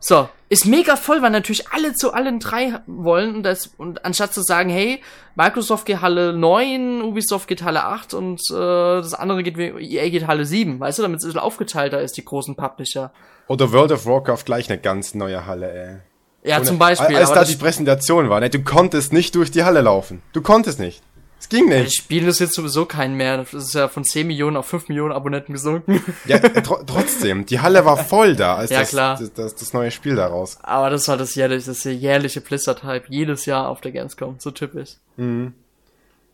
So, 0.03 0.27
ist 0.49 0.65
mega 0.65 0.95
voll, 0.95 1.21
weil 1.21 1.29
natürlich 1.29 1.71
alle 1.71 1.93
zu 1.93 2.11
allen 2.11 2.39
drei 2.39 2.81
wollen 2.87 3.35
und 3.35 3.43
das 3.43 3.67
und 3.77 4.03
anstatt 4.03 4.33
zu 4.33 4.41
sagen, 4.41 4.71
hey, 4.71 5.01
Microsoft 5.35 5.85
geht 5.85 6.01
Halle 6.01 6.33
9, 6.33 7.03
Ubisoft 7.03 7.47
geht 7.47 7.61
Halle 7.61 7.85
8 7.85 8.15
und 8.15 8.41
äh, 8.49 8.55
das 8.55 9.13
andere 9.13 9.43
geht 9.43 9.57
EA 9.57 10.09
geht 10.09 10.25
Halle 10.25 10.45
7, 10.45 10.79
weißt 10.79 10.97
du, 10.97 11.03
damit 11.03 11.19
es 11.19 11.25
ein 11.25 11.27
bisschen 11.29 11.39
aufgeteilter 11.39 12.01
ist, 12.01 12.17
die 12.17 12.25
großen 12.25 12.55
Publisher. 12.55 13.13
Oder 13.47 13.71
World 13.71 13.91
of 13.91 14.07
Warcraft 14.07 14.43
gleich 14.43 14.69
eine 14.69 14.79
ganz 14.79 15.13
neue 15.13 15.45
Halle, 15.45 15.71
ey. 15.71 16.49
Ja, 16.49 16.57
so 16.59 16.65
zum 16.65 16.79
Beispiel. 16.79 17.15
Als 17.15 17.31
da 17.31 17.43
die 17.43 17.55
Präsentation 17.55 18.29
war, 18.29 18.39
ne, 18.39 18.49
du 18.49 18.63
konntest 18.63 19.13
nicht 19.13 19.35
durch 19.35 19.51
die 19.51 19.63
Halle 19.63 19.81
laufen. 19.81 20.23
Du 20.33 20.41
konntest 20.41 20.79
nicht. 20.79 21.03
Es 21.41 21.49
ging 21.49 21.69
nicht. 21.69 21.87
Das 21.87 21.93
Spiel 21.93 22.27
ist 22.27 22.37
jetzt 22.37 22.53
sowieso 22.53 22.85
kein 22.85 23.15
mehr. 23.15 23.37
Das 23.37 23.51
ist 23.51 23.73
ja 23.73 23.87
von 23.87 24.03
10 24.03 24.27
Millionen 24.27 24.57
auf 24.57 24.67
5 24.67 24.89
Millionen 24.89 25.11
Abonnenten 25.11 25.53
gesunken. 25.53 26.03
Ja, 26.25 26.37
tr 26.37 26.85
trotzdem. 26.85 27.47
Die 27.47 27.59
Halle 27.59 27.83
war 27.83 27.97
voll 27.97 28.35
da, 28.35 28.57
als 28.57 28.69
ja, 28.69 28.81
das, 28.81 28.89
klar. 28.89 29.17
Das, 29.19 29.33
das, 29.33 29.55
das, 29.55 29.73
neue 29.73 29.89
Spiel 29.89 30.15
daraus. 30.15 30.59
Aber 30.61 30.91
das 30.91 31.07
war 31.07 31.17
das 31.17 31.33
jährliche, 31.33 31.65
das 31.65 31.83
jährliche 31.83 32.41
Blizzard-Hype. 32.41 33.09
Jedes 33.09 33.47
Jahr 33.47 33.69
auf 33.69 33.81
der 33.81 33.91
Gamescom. 33.91 34.35
So 34.37 34.51
typisch. 34.51 34.97
Mhm. 35.17 35.55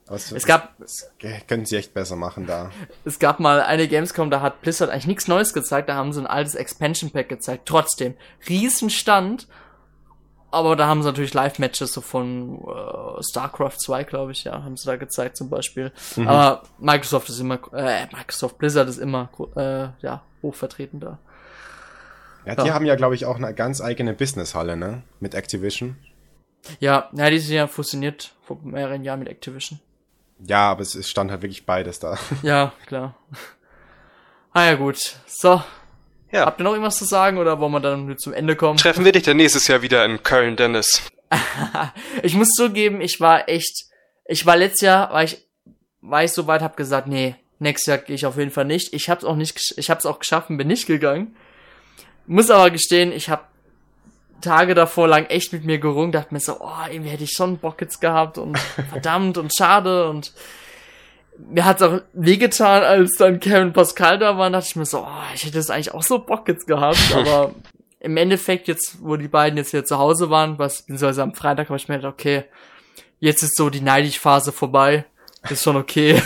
Was, 0.07 0.33
es 0.33 0.45
gab. 0.45 0.77
Das 0.77 1.09
können 1.47 1.65
sie 1.65 1.77
echt 1.77 1.93
besser 1.93 2.17
machen 2.17 2.45
da. 2.45 2.69
Es 3.05 3.17
gab 3.17 3.39
mal 3.39 3.61
eine 3.61 3.87
Gamescom, 3.87 4.29
da 4.29 4.41
hat 4.41 4.61
Blizzard 4.61 4.89
eigentlich 4.89 5.07
nichts 5.07 5.29
Neues 5.29 5.53
gezeigt. 5.53 5.87
Da 5.87 5.95
haben 5.95 6.11
sie 6.11 6.19
ein 6.19 6.27
altes 6.27 6.55
Expansion 6.55 7.11
Pack 7.11 7.29
gezeigt. 7.29 7.65
Trotzdem. 7.65 8.13
Riesenstand 8.49 9.47
aber 10.51 10.75
da 10.75 10.87
haben 10.87 11.01
sie 11.01 11.07
natürlich 11.07 11.33
Live-Matches 11.33 11.91
so 11.91 12.01
von 12.01 12.61
äh, 12.61 13.23
StarCraft 13.23 13.77
2, 13.79 14.03
glaube 14.05 14.31
ich, 14.31 14.45
ja, 14.45 14.63
haben 14.63 14.77
sie 14.77 14.85
da 14.85 14.95
gezeigt 14.95 15.37
zum 15.37 15.49
Beispiel. 15.49 15.91
Mhm. 16.15 16.27
Aber 16.27 16.63
Microsoft 16.79 17.29
ist 17.29 17.39
immer, 17.39 17.59
äh, 17.73 18.05
Microsoft 18.13 18.57
Blizzard 18.57 18.87
ist 18.87 18.97
immer, 18.97 19.29
äh, 19.55 19.89
ja, 20.05 20.23
hochvertreten 20.41 20.99
da. 20.99 21.19
Ja, 22.45 22.55
die 22.55 22.67
ja. 22.67 22.73
haben 22.73 22.85
ja, 22.85 22.95
glaube 22.95 23.15
ich, 23.15 23.25
auch 23.25 23.35
eine 23.35 23.53
ganz 23.53 23.81
eigene 23.81 24.13
Businesshalle, 24.13 24.77
ne? 24.77 25.03
Mit 25.19 25.35
Activision. 25.35 25.97
Ja, 26.79 27.09
ja, 27.11 27.29
die 27.29 27.39
sind 27.39 27.55
ja 27.55 27.67
fusioniert 27.67 28.33
vor 28.41 28.57
mehreren 28.63 29.03
Jahren 29.03 29.19
mit 29.19 29.27
Activision. 29.27 29.79
Ja, 30.39 30.71
aber 30.71 30.81
es 30.81 31.09
stand 31.09 31.31
halt 31.31 31.41
wirklich 31.41 31.65
beides 31.65 31.99
da. 31.99 32.17
Ja, 32.43 32.73
klar. 32.85 33.15
Ah 34.53 34.65
ja, 34.65 34.73
gut. 34.73 34.97
So, 35.27 35.61
ja. 36.31 36.45
Habt 36.45 36.59
ihr 36.59 36.63
noch 36.63 36.71
irgendwas 36.71 36.97
zu 36.97 37.05
sagen 37.05 37.37
oder 37.37 37.59
wollen 37.59 37.71
wir 37.71 37.79
dann 37.79 38.17
zum 38.17 38.33
Ende 38.33 38.55
kommen? 38.55 38.77
Treffen 38.77 39.05
wir 39.05 39.11
dich 39.11 39.23
dann 39.23 39.37
nächstes 39.37 39.67
Jahr 39.67 39.81
wieder 39.81 40.03
in 40.05 40.23
Köln, 40.23 40.55
Dennis. 40.55 41.01
ich 42.23 42.35
muss 42.35 42.49
zugeben, 42.49 43.01
ich 43.01 43.19
war 43.19 43.47
echt, 43.49 43.85
ich 44.25 44.45
war 44.45 44.57
letztes 44.57 44.81
Jahr, 44.81 45.11
war 45.11 45.23
ich, 45.23 45.45
war 46.01 46.23
ich 46.23 46.31
so 46.31 46.47
weit, 46.47 46.61
hab 46.61 46.77
gesagt, 46.77 47.07
nee, 47.07 47.35
nächstes 47.59 47.87
Jahr 47.87 47.97
gehe 47.97 48.15
ich 48.15 48.25
auf 48.25 48.37
jeden 48.37 48.51
Fall 48.51 48.65
nicht. 48.65 48.93
Ich 48.93 49.09
hab's 49.09 49.23
auch 49.23 49.35
nicht, 49.35 49.73
ich 49.77 49.89
hab's 49.89 50.05
auch 50.05 50.19
geschafft 50.19 50.49
und 50.49 50.57
bin 50.57 50.67
nicht 50.67 50.85
gegangen. 50.85 51.35
Muss 52.25 52.49
aber 52.49 52.71
gestehen, 52.71 53.11
ich 53.11 53.29
hab 53.29 53.49
Tage 54.41 54.75
davor 54.75 55.07
lang 55.07 55.25
echt 55.25 55.53
mit 55.53 55.65
mir 55.65 55.79
gerungen, 55.79 56.11
dachte 56.11 56.33
mir 56.33 56.39
so, 56.39 56.57
oh, 56.59 56.91
irgendwie 56.91 57.09
hätte 57.09 57.23
ich 57.23 57.31
schon 57.31 57.57
Bock 57.57 57.81
jetzt 57.81 57.99
gehabt 58.01 58.37
und 58.37 58.57
verdammt 58.89 59.37
und 59.37 59.55
schade 59.55 60.09
und 60.09 60.33
mir 61.37 61.65
hat's 61.65 61.81
auch 61.81 62.01
wehgetan, 62.13 62.83
als 62.83 63.15
dann 63.17 63.39
Kevin 63.39 63.73
Pascal 63.73 64.19
da 64.19 64.37
war, 64.37 64.49
dachte 64.49 64.67
ich 64.69 64.75
mir 64.75 64.85
so, 64.85 64.99
oh, 64.99 65.33
ich 65.33 65.43
hätte 65.43 65.57
das 65.57 65.69
eigentlich 65.69 65.93
auch 65.93 66.03
so 66.03 66.19
Bock 66.19 66.47
jetzt 66.47 66.67
gehabt, 66.67 66.99
aber 67.15 67.53
im 67.99 68.17
Endeffekt 68.17 68.67
jetzt, 68.67 68.97
wo 69.01 69.15
die 69.15 69.27
beiden 69.27 69.57
jetzt 69.57 69.73
wieder 69.73 69.85
zu 69.85 69.97
Hause 69.97 70.29
waren, 70.29 70.59
was, 70.59 70.81
beziehungsweise 70.81 71.23
am 71.23 71.33
Freitag 71.33 71.69
habe 71.69 71.77
ich 71.77 71.87
mir 71.87 71.97
gedacht, 71.97 72.13
okay, 72.13 72.45
jetzt 73.19 73.43
ist 73.43 73.57
so 73.57 73.69
die 73.69 73.81
Neidig-Phase 73.81 74.51
vorbei, 74.51 75.05
ist 75.49 75.63
schon 75.63 75.77
okay. 75.77 76.21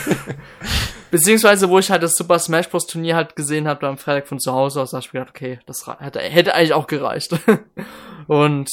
beziehungsweise, 1.10 1.68
wo 1.68 1.78
ich 1.78 1.90
halt 1.90 2.02
das 2.02 2.14
Super 2.14 2.38
Smash 2.38 2.68
Bros. 2.68 2.86
Turnier 2.86 3.16
halt 3.16 3.36
gesehen 3.36 3.68
habe, 3.68 3.86
am 3.86 3.98
Freitag 3.98 4.28
von 4.28 4.40
zu 4.40 4.52
Hause 4.52 4.80
aus, 4.80 4.90
da 4.90 4.96
habe 4.96 5.06
ich 5.06 5.12
mir 5.12 5.20
gedacht, 5.20 5.36
okay, 5.36 5.60
das 5.66 5.86
hätte, 5.98 6.20
hätte 6.20 6.54
eigentlich 6.54 6.72
auch 6.74 6.86
gereicht. 6.86 7.34
Und, 8.26 8.70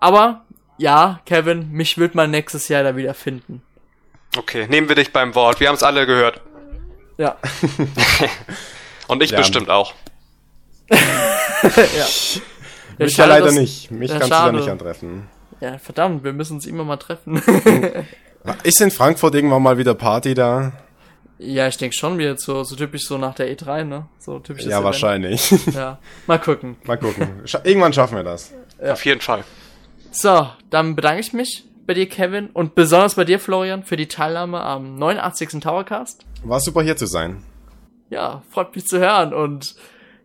aber, 0.00 0.44
ja, 0.76 1.20
Kevin, 1.26 1.70
mich 1.70 1.98
wird 1.98 2.14
man 2.14 2.30
nächstes 2.30 2.68
Jahr 2.68 2.82
da 2.82 2.96
wieder 2.96 3.14
finden. 3.14 3.62
Okay, 4.36 4.66
nehmen 4.68 4.88
wir 4.88 4.96
dich 4.96 5.12
beim 5.12 5.34
Wort. 5.34 5.60
Wir 5.60 5.68
haben 5.68 5.74
es 5.74 5.82
alle 5.82 6.06
gehört. 6.06 6.40
Ja. 7.16 7.36
Und 9.08 9.22
ich 9.22 9.30
ja. 9.30 9.38
bestimmt 9.38 9.70
auch. 9.70 9.94
ja. 10.90 10.96
Mich 12.98 13.16
ja 13.16 13.26
leider 13.26 13.52
nicht. 13.52 13.90
Mich 13.90 14.10
kannst 14.10 14.28
schade. 14.28 14.52
du 14.52 14.58
da 14.58 14.64
nicht 14.64 14.70
antreffen. 14.70 15.28
Ja, 15.60 15.78
verdammt, 15.78 16.24
wir 16.24 16.32
müssen 16.32 16.54
uns 16.54 16.66
immer 16.66 16.84
mal 16.84 16.96
treffen. 16.96 17.42
Ist 18.62 18.80
in 18.80 18.90
Frankfurt 18.90 19.34
irgendwann 19.34 19.62
mal 19.62 19.78
wieder 19.78 19.94
Party 19.94 20.34
da? 20.34 20.72
Ja, 21.38 21.68
ich 21.68 21.76
denke 21.76 21.96
schon 21.96 22.18
wieder 22.18 22.36
so, 22.36 22.64
so 22.64 22.74
typisch 22.74 23.06
so 23.06 23.18
nach 23.18 23.34
der 23.34 23.56
E3, 23.56 23.84
ne? 23.84 24.06
So 24.18 24.40
typisch. 24.40 24.64
Ja, 24.64 24.70
Event. 24.70 24.84
wahrscheinlich. 24.84 25.50
Ja, 25.72 25.98
mal 26.26 26.40
gucken. 26.40 26.76
Mal 26.84 26.98
gucken. 26.98 27.42
Scha 27.44 27.60
irgendwann 27.62 27.92
schaffen 27.92 28.16
wir 28.16 28.24
das. 28.24 28.52
Ja. 28.82 28.92
Auf 28.92 29.04
jeden 29.04 29.20
Fall. 29.20 29.44
So, 30.10 30.48
dann 30.70 30.96
bedanke 30.96 31.20
ich 31.20 31.32
mich 31.32 31.67
bei 31.88 31.94
dir, 31.94 32.06
Kevin, 32.06 32.50
und 32.50 32.74
besonders 32.74 33.14
bei 33.14 33.24
dir, 33.24 33.40
Florian, 33.40 33.82
für 33.82 33.96
die 33.96 34.06
Teilnahme 34.06 34.60
am 34.60 34.96
89. 34.96 35.60
Towercast. 35.60 36.24
War 36.44 36.60
super 36.60 36.82
hier 36.82 36.98
zu 36.98 37.06
sein. 37.06 37.42
Ja, 38.10 38.42
freut 38.50 38.76
mich 38.76 38.84
zu 38.84 38.98
hören. 38.98 39.32
Und 39.32 39.74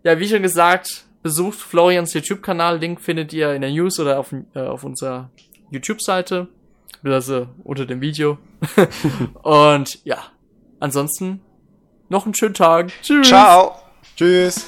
ja, 0.04 0.20
wie 0.20 0.28
schon 0.28 0.44
gesagt, 0.44 1.06
besucht 1.24 1.58
Florians 1.58 2.14
YouTube-Kanal. 2.14 2.80
Link 2.80 3.00
findet 3.00 3.32
ihr 3.32 3.54
in 3.54 3.62
der 3.62 3.72
News 3.72 3.98
oder 3.98 4.20
auf, 4.20 4.36
äh, 4.54 4.60
auf 4.60 4.84
unserer 4.84 5.30
YouTube-Seite. 5.72 6.50
Also 7.02 7.48
unter 7.64 7.86
dem 7.86 8.02
Video. 8.02 8.38
und 9.42 10.04
ja, 10.04 10.18
ansonsten 10.82 11.40
noch 12.10 12.26
einen 12.26 12.36
schönen 12.36 12.56
Tag. 12.56 12.92
Tschüss. 13.02 13.30
Ciao. 13.30 13.76
Tschüss. 14.18 14.68